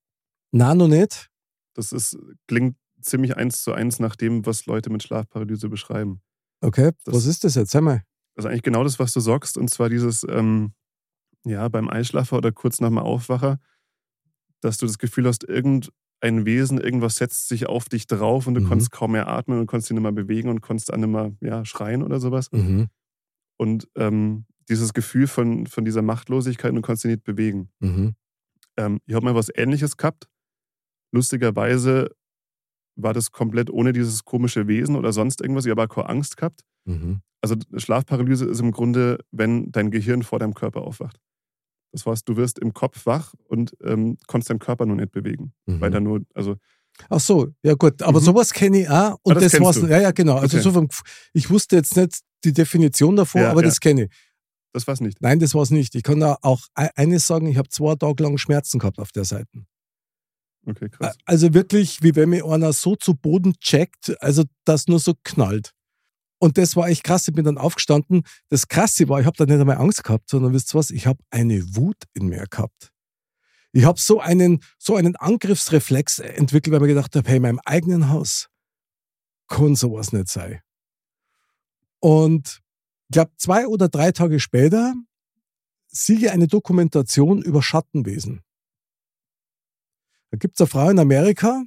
Nein, 0.53 0.77
noch 0.77 0.87
nicht. 0.87 1.31
Das 1.75 1.91
ist, 1.91 2.17
klingt 2.47 2.77
ziemlich 3.03 3.37
eins 3.37 3.65
zu 3.65 3.73
eins 3.73 3.99
nach 3.99 4.15
dem, 4.15 4.47
was 4.47 4.67
Leute 4.67 4.91
mit 4.91 5.03
Schlafparalyse 5.03 5.69
beschreiben. 5.69 6.23
Okay, 6.61 6.93
Das- 7.07 7.15
was 7.17 7.27
ist 7.27 7.43
das 7.43 7.57
jetzt? 7.57 7.73
Sag 7.73 7.83
mal. 7.83 8.05
Das 8.37 8.45
ist 8.45 8.51
eigentlich 8.53 8.63
genau 8.63 8.85
das, 8.85 9.01
was 9.01 9.13
du 9.13 9.19
sagst. 9.19 9.59
Und 9.59 9.69
zwar 9.69 9.89
dieses, 9.89 10.25
ähm, 10.31 10.75
ja, 11.45 11.67
beim 11.69 11.89
Einschlafer 11.89 12.37
oder 12.37 12.53
kurz 12.53 12.79
nach 12.79 12.89
dem 12.89 12.99
Aufwacher, 12.99 13.59
dass 14.61 14.79
du 14.79 14.87
das 14.87 14.99
Gefühl 14.99 15.27
hast, 15.27 15.43
irgendein 16.23 16.47
Wesen, 16.47 16.79
irgendwas 16.81 17.17
setzt 17.17 17.49
sich 17.49 17.67
auf 17.67 17.89
dich 17.89 18.07
drauf 18.07 18.47
und 18.47 18.55
du 18.55 18.61
Mhm. 18.61 18.69
konntest 18.69 18.91
kaum 18.91 19.13
mehr 19.13 19.29
atmen 19.29 19.59
und 19.61 19.67
konntest 19.67 19.91
dich 19.91 19.95
nicht 19.95 20.03
mehr 20.03 20.13
bewegen 20.13 20.49
und 20.49 20.61
konntest 20.61 20.89
dann 20.91 21.01
nicht 21.01 21.11
mehr 21.11 21.33
ja, 21.41 21.65
schreien 21.65 22.03
oder 22.03 22.19
sowas. 22.21 22.51
Mhm. 22.53 22.89
Und 23.57 23.89
ähm, 23.97 24.45
dieses 24.69 24.93
Gefühl 24.93 25.27
von, 25.27 25.67
von 25.67 25.85
dieser 25.85 26.03
Machtlosigkeit 26.03 26.71
und 26.71 26.77
du 26.77 26.83
konntest 26.83 27.05
dich 27.05 27.11
nicht 27.13 27.25
bewegen. 27.25 27.71
Mhm. 27.81 28.15
Ähm, 28.77 29.01
ich 29.07 29.15
habe 29.15 29.25
mal 29.25 29.35
was 29.35 29.49
Ähnliches 29.55 29.97
gehabt. 29.97 30.29
Lustigerweise 31.13 32.11
war 32.97 33.15
das 33.15 33.31
komplett 33.31 33.71
ohne 33.71 33.93
dieses 33.93 34.25
komische 34.25 34.67
Wesen 34.67 34.97
oder 34.97 35.13
sonst 35.13 35.41
irgendwas. 35.41 35.65
Ich 35.65 35.71
habe 35.71 35.83
aber 35.83 35.95
keine 35.95 36.09
Angst 36.09 36.37
gehabt. 36.37 36.63
Mhm. 36.85 37.21
Also 37.41 37.55
Schlafparalyse 37.77 38.45
ist 38.47 38.61
im 38.61 38.73
Grunde, 38.73 39.19
wenn 39.31 39.71
dein 39.71 39.91
Gehirn 39.91 40.23
vor 40.23 40.39
deinem 40.41 40.55
Körper 40.55 40.83
aufwacht. 40.83 41.19
Das 42.05 42.07
heißt, 42.13 42.29
du 42.29 42.37
wirst 42.37 42.59
im 42.59 42.73
Kopf 42.73 43.07
wach 43.07 43.35
und 43.45 43.77
ähm, 43.83 44.17
kannst 44.27 44.51
deinen 44.51 44.59
Körper 44.59 44.87
nur 44.87 44.97
nicht 44.97 45.13
bewegen. 45.13 45.53
Mhm. 45.67 45.81
Weil 45.81 45.91
da 45.91 46.01
nur, 46.01 46.21
also 46.35 46.57
Ach 47.11 47.21
so, 47.21 47.49
ja 47.63 47.75
gut, 47.75 48.03
aber 48.03 48.19
Mhm. 48.21 48.25
sowas 48.25 48.53
kenne 48.53 48.81
ich 48.81 48.89
auch 48.91 49.17
und 49.23 49.33
Ah, 49.33 49.35
das 49.35 49.45
das, 49.45 49.53
kennst 49.53 49.65
war's. 49.67 49.81
du. 49.81 49.87
Ja, 49.87 50.01
ja, 50.01 50.11
genau. 50.11 50.35
Also 50.37 50.57
Okay. 50.57 50.65
so 50.65 50.73
vom, 50.73 50.89
ich 51.33 51.49
wusste 51.49 51.77
jetzt 51.77 51.97
nicht 51.97 52.21
die 52.45 52.53
Definition 52.53 53.15
davor, 53.15 53.43
Ja, 53.43 53.51
aber 53.53 53.61
ja. 53.63 53.69
das 53.69 53.79
kenne 53.81 54.05
ich. 54.05 54.11
das 54.73 54.87
war's 54.89 55.01
nicht. 55.01 55.21
Nein, 55.23 55.39
das 55.39 55.55
war's 55.55 55.71
nicht. 55.71 55.95
Ich 55.95 56.03
kann 56.03 56.19
da 56.21 56.37
auch 56.43 56.61
e- 56.79 56.89
eines 56.97 57.27
sagen, 57.27 57.47
ich 57.47 57.57
habe 57.57 57.69
zwei 57.69 57.95
Tage 57.95 58.23
lang 58.23 58.37
Schmerzen 58.37 58.79
gehabt 58.81 58.99
auf 58.99 59.13
der 59.13 59.25
Seite. 59.25 59.65
Okay, 60.67 60.89
krass. 60.91 61.17
Also 61.25 61.55
wirklich, 61.55 62.03
wie 62.03 62.15
wenn 62.17 62.29
mir 62.31 62.45
einer 62.45 62.73
so 62.73 62.95
zu 62.97 63.15
Boden 63.15 63.55
checkt, 63.61 64.21
also 64.21 64.43
das 64.65 64.87
nur 64.89 64.99
so 64.99 65.15
knallt. 65.25 65.73
Und 66.39 66.57
das 66.57 66.77
war 66.77 66.89
echt 66.89 67.05
krass. 67.05 67.27
Ich 67.27 67.35
bin 67.35 67.45
dann 67.45 67.59
aufgestanden. 67.59 68.23
Das 68.49 68.69
Krasse 68.69 69.09
war, 69.09 69.21
ich 69.21 69.27
habe 69.27 69.37
da 69.37 69.45
nicht 69.45 69.61
einmal 69.61 69.79
Angst 69.79 70.05
gehabt, 70.05 70.31
sondern 70.31 70.53
wisst 70.53 70.75
ihr 70.75 70.79
was? 70.79 70.91
Ich 70.91 71.07
habe 71.07 71.23
eine 71.31 71.77
Wut 71.77 71.97
in 72.15 72.29
mir 72.29 72.47
gehabt. 72.47 72.93
Ich 73.73 73.85
habe 73.85 74.01
so 74.01 74.21
einen, 74.21 74.61
so 74.79 74.97
einen 74.97 75.17
Angriffsreflex 75.17 76.21
entwickelt, 76.21 76.73
weil 76.73 76.79
ich 76.79 76.89
mir 76.89 76.95
gedacht 76.95 77.15
habe, 77.17 77.29
hey, 77.29 77.37
in 77.37 77.43
meinem 77.43 77.61
eigenen 77.65 78.09
Haus 78.09 78.49
kann 79.49 79.75
sowas 79.75 80.13
nicht 80.13 80.29
sein. 80.29 80.61
Und 82.01 82.61
ich 83.09 83.15
glaube, 83.15 83.33
zwei 83.37 83.67
oder 83.67 83.89
drei 83.89 84.13
Tage 84.13 84.41
später 84.41 84.95
ich 85.91 86.31
eine 86.31 86.47
Dokumentation 86.47 87.43
über 87.43 87.63
Schattenwesen. 87.63 88.43
Da 90.31 90.37
gibt 90.37 90.55
es 90.55 90.61
eine 90.61 90.69
Frau 90.69 90.91
in 90.91 90.99
Amerika, 90.99 91.65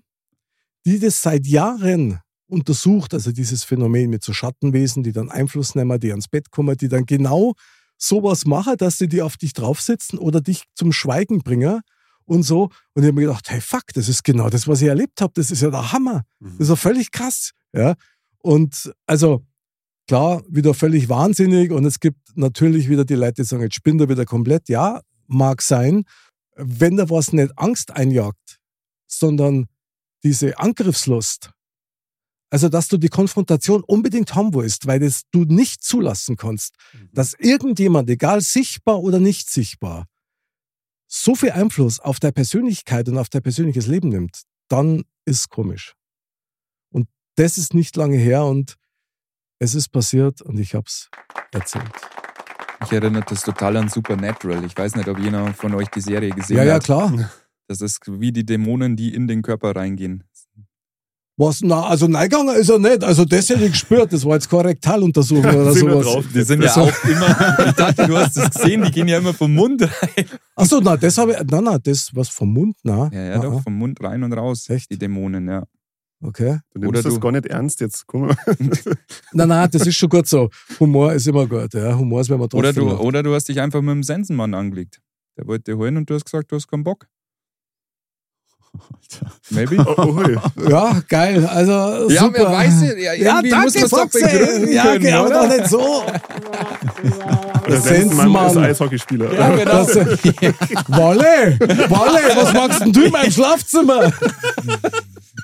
die 0.85 0.99
das 0.99 1.21
seit 1.21 1.45
Jahren 1.47 2.21
untersucht, 2.51 3.13
also 3.13 3.31
dieses 3.31 3.63
Phänomen 3.63 4.09
mit 4.09 4.23
so 4.23 4.33
Schattenwesen, 4.33 5.03
die 5.03 5.13
dann 5.13 5.29
Einfluss 5.29 5.73
nehmen, 5.73 5.99
die 5.99 6.11
ans 6.11 6.27
Bett 6.27 6.51
kommen, 6.51 6.75
die 6.77 6.89
dann 6.89 7.05
genau 7.05 7.53
sowas 7.97 8.45
machen, 8.45 8.75
dass 8.77 8.97
sie 8.97 9.07
die 9.07 9.21
auf 9.21 9.37
dich 9.37 9.53
draufsitzen 9.53 10.19
oder 10.19 10.41
dich 10.41 10.65
zum 10.75 10.91
Schweigen 10.91 11.39
bringen 11.39 11.81
und 12.25 12.43
so. 12.43 12.69
Und 12.93 13.03
ich 13.03 13.07
habe 13.07 13.13
mir 13.13 13.27
gedacht, 13.27 13.49
hey 13.49 13.61
fuck, 13.61 13.85
das 13.93 14.09
ist 14.09 14.23
genau 14.23 14.49
das, 14.49 14.67
was 14.67 14.81
ich 14.81 14.89
erlebt 14.89 15.21
habe. 15.21 15.31
Das 15.35 15.49
ist 15.49 15.61
ja 15.61 15.69
der 15.69 15.91
Hammer. 15.91 16.23
Das 16.39 16.59
ist 16.59 16.69
ja 16.69 16.75
völlig 16.75 17.11
krass. 17.11 17.51
Ja. 17.73 17.95
Und 18.39 18.91
also 19.05 19.45
klar, 20.07 20.43
wieder 20.49 20.73
völlig 20.73 21.07
wahnsinnig. 21.09 21.71
Und 21.71 21.85
es 21.85 21.99
gibt 21.99 22.19
natürlich 22.35 22.89
wieder 22.89 23.05
die 23.05 23.15
Leute, 23.15 23.41
die 23.41 23.43
sagen, 23.43 23.63
jetzt 23.63 23.75
spinnt 23.75 24.01
er 24.01 24.09
wieder 24.09 24.25
komplett. 24.25 24.67
Ja, 24.67 25.01
mag 25.27 25.61
sein. 25.61 26.03
Wenn 26.55 26.97
da 26.97 27.09
was 27.09 27.31
nicht 27.31 27.57
Angst 27.57 27.91
einjagt, 27.91 28.59
sondern 29.07 29.67
diese 30.23 30.59
Angriffslust, 30.59 31.51
also 32.51 32.69
dass 32.69 32.87
du 32.89 32.97
die 32.97 33.07
Konfrontation 33.09 33.81
unbedingt 33.83 34.35
haben 34.35 34.53
willst, 34.53 34.85
weil 34.85 34.99
das 34.99 35.23
du 35.31 35.45
nicht 35.45 35.83
zulassen 35.83 36.35
kannst, 36.35 36.75
dass 37.13 37.33
irgendjemand, 37.33 38.09
egal 38.09 38.41
sichtbar 38.41 38.99
oder 39.01 39.19
nicht 39.19 39.49
sichtbar, 39.49 40.05
so 41.07 41.33
viel 41.33 41.51
Einfluss 41.51 41.99
auf 41.99 42.19
deine 42.19 42.33
Persönlichkeit 42.33 43.09
und 43.09 43.17
auf 43.17 43.29
dein 43.29 43.41
persönliches 43.41 43.87
Leben 43.87 44.09
nimmt, 44.09 44.43
dann 44.67 45.03
ist 45.25 45.49
komisch. 45.49 45.93
Und 46.91 47.07
das 47.35 47.57
ist 47.57 47.73
nicht 47.73 47.95
lange 47.95 48.17
her 48.17 48.45
und 48.45 48.75
es 49.59 49.73
ist 49.75 49.89
passiert 49.89 50.41
und 50.41 50.59
ich 50.59 50.75
hab's 50.75 51.09
erzählt. 51.51 51.91
Mich 52.81 52.91
erinnert 52.91 53.29
das 53.29 53.43
total 53.43 53.77
an 53.77 53.89
Supernatural. 53.89 54.65
Ich 54.65 54.75
weiß 54.75 54.95
nicht, 54.95 55.07
ob 55.07 55.19
jeder 55.19 55.53
von 55.53 55.73
euch 55.75 55.87
die 55.89 56.01
Serie 56.01 56.31
gesehen 56.31 56.57
Ja, 56.57 56.63
ja, 56.63 56.73
hat. 56.75 56.83
klar. 56.83 57.31
Das 57.67 57.79
ist 57.79 57.99
wie 58.07 58.31
die 58.31 58.45
Dämonen, 58.45 58.95
die 58.95 59.13
in 59.13 59.27
den 59.27 59.41
Körper 59.43 59.75
reingehen. 59.75 60.23
Was? 61.41 61.61
Na, 61.63 61.87
also 61.87 62.07
Neiganger 62.07 62.55
ist 62.55 62.69
er 62.69 62.77
nicht. 62.77 63.03
Also 63.03 63.25
das 63.25 63.49
hätte 63.49 63.65
ich 63.65 63.71
gespürt. 63.71 64.13
Das 64.13 64.23
war 64.25 64.35
jetzt 64.35 64.49
keine 64.49 64.65
Rektaluntersuchung 64.65 65.43
oder 65.45 65.73
Sind 65.73 65.89
sowas. 65.89 66.05
drauf? 66.05 66.25
Die 66.33 66.41
sind 66.43 66.61
ja 66.63 66.69
So. 66.69 66.81
auch 66.81 67.03
immer, 67.05 67.65
ich 67.67 67.71
dachte, 67.73 68.05
du 68.07 68.17
hast 68.17 68.37
es 68.37 68.49
gesehen, 68.51 68.83
die 68.83 68.91
gehen 68.91 69.07
ja 69.07 69.17
immer 69.17 69.33
vom 69.33 69.53
Mund 69.53 69.81
rein. 69.81 70.25
Achso, 70.55 70.79
na, 70.83 70.97
das 70.97 71.17
habe 71.17 71.31
ich. 71.31 71.39
Nein, 71.49 71.63
nein, 71.63 71.79
das 71.83 72.11
was 72.13 72.29
vom 72.29 72.53
Mund, 72.53 72.75
na. 72.83 73.09
Ja, 73.11 73.23
ja, 73.23 73.33
Ah, 73.35 73.39
doch, 73.39 73.53
ah, 73.55 73.61
vom 73.63 73.75
Mund 73.75 73.99
rein 74.03 74.21
und 74.23 74.33
raus. 74.33 74.69
Echt? 74.69 74.91
Die 74.91 74.97
Dämonen, 74.99 75.47
ja. 75.47 75.63
Okay. 76.23 76.59
Du 76.73 76.79
nimmst 76.81 76.89
Oder 76.89 77.01
das 77.01 77.13
du- 77.15 77.19
gar 77.19 77.31
nicht 77.31 77.47
ernst 77.47 77.81
jetzt. 77.81 78.05
Guck 78.05 78.21
mal. 78.21 78.35
Nein, 79.33 79.47
nein, 79.47 79.69
das 79.71 79.87
ist 79.87 79.95
schon 79.95 80.09
gut 80.09 80.27
so. 80.27 80.49
Humor 80.79 81.13
ist 81.13 81.27
immer 81.27 81.47
gut. 81.47 81.73
Ja. 81.73 81.97
Humor 81.97 82.21
ist, 82.21 82.29
wenn 82.29 82.37
man 82.37 82.49
Oder 82.53 82.71
trotzdem 82.73 82.89
du, 82.89 82.97
oder 82.97 83.23
du 83.23 83.33
hast 83.33 83.49
dich 83.49 83.59
einfach 83.59 83.81
mit 83.81 83.89
dem 83.95 84.03
Sensenmann 84.03 84.53
angelegt. 84.53 84.99
Der 85.37 85.47
wollte 85.47 85.75
holen 85.75 85.97
und 85.97 86.07
du 86.07 86.13
hast 86.13 86.25
gesagt, 86.25 86.51
du 86.51 86.55
hast 86.57 86.67
keinen 86.67 86.83
Bock. 86.83 87.07
Alter. 88.73 89.31
Maybe? 89.49 89.77
Oh, 89.85 89.95
oh. 89.97 90.69
Ja, 90.69 91.01
geil. 91.09 91.45
Also 91.45 92.09
Ja, 92.09 92.21
super. 92.23 92.33
wer 92.39 92.51
weiß, 92.51 92.81
ja, 92.97 93.13
Ja, 93.13 93.41
danke, 93.41 93.55
muss 93.57 93.73
man 93.75 93.83
es 93.83 93.89
doch 93.89 93.99
Foxy. 93.99 94.21
begründen 94.21 94.71
Ja, 94.73 94.83
können, 94.83 94.97
okay, 94.97 95.11
aber 95.13 95.27
oder? 95.27 95.47
doch 95.47 95.57
nicht 95.57 95.67
so. 95.69 96.03
Der 97.67 97.81
Sensenmann. 97.81 98.47
Ist 98.51 98.57
Eishockeyspieler. 98.57 99.33
Ja, 99.33 99.49
genau. 99.55 99.71
Das, 99.71 99.95
Walle, 100.87 101.57
Walle, 101.89 102.35
was 102.35 102.53
machst 102.53 102.81
denn 102.81 102.93
du 102.93 103.01
in 103.03 103.11
meinem 103.11 103.31
Schlafzimmer? 103.31 104.11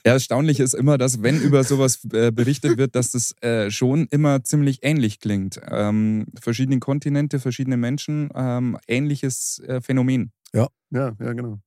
Ja, 0.06 0.14
erstaunlich 0.14 0.60
ist 0.60 0.74
immer, 0.74 0.98
dass 0.98 1.22
wenn 1.22 1.40
über 1.42 1.64
sowas 1.64 2.00
äh, 2.14 2.32
berichtet 2.32 2.78
wird, 2.78 2.96
dass 2.96 3.12
das 3.12 3.34
äh, 3.42 3.70
schon 3.72 4.08
immer 4.12 4.44
ziemlich 4.44 4.80
ähnlich 4.84 5.20
klingt. 5.20 5.60
Ähm, 5.70 6.28
verschiedene 6.40 6.80
Kontinente, 6.80 7.40
verschiedene 7.40 7.76
Menschen, 7.78 8.30
ähm, 8.36 8.78
ähnliches 8.88 9.62
äh, 9.68 9.82
Phänomen. 9.82 10.32
Ja, 10.54 11.12
ja, 11.20 11.34
genau. 11.34 11.60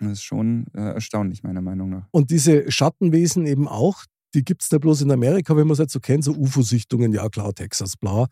Das 0.00 0.12
ist 0.12 0.22
schon 0.22 0.66
äh, 0.74 0.94
erstaunlich, 0.94 1.42
meiner 1.42 1.60
Meinung 1.60 1.90
nach. 1.90 2.06
Und 2.10 2.30
diese 2.30 2.70
Schattenwesen 2.70 3.46
eben 3.46 3.66
auch, 3.66 4.04
die 4.34 4.44
gibt 4.44 4.62
es 4.62 4.68
da 4.68 4.78
bloß 4.78 5.02
in 5.02 5.10
Amerika, 5.10 5.56
wenn 5.56 5.66
man 5.66 5.72
es 5.72 5.78
jetzt 5.78 5.92
so 5.92 6.00
kennt, 6.00 6.24
so 6.24 6.32
UFO-Sichtungen, 6.32 7.12
ja 7.12 7.28
klar, 7.28 7.54
Texas, 7.54 7.96
bla. 7.96 8.26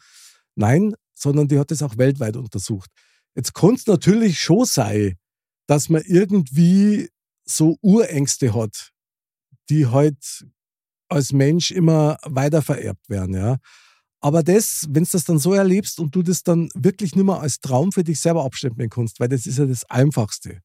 Nein, 0.55 0.95
sondern 1.14 1.49
die 1.49 1.59
hat 1.59 1.71
es 1.73 1.83
auch 1.83 1.97
weltweit 1.99 2.37
untersucht. 2.37 2.91
Jetzt 3.35 3.55
kann 3.55 3.75
es 3.75 3.87
natürlich 3.87 4.41
schon 4.41 4.64
sein, 4.64 5.14
dass 5.67 5.89
man 5.89 6.03
irgendwie 6.03 7.11
so 7.45 7.77
Urängste 7.83 8.55
hat, 8.55 8.93
die 9.69 9.87
halt 9.87 10.47
als 11.09 11.33
Mensch 11.33 11.71
immer 11.71 12.19
weiter 12.25 12.62
vererbt 12.62 13.09
werden, 13.09 13.35
ja. 13.35 13.59
Aber 14.21 14.43
das, 14.43 14.87
wenn 14.89 15.05
du 15.05 15.11
das 15.12 15.25
dann 15.25 15.39
so 15.39 15.53
erlebst 15.53 16.01
und 16.01 16.14
du 16.14 16.23
das 16.23 16.43
dann 16.43 16.69
wirklich 16.75 17.14
nicht 17.14 17.25
mehr 17.25 17.41
als 17.41 17.61
Traum 17.61 17.93
für 17.93 18.03
dich 18.03 18.19
selber 18.19 18.45
abstempeln 18.45 18.91
kannst, 18.91 19.21
weil 19.21 19.29
das 19.29 19.47
ist 19.47 19.59
ja 19.59 19.67
das 19.67 19.85
Einfachste 19.89 20.62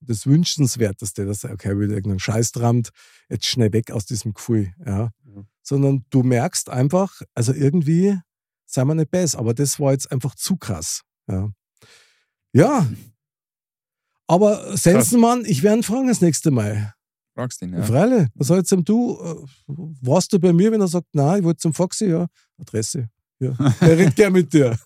das 0.00 0.26
Wünschenswerteste, 0.26 1.24
dass 1.26 1.44
okay, 1.44 1.78
wieder 1.78 1.94
irgendeinen 1.94 2.18
Scheiß 2.18 2.52
drammt, 2.52 2.90
jetzt 3.28 3.46
schnell 3.46 3.72
weg 3.72 3.90
aus 3.90 4.06
diesem 4.06 4.34
Gefühl, 4.34 4.72
ja. 4.84 5.10
Ja. 5.24 5.44
Sondern 5.62 6.04
du 6.10 6.22
merkst 6.22 6.70
einfach, 6.70 7.20
also 7.34 7.52
irgendwie 7.52 8.18
sei 8.66 8.84
wir 8.84 8.94
nicht 8.94 9.10
besser, 9.10 9.38
aber 9.38 9.54
das 9.54 9.78
war 9.80 9.92
jetzt 9.92 10.10
einfach 10.12 10.34
zu 10.34 10.56
krass, 10.56 11.02
ja. 11.30 11.50
Ja. 12.52 12.86
Aber 14.28 14.76
Sensenmann, 14.76 15.44
ich 15.44 15.62
werde 15.62 15.78
ihn 15.78 15.82
fragen 15.82 16.08
das 16.08 16.20
nächste 16.20 16.50
Mal. 16.50 16.94
Fragst 17.34 17.60
ihn, 17.62 17.74
Ja. 17.74 17.82
Freilich, 17.82 18.28
was 18.34 18.46
soll 18.48 18.58
jetzt 18.58 18.72
ihm 18.72 18.84
du? 18.84 19.18
äh, 19.22 19.46
Warst 20.00 20.32
du 20.32 20.38
bei 20.40 20.52
mir, 20.52 20.72
wenn 20.72 20.80
er 20.80 20.88
sagt, 20.88 21.06
nein, 21.12 21.40
ich 21.40 21.44
wollte 21.44 21.58
zum 21.58 21.74
Foxy, 21.74 22.06
ja, 22.06 22.26
Adresse. 22.58 23.08
Ja. 23.38 23.52
Er 23.80 23.98
redet 23.98 24.16
gern 24.16 24.32
mit 24.32 24.50
dir. 24.52 24.78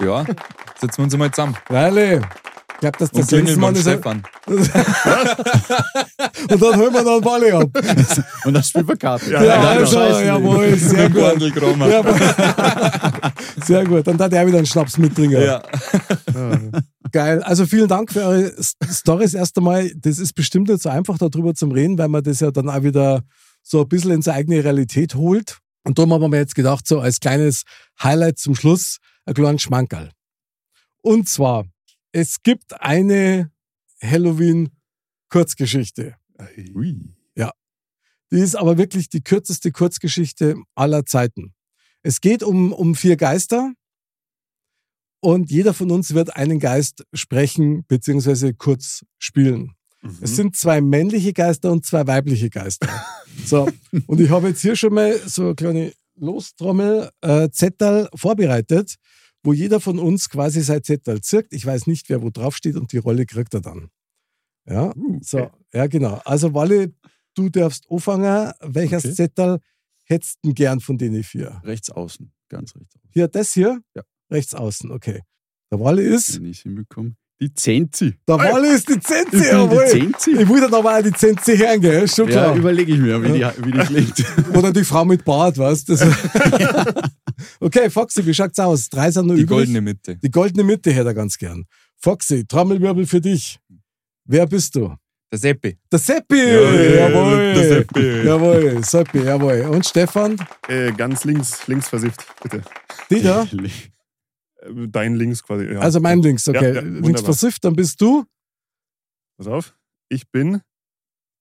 Ja, 0.00 0.24
setzen 0.80 0.98
wir 0.98 1.04
uns 1.04 1.16
mal 1.16 1.30
zusammen. 1.32 1.56
Freilich. 1.66 2.24
Ich 2.82 2.90
glaube, 2.90 2.98
dass 2.98 3.12
klingeln 3.28 3.60
beim 3.60 3.76
Sensenmann 3.76 3.76
ist. 3.76 3.82
Stefan. 3.82 4.24
Und 6.50 6.60
dann 6.62 6.76
holen 6.76 6.92
wir 6.92 7.02
noch 7.04 7.12
einen 7.12 7.20
Ball 7.20 7.52
ab. 7.52 7.70
Und 8.44 8.54
dann 8.54 8.64
spielen 8.64 8.88
wir 8.88 8.96
Karten. 8.96 9.30
Ja, 9.30 9.44
Ja, 9.44 9.62
ja, 9.62 9.70
also, 9.70 10.00
jawohl, 10.00 10.76
sehr 10.76 11.08
gut. 11.08 11.22
Sehr 13.64 13.84
gut. 13.84 14.04
Dann 14.04 14.18
hat 14.18 14.32
er 14.32 14.44
wieder 14.44 14.58
einen 14.58 14.66
Schnaps 14.66 14.98
mittrinken. 14.98 15.40
Ja. 15.40 15.62
Geil. 17.12 17.40
Also 17.44 17.66
vielen 17.66 17.86
Dank 17.86 18.10
für 18.10 18.24
eure 18.24 18.52
Stories 18.90 19.34
erst 19.34 19.56
einmal. 19.58 19.88
Das 19.94 20.18
ist 20.18 20.32
bestimmt 20.32 20.68
nicht 20.68 20.82
so 20.82 20.88
einfach, 20.88 21.18
darüber 21.18 21.54
zu 21.54 21.66
reden, 21.66 21.96
weil 21.98 22.08
man 22.08 22.24
das 22.24 22.40
ja 22.40 22.50
dann 22.50 22.68
auch 22.68 22.82
wieder 22.82 23.22
so 23.62 23.82
ein 23.82 23.88
bisschen 23.88 24.10
in 24.10 24.22
seine 24.22 24.38
eigene 24.38 24.64
Realität 24.64 25.14
holt. 25.14 25.58
Und 25.84 25.98
darum 25.98 26.12
haben 26.14 26.32
wir 26.32 26.40
jetzt 26.40 26.56
gedacht, 26.56 26.88
so 26.88 26.98
als 26.98 27.20
kleines 27.20 27.62
Highlight 28.02 28.40
zum 28.40 28.56
Schluss, 28.56 28.96
ein 29.24 29.34
kleinen 29.34 29.60
Schmankerl. 29.60 30.10
Und 31.02 31.28
zwar, 31.28 31.66
es 32.12 32.42
gibt 32.42 32.80
eine 32.80 33.50
Halloween-Kurzgeschichte. 34.02 36.16
Ui. 36.74 37.14
Die 38.32 38.40
ist 38.40 38.56
aber 38.56 38.78
wirklich 38.78 39.10
die 39.10 39.22
kürzeste 39.22 39.72
Kurzgeschichte 39.72 40.56
aller 40.74 41.04
Zeiten. 41.04 41.52
Es 42.02 42.22
geht 42.22 42.42
um, 42.42 42.72
um 42.72 42.94
vier 42.94 43.16
Geister 43.16 43.74
und 45.20 45.50
jeder 45.50 45.74
von 45.74 45.90
uns 45.90 46.14
wird 46.14 46.34
einen 46.34 46.58
Geist 46.58 47.04
sprechen 47.12 47.84
beziehungsweise 47.86 48.54
kurz 48.54 49.04
spielen. 49.18 49.74
Mhm. 50.00 50.16
Es 50.22 50.34
sind 50.34 50.56
zwei 50.56 50.80
männliche 50.80 51.34
Geister 51.34 51.70
und 51.70 51.84
zwei 51.84 52.06
weibliche 52.06 52.50
Geister. 52.50 52.88
So, 53.46 53.66
und 54.06 54.20
ich 54.20 54.28
habe 54.28 54.48
jetzt 54.48 54.60
hier 54.60 54.76
schon 54.76 54.92
mal 54.92 55.18
so 55.26 55.46
eine 55.46 55.54
kleine 55.54 55.92
Lostrommel, 56.16 57.08
äh, 57.22 57.48
Zettel 57.48 58.10
vorbereitet, 58.14 58.96
wo 59.42 59.52
jeder 59.52 59.80
von 59.80 59.98
uns 59.98 60.28
quasi 60.28 60.62
sein 60.62 60.82
Zettel 60.82 61.20
zirkt. 61.20 61.52
Ich 61.52 61.66
weiß 61.66 61.86
nicht, 61.86 62.08
wer 62.08 62.22
wo 62.22 62.30
drauf 62.30 62.56
steht 62.56 62.76
und 62.76 62.92
die 62.92 62.98
Rolle 62.98 63.26
kriegt 63.26 63.54
er 63.54 63.60
dann. 63.60 63.90
Ja, 64.66 64.92
so, 65.20 65.50
ja 65.72 65.86
genau. 65.88 66.20
Also 66.24 66.54
Walle, 66.54 66.94
du 67.34 67.48
darfst 67.48 67.90
anfangen. 67.90 68.52
Welches 68.60 69.04
Okay. 69.04 69.14
Zettel 69.14 69.58
hättest 70.04 70.38
du 70.42 70.48
denn 70.48 70.54
gern 70.54 70.80
von 70.80 70.98
denen 70.98 71.24
vier? 71.24 71.60
Rechts 71.64 71.90
außen. 71.90 72.32
Ganz 72.48 72.76
rechts 72.76 72.96
außen. 72.96 73.10
Hier, 73.12 73.28
das 73.28 73.52
hier? 73.52 73.82
Ja. 73.94 74.02
Rechts 74.30 74.54
außen, 74.54 74.90
okay. 74.92 75.22
Der 75.70 75.80
Walle 75.80 76.02
ist, 76.02 76.36
Wenn 76.36 76.44
ich 76.46 76.58
es 76.58 76.62
hinbekomme. 76.62 77.16
Die 77.42 77.52
Zehnzi. 77.52 78.14
der 78.28 78.38
Walle 78.38 78.72
ist 78.72 78.88
die 78.88 78.92
Ich 78.92 79.00
Zenzi, 79.02 79.30
bin 79.32 79.40
die 79.40 79.46
jawohl. 79.48 79.86
Zehnzi. 79.88 80.30
Ich 80.30 80.48
wollte 80.48 80.66
aber 80.76 80.96
auch 80.96 81.02
die 81.02 81.12
Zenzi 81.12 81.56
hören, 81.58 81.80
gell? 81.80 82.04
Ist 82.04 82.14
schon 82.14 82.26
Ja, 82.28 82.32
klar. 82.44 82.56
überlege 82.56 82.92
ich 82.92 83.00
mir, 83.00 83.20
wie 83.20 83.32
die, 83.32 83.44
wie 83.66 83.72
die 83.72 83.78
klingt. 83.78 84.24
Oder 84.56 84.72
die 84.72 84.84
Frau 84.84 85.04
mit 85.04 85.24
Bart, 85.24 85.58
weißt 85.58 85.88
du? 85.88 85.94
okay, 87.60 87.90
Foxy, 87.90 88.24
wie 88.24 88.32
schaut's 88.32 88.58
aus? 88.60 88.88
Drei 88.88 89.10
sind 89.10 89.26
nur 89.26 89.34
Die 89.36 89.42
übrig. 89.42 89.56
goldene 89.58 89.80
Mitte. 89.80 90.16
Die 90.22 90.30
goldene 90.30 90.62
Mitte 90.64 90.92
hätte 90.92 91.08
er 91.08 91.14
ganz 91.14 91.36
gern. 91.36 91.64
Foxy, 91.98 92.44
Trommelwirbel 92.46 93.06
für 93.06 93.20
dich. 93.20 93.58
Wer 94.24 94.46
bist 94.46 94.76
du? 94.76 94.94
Der 95.32 95.38
Seppi. 95.40 95.76
Der 95.90 95.98
Seppi! 95.98 96.36
Ja, 96.36 97.08
jawohl! 97.08 97.54
der 97.54 97.68
Seppi. 97.68 98.22
Jawohl, 98.26 98.84
Seppi, 98.84 99.18
jawohl. 99.24 99.62
Und 99.68 99.84
Stefan? 99.86 100.36
Äh, 100.68 100.92
ganz 100.92 101.24
links, 101.24 101.66
links 101.66 101.88
versifft, 101.88 102.24
bitte. 102.42 102.62
Dieter? 103.10 103.48
Äh, 103.52 103.68
Dein 104.88 105.16
links 105.16 105.42
quasi. 105.42 105.64
Ja. 105.72 105.80
Also 105.80 106.00
mein 106.00 106.22
links, 106.22 106.48
okay. 106.48 106.74
Ja, 106.74 106.74
ja, 106.74 106.80
links 106.80 107.22
versifft, 107.22 107.64
dann 107.64 107.74
bist 107.74 108.00
du 108.00 108.24
Pass 109.36 109.46
auf. 109.46 109.74
Ich 110.08 110.30
bin 110.30 110.60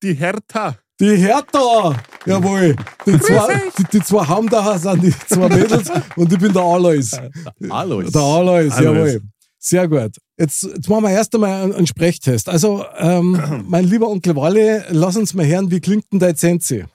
die 0.01 0.13
Hertha. 0.13 0.77
die 0.99 1.15
Hertha! 1.17 1.95
Jawohl! 2.25 2.75
Die 3.05 3.19
zwei, 3.19 3.61
die, 3.77 3.83
die 3.91 4.01
zwei 4.01 4.25
Hamdacher 4.25 4.79
sind 4.79 5.03
die 5.03 5.13
zwei 5.27 5.49
Mädels 5.49 5.91
und 6.15 6.31
ich 6.31 6.39
bin 6.39 6.53
der 6.53 6.61
Alois. 6.61 7.11
Alois. 7.69 8.09
Der 8.11 8.21
Alois, 8.21 8.71
Alois. 8.71 8.81
jawohl. 8.81 9.21
Sehr 9.59 9.87
gut. 9.87 10.17
Jetzt, 10.37 10.63
jetzt 10.63 10.89
machen 10.89 11.03
wir 11.03 11.11
erst 11.11 11.35
einmal 11.35 11.63
einen, 11.63 11.73
einen 11.73 11.85
Sprechtest. 11.85 12.49
Also, 12.49 12.83
ähm, 12.97 13.63
mein 13.67 13.85
lieber 13.85 14.07
Onkel 14.09 14.35
Walle, 14.35 14.87
lass 14.89 15.15
uns 15.15 15.35
mal 15.35 15.45
hören, 15.45 15.69
wie 15.69 15.79
klingt 15.79 16.05
denn 16.11 16.19
dein 16.19 16.35
Zenzi? 16.35 16.85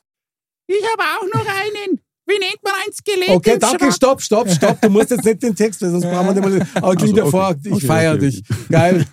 Ich 0.66 0.84
habe 0.92 1.02
auch 1.02 1.38
noch 1.38 1.46
einen. 1.46 2.00
Wie 2.28 2.38
nennt 2.38 2.58
man 2.62 2.72
ein 2.86 2.92
Skelett? 2.92 3.28
Okay, 3.30 3.58
danke, 3.58 3.78
Schrank? 3.78 3.92
stopp, 3.94 4.20
stopp, 4.22 4.50
stopp. 4.50 4.80
Du 4.80 4.90
musst 4.90 5.10
jetzt 5.10 5.24
nicht 5.24 5.42
den 5.42 5.54
Text, 5.54 5.80
weil 5.82 5.90
sonst 5.90 6.04
brauchen 6.04 6.34
wir 6.34 6.48
nicht 6.50 6.60
mal. 6.74 6.82
Aber 6.82 6.96
klingt 6.96 7.18
Also, 7.18 7.36
okay. 7.36 7.46
hervor, 7.46 7.56
ich 7.64 7.72
Okay, 7.72 7.86
feiere 7.86 8.14
okay, 8.14 8.26
dich. 8.30 8.42
Geil. 8.68 9.06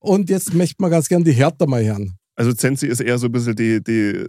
Und 0.00 0.28
jetzt 0.30 0.52
möchte 0.54 0.76
man 0.78 0.90
ganz 0.90 1.08
gern 1.08 1.24
die 1.24 1.32
Hertha 1.32 1.66
mal 1.66 1.84
hören. 1.84 2.14
Also 2.36 2.52
Zenzi 2.52 2.86
ist 2.86 3.00
eher 3.00 3.18
so 3.18 3.26
ein 3.26 3.32
bisschen 3.32 3.54
die, 3.56 3.82
die 3.82 4.26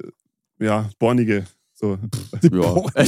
ja, 0.60 0.90
bornige. 1.00 1.46
So. 1.74 1.98
Die 2.42 2.48
Ja. 2.56 2.62
Bo- 2.74 2.90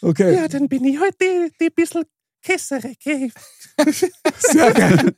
Okay. 0.00 0.34
Ja, 0.36 0.48
dann 0.48 0.68
bin 0.68 0.84
ich 0.84 0.98
halt 1.00 1.14
die, 1.20 1.50
die 1.60 1.70
bisschen 1.70 2.04
Kesserecke. 2.42 3.30
Sehr 4.38 4.72
geil. 4.72 5.14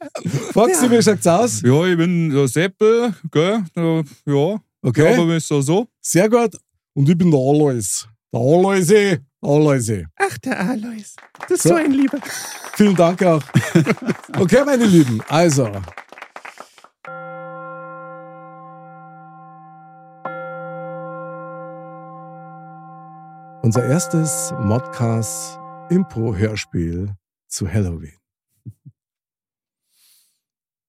Foxy, 0.52 0.90
wie 0.90 1.02
schaut's 1.02 1.26
aus? 1.26 1.62
Ja, 1.62 1.86
ich 1.86 1.96
bin 1.96 2.30
der 2.30 2.48
Seppel, 2.48 3.14
gell? 3.30 3.64
Ja, 4.26 4.60
Okay. 4.82 5.16
aber 5.16 5.36
ist 5.36 5.48
so 5.48 5.60
so. 5.62 5.88
Sehr 6.00 6.28
gut. 6.28 6.56
Und 6.94 7.08
ich 7.08 7.18
bin 7.18 7.30
der 7.30 7.40
Alois. 7.40 8.06
Der 8.32 8.40
Aloisi. 8.40 9.18
Der 9.42 9.50
Aloisi. 9.50 10.06
Ach, 10.16 10.38
der 10.38 10.60
Alois. 10.60 11.14
Das 11.40 11.50
ist 11.50 11.62
So. 11.64 11.68
so 11.70 11.74
ein 11.74 11.92
Lieber. 11.92 12.18
Vielen 12.74 12.96
Dank 12.96 13.22
auch. 13.22 13.42
Okay, 14.36 14.64
meine 14.64 14.84
Lieben. 14.84 15.20
Also. 15.28 15.70
Unser 23.62 23.84
erstes 23.86 24.52
Modcast 24.60 25.58
Impro-Hörspiel 25.90 27.14
zu 27.48 27.70
Halloween. 27.70 28.18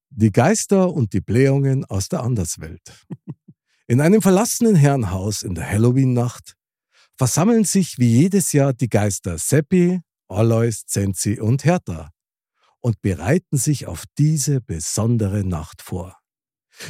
Die 0.10 0.32
Geister 0.32 0.92
und 0.94 1.14
die 1.14 1.22
Blähungen 1.22 1.86
aus 1.86 2.10
der 2.10 2.22
Anderswelt. 2.24 2.82
In 3.88 4.02
einem 4.02 4.24
verlassenen 4.24 4.76
Herrenhaus 4.76 5.44
in 5.44 5.54
der 5.54 5.70
Halloween-Nacht 5.70 6.56
versammeln 7.18 7.66
sich 7.66 8.00
wie 8.00 8.10
jedes 8.10 8.52
Jahr 8.52 8.74
die 8.74 8.90
Geister 8.90 9.38
Seppi, 9.38 10.02
Alois, 10.28 10.86
Zenzi 10.88 11.40
und 11.40 11.66
Hertha 11.66 12.10
und 12.82 13.00
bereiten 13.04 13.58
sich 13.58 13.86
auf 13.86 14.06
diese 14.18 14.60
besondere 14.60 15.44
Nacht 15.44 15.84
vor. 15.84 16.18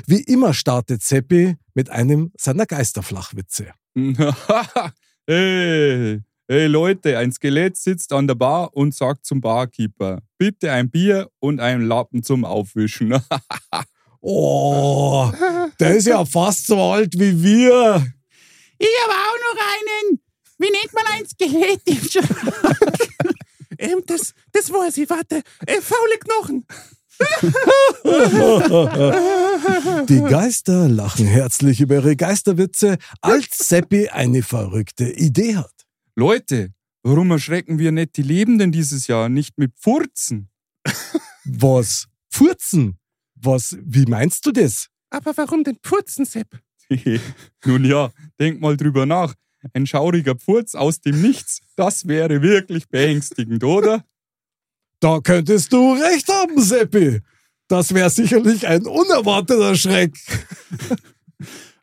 Wie 0.07 0.21
immer 0.21 0.53
startet 0.53 1.03
Seppi 1.03 1.57
mit 1.73 1.89
einem 1.89 2.31
seiner 2.37 2.65
Geisterflachwitze. 2.65 3.73
hey, 5.27 6.21
hey 6.47 6.67
Leute, 6.67 7.17
ein 7.17 7.33
Skelett 7.33 7.75
sitzt 7.75 8.13
an 8.13 8.27
der 8.27 8.35
Bar 8.35 8.73
und 8.73 8.95
sagt 8.95 9.25
zum 9.25 9.41
Barkeeper, 9.41 10.21
bitte 10.37 10.71
ein 10.71 10.89
Bier 10.89 11.29
und 11.39 11.59
einen 11.59 11.85
Lappen 11.85 12.23
zum 12.23 12.45
Aufwischen. 12.45 13.19
Oh, 14.27 15.31
der 15.79 15.97
ist 15.97 16.07
ja 16.07 16.25
fast 16.25 16.65
so 16.65 16.81
alt 16.81 17.13
wie 17.13 17.43
wir. 17.43 18.03
Ich 18.79 18.87
habe 19.03 19.13
auch 19.13 19.37
noch 19.53 19.61
einen. 19.61 20.19
Wie 20.57 20.71
nennt 20.71 20.91
man 20.93 21.05
ein 21.13 21.27
Skelett 21.27 21.81
im 21.85 22.03
Schrank? 22.09 22.97
Ähm, 23.77 24.01
das, 24.07 24.33
das 24.53 24.71
weiß 24.71 24.95
ich, 24.99 25.09
warte. 25.09 25.43
Äh, 25.65 25.81
faule 25.81 26.17
Knochen. 26.17 26.65
Die 30.07 30.21
Geister 30.21 30.87
lachen 30.87 31.27
herzlich 31.27 31.81
über 31.81 31.95
ihre 31.95 32.15
Geisterwitze, 32.15 32.97
als 33.19 33.67
Seppi 33.67 34.07
eine 34.07 34.43
verrückte 34.43 35.11
Idee 35.11 35.57
hat. 35.57 35.73
Leute, 36.15 36.69
warum 37.03 37.31
erschrecken 37.31 37.79
wir 37.79 37.91
nicht 37.91 38.15
die 38.15 38.21
Lebenden 38.21 38.71
dieses 38.71 39.07
Jahr 39.07 39.27
nicht 39.27 39.57
mit 39.57 39.73
Furzen? 39.77 40.49
Was? 41.43 42.07
Furzen? 42.31 42.97
Was? 43.45 43.77
Wie 43.81 44.05
meinst 44.05 44.45
du 44.45 44.51
das? 44.51 44.87
Aber 45.09 45.37
warum 45.37 45.63
denn 45.63 45.77
Purzen, 45.81 46.25
Sepp? 46.25 46.47
Nun 47.65 47.85
ja, 47.85 48.11
denk 48.39 48.59
mal 48.59 48.75
drüber 48.75 49.05
nach. 49.05 49.33
Ein 49.73 49.87
schauriger 49.87 50.35
Pfurz 50.35 50.75
aus 50.75 51.01
dem 51.01 51.21
Nichts, 51.21 51.61
das 51.75 52.07
wäre 52.07 52.41
wirklich 52.41 52.87
beängstigend, 52.87 53.63
oder? 53.63 54.03
Da 54.99 55.19
könntest 55.19 55.73
du 55.73 55.93
recht 55.93 56.27
haben, 56.29 56.61
Seppi. 56.61 57.21
Das 57.67 57.93
wäre 57.93 58.09
sicherlich 58.09 58.67
ein 58.67 58.85
unerwarteter 58.85 59.75
Schreck. 59.75 60.13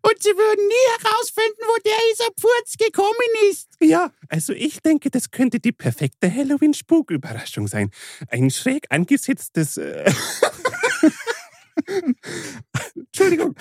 Und 0.04 0.20
sie 0.20 0.30
würden 0.30 0.66
nie 0.66 1.04
herausfinden, 1.04 1.60
wo 1.60 1.76
der 1.84 1.92
dieser 2.12 2.30
Pfurz 2.32 2.76
gekommen 2.76 3.50
ist. 3.50 3.68
Ja, 3.80 4.10
also 4.28 4.52
ich 4.52 4.80
denke, 4.80 5.10
das 5.10 5.30
könnte 5.30 5.60
die 5.60 5.70
perfekte 5.70 6.32
Halloween-Spuküberraschung 6.32 7.68
sein. 7.68 7.90
Ein 8.28 8.50
schräg 8.50 8.86
angesetztes. 8.90 9.76
Äh 9.76 10.12
Entschuldigung. 12.94 13.54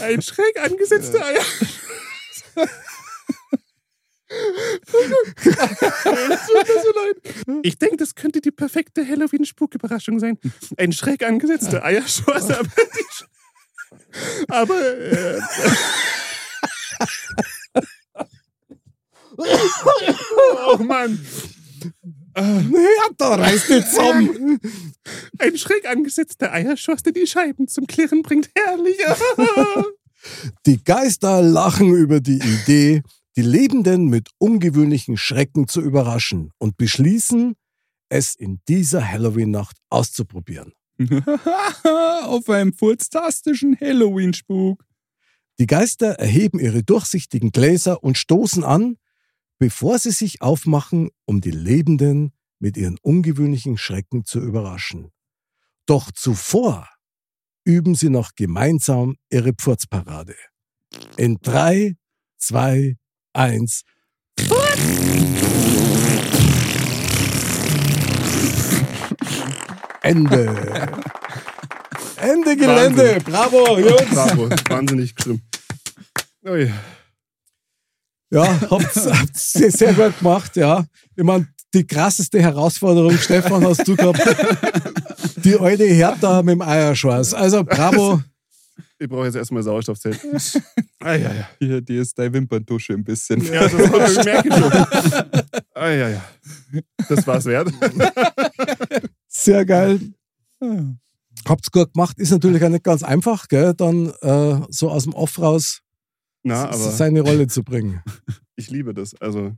Ein 0.00 0.22
schräg 0.22 0.60
angesetzter 0.60 1.24
Eier. 1.24 1.44
Ich 7.62 7.78
denke, 7.78 7.96
das 7.96 8.14
könnte 8.14 8.40
die 8.40 8.50
perfekte 8.50 9.06
Halloween-Spuküberraschung 9.06 10.18
sein. 10.18 10.38
Ein 10.76 10.92
schräg 10.92 11.22
angesetzter 11.24 11.84
Eierschoss, 11.84 12.50
aber, 12.50 12.64
die 12.64 13.04
aber 14.48 14.74
äh, 14.74 15.40
oh 19.36 20.82
Mann. 20.82 21.18
Ja, 22.34 23.08
da 23.18 23.34
reißt 23.34 23.68
die 23.68 23.84
zusammen. 23.84 24.58
Ein 25.38 25.58
schräg 25.58 25.86
angesetzter 25.86 26.52
Eierschoss, 26.52 27.02
der 27.02 27.12
die 27.12 27.26
Scheiben 27.26 27.68
zum 27.68 27.86
Klirren 27.86 28.22
bringt. 28.22 28.50
Herrlich. 28.54 28.96
Die 30.66 30.82
Geister 30.82 31.42
lachen 31.42 31.92
über 31.92 32.20
die 32.20 32.38
Idee, 32.38 33.02
die 33.36 33.42
Lebenden 33.42 34.06
mit 34.06 34.28
ungewöhnlichen 34.38 35.16
Schrecken 35.16 35.66
zu 35.66 35.80
überraschen 35.80 36.52
und 36.58 36.76
beschließen, 36.76 37.54
es 38.08 38.36
in 38.36 38.60
dieser 38.68 39.10
Halloween-Nacht 39.10 39.76
auszuprobieren. 39.90 40.74
Auf 42.24 42.48
einem 42.48 42.72
furztastischen 42.72 43.78
Halloween-Spuk. 43.80 44.84
Die 45.58 45.66
Geister 45.66 46.12
erheben 46.12 46.58
ihre 46.58 46.82
durchsichtigen 46.82 47.52
Gläser 47.52 48.02
und 48.02 48.18
stoßen 48.18 48.64
an, 48.64 48.96
bevor 49.58 49.98
sie 49.98 50.10
sich 50.10 50.42
aufmachen, 50.42 51.10
um 51.24 51.40
die 51.40 51.50
Lebenden 51.50 52.32
mit 52.58 52.76
ihren 52.76 52.98
ungewöhnlichen 53.02 53.76
Schrecken 53.76 54.24
zu 54.24 54.40
überraschen. 54.40 55.10
Doch 55.86 56.10
zuvor 56.12 56.88
üben 57.64 57.94
sie 57.94 58.08
noch 58.08 58.34
gemeinsam 58.34 59.16
ihre 59.30 59.52
Pfurzparade. 59.52 60.34
In 61.16 61.38
drei, 61.42 61.96
zwei, 62.38 62.96
eins. 63.32 63.82
Ende. 70.02 70.46
Ende 72.16 72.56
Gelände. 72.56 73.18
Bravo, 73.24 73.78
Jungs. 73.78 74.10
Bravo, 74.10 74.48
wahnsinnig 74.68 75.14
schlimm. 75.20 75.40
Ui. 76.46 76.72
Ja, 78.30 78.60
habt's, 78.70 79.06
habt's 79.06 79.52
sehr, 79.52 79.70
sehr 79.70 79.92
gut 79.92 80.18
gemacht, 80.18 80.56
ja. 80.56 80.84
Ich 81.16 81.24
meine, 81.24 81.46
die 81.74 81.86
krasseste 81.86 82.40
Herausforderung, 82.40 83.16
Stefan, 83.18 83.64
hast 83.64 83.86
du 83.86 83.96
gehabt. 83.96 84.20
Die 85.44 85.58
alte 85.58 85.84
Hertha 85.84 86.42
mit 86.42 86.54
dem 86.54 86.62
Eierschweiß. 86.62 87.34
Also, 87.34 87.64
bravo. 87.64 88.22
Ich 88.98 89.08
brauche 89.08 89.24
jetzt 89.24 89.34
erstmal 89.34 89.62
Sauerstoffzelt. 89.62 90.20
Ah, 91.00 91.14
ja, 91.14 91.32
ja. 91.32 91.48
Hier, 91.58 91.80
die 91.80 91.96
ist 91.96 92.16
deine 92.16 92.32
Wimperntusche 92.32 92.92
ein 92.92 93.02
bisschen. 93.02 93.44
Ja, 93.44 93.66
das 93.66 94.24
merke 94.24 94.48
ich 94.48 94.54
schon. 94.54 94.72
Ah, 95.74 95.90
ja, 95.90 96.08
ja. 96.10 96.24
Das 97.08 97.26
war's 97.26 97.44
wert. 97.46 97.72
Sehr 99.32 99.64
geil. 99.64 99.98
Habt's 101.48 101.72
gut 101.72 101.94
gemacht. 101.94 102.18
Ist 102.18 102.30
natürlich 102.30 102.62
auch 102.62 102.68
nicht 102.68 102.84
ganz 102.84 103.02
einfach, 103.02 103.48
gell, 103.48 103.74
dann 103.74 104.10
äh, 104.20 104.60
so 104.68 104.90
aus 104.90 105.04
dem 105.04 105.14
Off 105.14 105.38
raus 105.38 105.80
Na, 106.42 106.66
aber 106.66 106.76
seine 106.76 107.22
Rolle 107.22 107.46
zu 107.48 107.64
bringen. 107.64 108.02
ich 108.56 108.70
liebe 108.70 108.94
das. 108.94 109.14
Also 109.20 109.56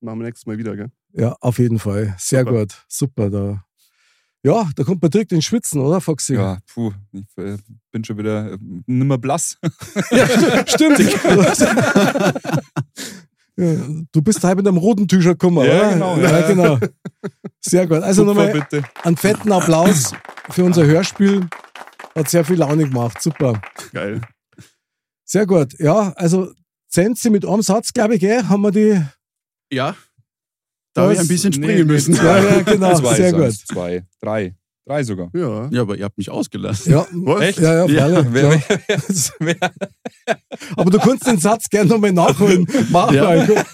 machen 0.00 0.20
wir 0.20 0.26
nächstes 0.26 0.46
Mal 0.46 0.58
wieder, 0.58 0.76
gell? 0.76 0.90
Ja, 1.12 1.36
auf 1.40 1.58
jeden 1.58 1.78
Fall. 1.78 2.14
Sehr 2.18 2.44
Super. 2.44 2.60
gut. 2.60 2.84
Super. 2.88 3.30
Da. 3.30 3.64
Ja, 4.44 4.70
da 4.76 4.84
kommt 4.84 5.02
man 5.02 5.10
direkt 5.10 5.32
ins 5.32 5.44
Schwitzen, 5.44 5.80
oder, 5.80 6.00
Foxy? 6.00 6.34
Ja, 6.34 6.58
puh, 6.72 6.92
ich 7.12 7.26
äh, 7.36 7.58
bin 7.90 8.04
schon 8.04 8.18
wieder 8.18 8.52
äh, 8.52 8.58
nimmer 8.86 9.18
blass. 9.18 9.58
Stimmt. 10.66 11.00
du 13.58 14.22
bist 14.22 14.44
halb 14.44 14.58
mit 14.58 14.68
einem 14.68 14.76
roten 14.76 15.08
T-Shirt 15.08 15.38
gekommen, 15.38 15.66
Ja, 15.66 15.78
oder? 15.78 15.92
genau, 15.92 16.16
Ja, 16.18 16.40
ja. 16.40 16.46
genau. 16.46 16.78
Sehr 17.60 17.86
gut. 17.88 18.02
Also 18.02 18.24
nochmal 18.24 18.52
bitte. 18.52 18.84
einen 19.02 19.16
fetten 19.16 19.50
Applaus 19.50 20.12
für 20.50 20.64
unser 20.64 20.86
Hörspiel. 20.86 21.46
Hat 22.14 22.28
sehr 22.28 22.44
viel 22.44 22.56
Laune 22.56 22.84
gemacht. 22.88 23.20
Super. 23.20 23.60
Geil. 23.92 24.20
Sehr 25.24 25.46
gut. 25.46 25.74
Ja, 25.78 26.12
also 26.16 26.52
Zenzi 26.88 27.30
mit 27.30 27.44
einem 27.44 27.62
Satz, 27.62 27.92
glaube 27.92 28.14
ich, 28.14 28.20
gell, 28.20 28.44
haben 28.44 28.62
wir 28.62 28.70
die. 28.70 29.02
Ja. 29.72 29.94
Da 30.94 31.02
habe 31.02 31.14
ich 31.14 31.20
ein 31.20 31.28
bisschen 31.28 31.52
springen 31.52 31.78
nee, 31.78 31.84
müssen. 31.84 32.14
Ja, 32.14 32.38
ja, 32.42 32.62
genau. 32.62 32.94
Zwei 32.98 33.14
Sehr 33.16 33.30
sind's. 33.30 33.66
gut. 33.66 33.76
Zwei, 33.76 34.06
drei. 34.20 34.54
Drei 34.88 35.02
sogar. 35.04 35.28
Ja. 35.34 35.68
Ja, 35.70 35.82
aber 35.82 35.96
ihr 35.98 36.04
habt 36.06 36.16
mich 36.16 36.30
ausgelassen. 36.30 36.90
Ja, 36.92 37.06
Was? 37.12 37.42
Echt? 37.42 37.58
ja, 37.58 37.84
ja, 37.84 37.86
Ja, 37.86 38.04
alle. 38.04 38.26
wer, 38.32 38.40
klar. 38.58 38.62
wer, 38.86 38.98
wer, 39.38 39.58
wer, 39.60 40.36
Aber 40.78 40.90
du 40.90 40.98
kannst 40.98 41.26
den 41.26 41.38
Satz 41.38 41.68
gerne 41.68 41.90
nochmal 41.90 42.12
nachholen. 42.12 42.66
Mach 42.90 43.12
Ja. 43.12 43.24
mal. 43.24 43.64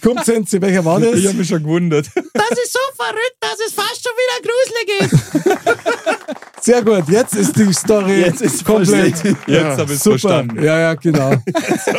Kommt, 0.00 0.24
Sensi, 0.24 0.58
welcher 0.62 0.82
war 0.86 1.00
das? 1.00 1.16
ich 1.16 1.26
habe 1.26 1.36
mich 1.36 1.48
schon 1.48 1.62
gewundert. 1.62 2.06
Das 2.14 2.50
ist 2.58 2.72
so 2.72 2.78
verrückt, 2.96 3.36
dass 3.40 3.56
es 3.66 3.74
fast 3.74 4.02
schon 4.02 4.12
wieder 4.16 4.40
gruselig 4.48 5.12
ist. 5.12 6.64
Sehr 6.64 6.82
gut, 6.82 7.06
jetzt 7.10 7.34
ist 7.34 7.54
die 7.56 7.70
Story 7.74 8.20
Jetzt 8.20 8.40
ist 8.40 8.64
komplett. 8.64 9.22
Jetzt 9.46 9.78
habe 9.78 9.84
ich 9.92 9.98
es 9.98 10.02
Super. 10.02 10.18
verstanden. 10.18 10.62
Ja, 10.64 10.78
ja, 10.78 10.94
genau. 10.94 11.34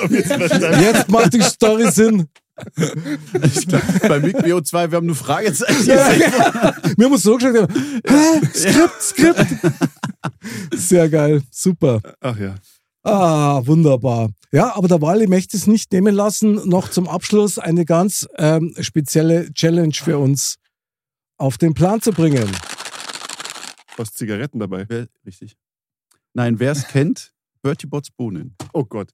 Jetzt 0.10 1.08
macht 1.10 1.34
die 1.34 1.42
Story 1.42 1.92
Sinn. 1.92 2.28
Ich 3.44 3.68
glaub, 3.68 3.82
bei 4.08 4.20
MIG 4.20 4.66
2 4.66 4.92
wir 4.92 4.98
haben 4.98 5.08
nur 5.08 5.16
Fragezeichen. 5.16 5.88
Ja, 5.88 6.14
ja. 6.14 6.76
Wir 6.96 7.06
haben 7.06 7.14
uns 7.14 7.24
so 7.24 7.36
geschaut, 7.38 7.70
hä? 8.08 8.42
Skript, 8.54 9.02
Skript. 9.02 9.46
Sehr 10.76 11.10
geil, 11.10 11.42
super. 11.50 12.00
Ach 12.22 12.38
ja. 12.38 12.56
Ah, 13.04 13.62
wunderbar. 13.66 14.30
Ja, 14.52 14.76
aber 14.76 14.88
der 14.88 15.02
Wally 15.02 15.28
möchte 15.28 15.58
es 15.58 15.68
nicht 15.68 15.92
nehmen 15.92 16.14
lassen, 16.16 16.68
noch 16.70 16.90
zum 16.90 17.08
Abschluss 17.10 17.58
eine 17.58 17.86
ganz 17.86 18.28
ähm, 18.38 18.74
spezielle 18.80 19.52
Challenge 19.52 19.94
für 19.94 20.18
uns 20.20 20.58
auf 21.38 21.58
den 21.58 21.74
Plan 21.74 22.02
zu 22.02 22.12
bringen. 22.12 22.50
Was 23.98 24.14
Zigaretten 24.14 24.60
dabei. 24.60 24.88
Richtig. 25.26 25.58
Nein, 26.34 26.60
wer 26.60 26.72
es 26.72 26.88
kennt, 26.88 27.33
Bertie 27.64 27.88
Bots 27.88 28.12
Bohnen. 28.12 28.56
Oh 28.74 28.84
Gott. 28.84 29.10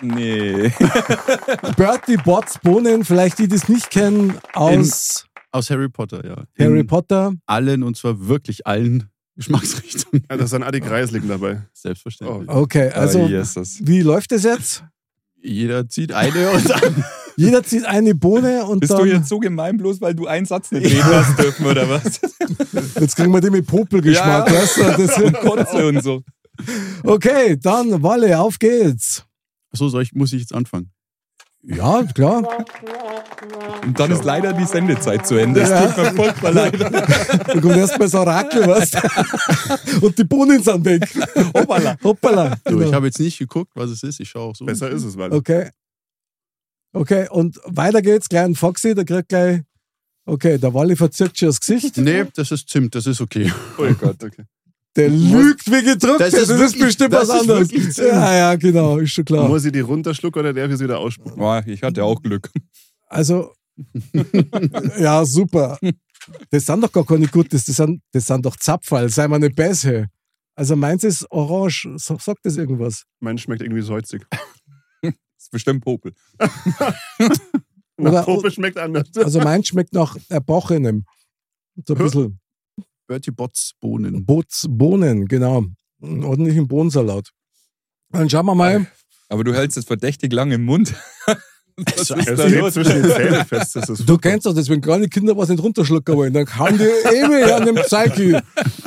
Nee. 0.00 0.70
Bertie 1.76 2.16
Bots 2.16 2.58
Bohnen, 2.60 3.04
vielleicht 3.04 3.40
die, 3.40 3.48
die 3.48 3.56
es 3.56 3.68
nicht 3.68 3.90
kennen, 3.90 4.34
aus 4.54 5.26
Aus 5.50 5.68
Harry 5.68 5.88
Potter, 5.88 6.24
ja. 6.24 6.44
Harry 6.58 6.80
In 6.80 6.86
Potter. 6.86 7.32
allen, 7.44 7.82
und 7.82 7.96
zwar 7.96 8.28
wirklich 8.28 8.66
allen 8.68 9.10
Geschmacksrichtungen. 9.36 10.24
Ja, 10.30 10.36
da 10.36 10.44
ist 10.44 10.54
ein 10.54 10.62
Adi 10.62 10.80
Kreisling 10.80 11.26
dabei. 11.26 11.62
Selbstverständlich. 11.72 12.48
Okay, 12.48 12.90
also 12.90 13.20
oh, 13.22 13.26
Jesus. 13.26 13.78
wie 13.82 14.00
läuft 14.02 14.30
es 14.32 14.44
jetzt? 14.44 14.84
Jeder 15.42 15.88
zieht 15.88 16.12
eine 16.12 16.50
und 16.52 16.70
dann. 16.70 17.04
Jeder 17.36 17.64
zieht 17.64 17.84
eine 17.86 18.14
Bohne 18.14 18.64
und 18.64 18.78
Bist 18.80 18.92
dann. 18.92 19.00
du 19.00 19.06
jetzt 19.06 19.28
so 19.28 19.38
gemein, 19.40 19.76
bloß 19.78 20.00
weil 20.00 20.14
du 20.14 20.26
einen 20.28 20.46
Satz 20.46 20.70
nicht 20.70 20.84
reden 20.86 21.02
hast 21.04 21.36
dürfen, 21.38 21.66
oder 21.66 21.88
was? 21.88 22.20
Jetzt 23.00 23.16
kriegen 23.16 23.32
wir 23.32 23.40
die 23.40 23.50
mit 23.50 23.66
Popelgeschmack, 23.66 24.46
Ja, 24.48 24.54
ja. 24.54 24.60
weißt 24.62 24.76
du? 24.76 24.82
Das, 25.06 25.18
Und 25.18 25.32
Kotze 25.40 25.86
und 25.88 26.02
so. 26.04 26.22
Okay, 27.04 27.56
dann 27.60 28.02
Walle, 28.02 28.38
auf 28.38 28.58
geht's. 28.58 29.24
Achso, 29.72 29.88
soll 29.88 30.02
ich, 30.02 30.12
muss 30.12 30.32
ich 30.32 30.40
jetzt 30.40 30.54
anfangen? 30.54 30.90
Ja, 31.64 32.02
klar. 32.12 32.42
Und 33.84 33.98
dann 33.98 34.10
ist 34.10 34.24
leider 34.24 34.52
die 34.52 34.64
Sendezeit 34.64 35.24
zu 35.26 35.36
Ende. 35.36 35.60
Das 35.60 35.70
Ja. 35.70 35.86
tut 35.92 35.96
mir 36.04 36.12
furchtbar 36.24 36.50
leid. 36.52 36.80
Dann 36.80 37.60
kommt 37.60 37.76
erstmal 37.76 38.08
das 38.08 38.14
Orakel, 38.16 38.66
weißt 38.66 38.94
du? 38.94 40.00
Und 40.06 40.18
die 40.18 40.24
Bohnen 40.24 40.60
sind 40.62 40.84
weg. 40.84 41.04
Hoppala. 41.54 41.96
Hoppala. 42.02 42.56
So, 42.66 42.76
Genau. 42.76 42.88
ich 42.88 42.92
habe 42.92 43.06
jetzt 43.06 43.20
nicht 43.20 43.38
geguckt, 43.38 43.70
was 43.76 43.90
es 43.90 44.02
ist. 44.02 44.18
Ich 44.18 44.28
schaue 44.28 44.50
auch 44.50 44.56
so. 44.56 44.64
Besser 44.64 44.90
ist 44.90 45.04
es, 45.04 45.16
weil. 45.16 45.32
Okay. 45.32 45.70
Okay, 46.92 47.28
und 47.30 47.58
weiter 47.64 48.02
geht's. 48.02 48.28
Kleinen 48.28 48.54
Foxy, 48.56 48.94
der 48.96 49.04
kriegt 49.04 49.28
gleich. 49.28 49.60
Okay, 50.26 50.58
der 50.58 50.74
Wally 50.74 50.96
verzirkt 50.96 51.38
schon 51.38 51.48
das 51.48 51.60
Gesicht. 51.60 51.96
Nee, 51.96 52.24
das 52.34 52.50
ist 52.50 52.68
Zimt, 52.68 52.94
das 52.94 53.06
ist 53.06 53.20
okay. 53.20 53.52
Oh 53.78 53.84
Gott, 54.00 54.22
okay. 54.22 54.44
Der 54.96 55.08
lügt 55.08 55.66
wie 55.70 55.82
gedrückt. 55.82 56.20
Das, 56.20 56.32
Das 56.32 56.42
ist, 56.42 56.50
ist 56.50 56.58
wirklich- 56.58 56.82
bestimmt 56.82 57.14
das 57.14 57.28
was 57.28 57.42
ist 57.42 57.50
anderes. 57.50 57.96
Ja, 57.96 58.34
ja, 58.36 58.54
genau, 58.56 58.98
ist 58.98 59.12
schon 59.12 59.24
klar. 59.24 59.48
Muss 59.48 59.64
ich 59.64 59.72
die 59.72 59.80
runterschlucken 59.80 60.40
oder 60.40 60.52
darf 60.52 60.70
ich 60.70 60.76
sie 60.78 60.84
wieder 60.84 60.98
ausspucken? 60.98 61.38
Boah, 61.38 61.62
ich 61.66 61.82
hatte 61.82 62.04
auch 62.04 62.20
Glück. 62.20 62.50
Also, 63.08 63.52
ja, 64.98 65.24
super. 65.24 65.78
Das 66.50 66.66
sind 66.66 66.82
doch 66.82 66.92
gar 66.92 67.04
keine 67.06 67.26
Gutes, 67.26 67.64
das 67.64 67.76
sind, 67.76 68.02
das 68.12 68.26
sind 68.26 68.44
doch 68.44 68.56
Zapferl, 68.56 69.08
sei 69.08 69.26
mal 69.28 69.38
nicht 69.38 69.56
besser. 69.56 70.06
Also 70.54 70.76
meins 70.76 71.02
ist 71.04 71.26
orange, 71.30 71.88
Sag- 71.96 72.20
sagt 72.20 72.40
das 72.44 72.58
irgendwas? 72.58 73.04
Mein 73.20 73.38
schmeckt 73.38 73.62
irgendwie 73.62 73.82
salzig. 73.82 74.26
Das 75.00 75.12
ist 75.38 75.50
bestimmt 75.50 75.82
Popel. 75.82 76.12
Nach 77.98 78.10
Oder- 78.12 78.22
Pope 78.24 78.50
schmeckt 78.50 78.78
anders. 78.78 79.08
Also 79.16 79.40
meins 79.40 79.68
schmeckt 79.68 79.92
nach 79.94 80.16
Erbrochenem. 80.28 81.04
So 81.86 81.94
ein 81.94 81.98
bisschen 82.02 82.40
Bertie 83.06 83.30
Bots 83.30 83.72
Bohnen. 83.80 84.24
Bots, 84.24 84.66
Bohnen, 84.68 85.26
genau. 85.26 85.64
Einen 86.02 86.24
ordentlichen 86.24 86.66
Bohnensalat. 86.68 87.30
Dann 88.10 88.28
schauen 88.28 88.46
wir 88.46 88.54
mal. 88.54 88.86
Aber 89.28 89.44
du 89.44 89.54
hältst 89.54 89.76
es 89.78 89.84
verdächtig 89.84 90.32
lang 90.32 90.50
im 90.52 90.64
Mund. 90.64 90.94
Was 91.76 92.10
ist 92.10 92.28
da 92.28 92.46
los? 92.48 92.74
zwischen 92.74 93.02
den 93.02 93.10
Zähnen 93.10 93.44
fest. 93.46 93.76
Das 93.76 93.88
ist 93.88 94.06
Du 94.08 94.18
kennst 94.18 94.44
das, 94.44 94.68
wenn 94.68 94.82
kleine 94.82 95.08
Kinder 95.08 95.36
was 95.36 95.48
nicht 95.48 95.62
runterschlucken 95.62 96.16
wollen, 96.16 96.32
dann 96.34 96.46
hauen 96.58 96.76
die 96.76 96.84
ewig 96.84 97.50
an 97.50 97.64
dem 97.64 97.78
Zeigi. 97.88 98.36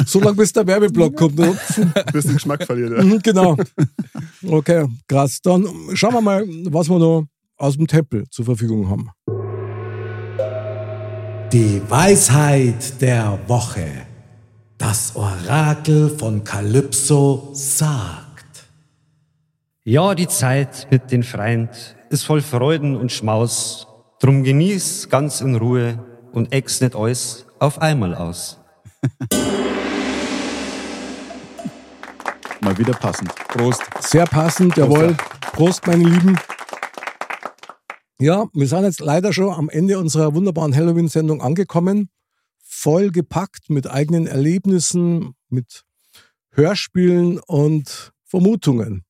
So 0.05 0.19
lange 0.19 0.35
bis 0.35 0.53
der 0.53 0.67
Werbeblock 0.67 1.15
kommt. 1.15 1.39
ein 1.39 1.53
bisschen 2.13 2.35
Geschmack 2.35 2.63
verliert. 2.63 2.95
Ja. 2.95 3.03
Mhm, 3.03 3.19
genau. 3.23 3.57
Okay, 4.45 4.87
krass. 5.07 5.39
Dann 5.41 5.67
schauen 5.95 6.13
wir 6.13 6.21
mal, 6.21 6.45
was 6.65 6.87
wir 6.87 6.99
noch 6.99 7.25
aus 7.57 7.75
dem 7.75 7.87
Tempel 7.87 8.25
zur 8.29 8.45
Verfügung 8.45 8.87
haben. 8.87 9.09
Die 11.51 11.81
Weisheit 11.87 13.01
der 13.01 13.37
Woche. 13.47 13.87
Das 14.77 15.15
Orakel 15.15 16.09
von 16.09 16.43
Kalypso 16.43 17.49
sagt. 17.53 18.65
Ja, 19.83 20.15
die 20.15 20.27
Zeit 20.27 20.87
mit 20.89 21.11
den 21.11 21.21
Freind 21.23 21.95
ist 22.09 22.23
voll 22.23 22.41
Freuden 22.41 22.95
und 22.95 23.11
Schmaus. 23.11 23.87
Drum 24.19 24.43
genieß 24.43 25.09
ganz 25.09 25.41
in 25.41 25.55
Ruhe 25.55 26.03
und 26.33 26.51
ex 26.51 26.81
nicht 26.81 26.95
alles 26.95 27.45
auf 27.59 27.79
einmal 27.79 28.15
aus. 28.15 28.59
Mal 32.61 32.77
wieder 32.77 32.93
passend. 32.93 33.33
Prost. 33.49 33.83
Sehr 33.99 34.25
passend, 34.25 34.75
jawohl. 34.75 35.15
Prost, 35.53 35.85
meine 35.85 36.05
Lieben. 36.05 36.35
Ja, 38.19 38.45
wir 38.53 38.67
sind 38.67 38.83
jetzt 38.83 39.01
leider 39.01 39.33
schon 39.33 39.53
am 39.53 39.69
Ende 39.69 39.99
unserer 39.99 40.33
wunderbaren 40.33 40.73
Halloween-Sendung 40.75 41.41
angekommen. 41.41 42.09
Voll 42.63 43.11
gepackt 43.11 43.69
mit 43.69 43.89
eigenen 43.89 44.25
Erlebnissen, 44.25 45.33
mit 45.49 45.83
Hörspielen 46.51 47.39
und 47.39 48.11
Vermutungen. 48.23 49.03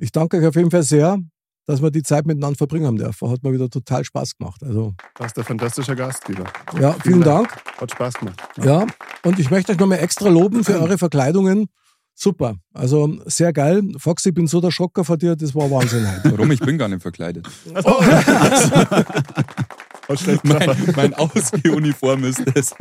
Ich 0.00 0.10
danke 0.10 0.38
euch 0.38 0.46
auf 0.46 0.56
jeden 0.56 0.70
Fall 0.70 0.82
sehr, 0.82 1.18
dass 1.66 1.80
wir 1.80 1.92
die 1.92 2.02
Zeit 2.02 2.26
miteinander 2.26 2.56
verbringen 2.56 2.86
haben 2.86 2.96
dürfen. 2.96 3.30
Hat 3.30 3.42
mir 3.44 3.52
wieder 3.52 3.70
total 3.70 4.04
Spaß 4.04 4.36
gemacht. 4.36 4.62
Also, 4.64 4.94
Warst 5.18 5.36
der 5.36 5.44
fantastischer 5.44 5.94
Gastgeber. 5.94 6.44
ja, 6.80 6.94
vielen 7.04 7.20
Dank. 7.20 7.56
Hat 7.80 7.90
Spaß 7.92 8.14
gemacht. 8.14 8.42
Ja, 8.64 8.84
und 9.24 9.38
ich 9.38 9.50
möchte 9.50 9.72
euch 9.72 9.78
nochmal 9.78 9.98
extra 10.00 10.28
loben 10.28 10.64
für 10.64 10.72
eure 10.80 10.98
Verkleidungen. 10.98 11.68
Super. 12.14 12.54
Also 12.74 13.08
sehr 13.26 13.52
geil. 13.52 13.82
Foxy, 13.98 14.28
ich 14.28 14.34
bin 14.34 14.46
so 14.46 14.60
der 14.60 14.70
Schocker 14.70 15.04
von 15.04 15.18
dir, 15.18 15.34
das 15.34 15.54
war 15.54 15.70
Wahnsinn 15.70 16.06
heute. 16.08 16.36
Warum? 16.36 16.52
Ich 16.52 16.60
bin 16.60 16.78
gar 16.78 16.88
nicht 16.88 17.02
verkleidet. 17.02 17.48
Hat 17.74 17.86
schlecht 20.20 20.44
Mein, 20.44 20.70
mein 20.94 21.14
Ausgehuniform 21.14 22.24
ist 22.24 22.42
das. 22.54 22.74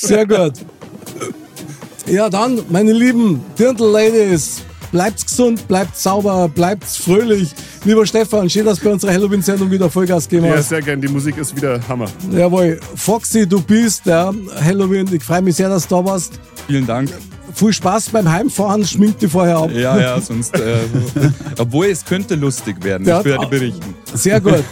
Sehr 0.00 0.26
gut. 0.26 0.54
Ja, 2.06 2.30
dann, 2.30 2.60
meine 2.70 2.92
lieben 2.92 3.42
Dirndl-Ladies, 3.58 4.62
bleibt's 4.90 5.26
gesund, 5.26 5.68
bleibt 5.68 5.94
sauber, 5.96 6.48
bleibt's 6.48 6.96
fröhlich. 6.96 7.50
Lieber 7.84 8.06
Stefan, 8.06 8.48
schön, 8.48 8.64
dass 8.64 8.78
du 8.78 8.84
bei 8.86 8.92
unserer 8.92 9.12
Halloween-Sendung 9.12 9.70
wieder 9.70 9.90
Vollgas 9.90 10.26
gegeben 10.28 10.46
Ja, 10.50 10.56
hast. 10.56 10.70
sehr 10.70 10.80
gern. 10.80 11.00
Die 11.02 11.08
Musik 11.08 11.36
ist 11.36 11.54
wieder 11.54 11.86
Hammer. 11.86 12.06
Jawohl. 12.32 12.80
Foxy, 12.96 13.46
du 13.46 13.60
bist 13.60 14.06
der 14.06 14.32
Halloween. 14.64 15.06
Ich 15.12 15.22
freue 15.22 15.42
mich 15.42 15.56
sehr, 15.56 15.68
dass 15.68 15.86
du 15.86 15.96
da 15.96 16.04
warst. 16.04 16.40
Vielen 16.66 16.86
Dank. 16.86 17.10
Viel 17.54 17.72
Spaß 17.72 18.10
beim 18.10 18.30
Heimfahren, 18.30 18.84
schmink 18.84 19.18
dich 19.18 19.30
vorher 19.30 19.58
ab. 19.58 19.70
Ja, 19.72 19.98
ja, 19.98 20.20
sonst. 20.20 20.54
Äh, 20.54 20.78
obwohl 21.58 21.86
es 21.86 22.04
könnte 22.04 22.34
lustig 22.34 22.82
werden. 22.84 23.06
Ja, 23.06 23.20
ich 23.20 23.24
werde 23.24 23.46
berichten. 23.46 23.94
Sehr 24.14 24.40
gut. 24.40 24.64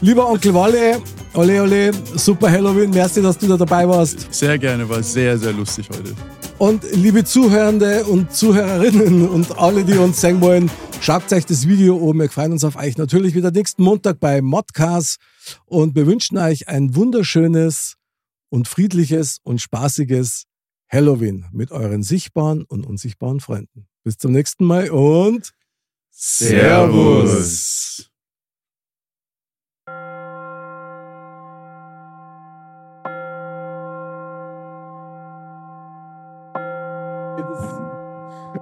Lieber 0.00 0.28
Onkel 0.28 0.52
Walle, 0.52 1.00
ole 1.34 1.62
ole, 1.62 1.90
super 2.16 2.50
Halloween, 2.50 2.90
merci, 2.90 3.22
dass 3.22 3.38
du 3.38 3.46
da 3.46 3.56
dabei 3.56 3.88
warst. 3.88 4.32
Sehr 4.34 4.58
gerne, 4.58 4.88
war 4.88 5.02
sehr, 5.02 5.38
sehr 5.38 5.52
lustig 5.52 5.88
heute. 5.90 6.14
Und 6.58 6.84
liebe 6.92 7.24
Zuhörende 7.24 8.04
und 8.04 8.32
Zuhörerinnen 8.32 9.28
und 9.28 9.58
alle, 9.58 9.84
die 9.84 9.94
uns 9.94 10.20
sehen 10.20 10.40
wollen, 10.40 10.70
schaut 11.00 11.32
euch 11.32 11.46
das 11.46 11.66
Video 11.66 12.10
an. 12.10 12.18
Wir 12.18 12.28
freuen 12.28 12.52
uns 12.52 12.64
auf 12.64 12.76
euch 12.76 12.96
natürlich 12.96 13.34
wieder 13.34 13.50
nächsten 13.50 13.82
Montag 13.82 14.20
bei 14.20 14.40
Modcast 14.40 15.18
und 15.66 15.96
wir 15.96 16.06
wünschen 16.06 16.38
euch 16.38 16.68
ein 16.68 16.94
wunderschönes 16.94 17.94
und 18.50 18.68
friedliches 18.68 19.38
und 19.42 19.60
spaßiges 19.60 20.44
Halloween 20.94 21.46
mit 21.50 21.72
euren 21.72 22.04
sichtbaren 22.04 22.62
und 22.62 22.86
unsichtbaren 22.86 23.40
Freunden. 23.40 23.88
Bis 24.04 24.16
zum 24.16 24.30
nächsten 24.30 24.64
Mal 24.64 24.90
und 24.90 25.52
Servus. 26.12 28.08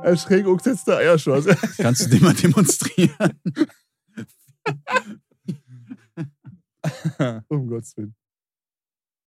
Ein 0.02 0.16
schräg 0.16 0.46
umgesetzter 0.46 0.96
Eierschoss. 0.96 1.44
Kannst 1.76 2.06
du 2.06 2.08
den 2.08 2.22
mal 2.22 2.32
demonstrieren? 2.34 3.38
um 7.48 7.68
Gottes 7.68 7.94
Willen. 7.98 8.14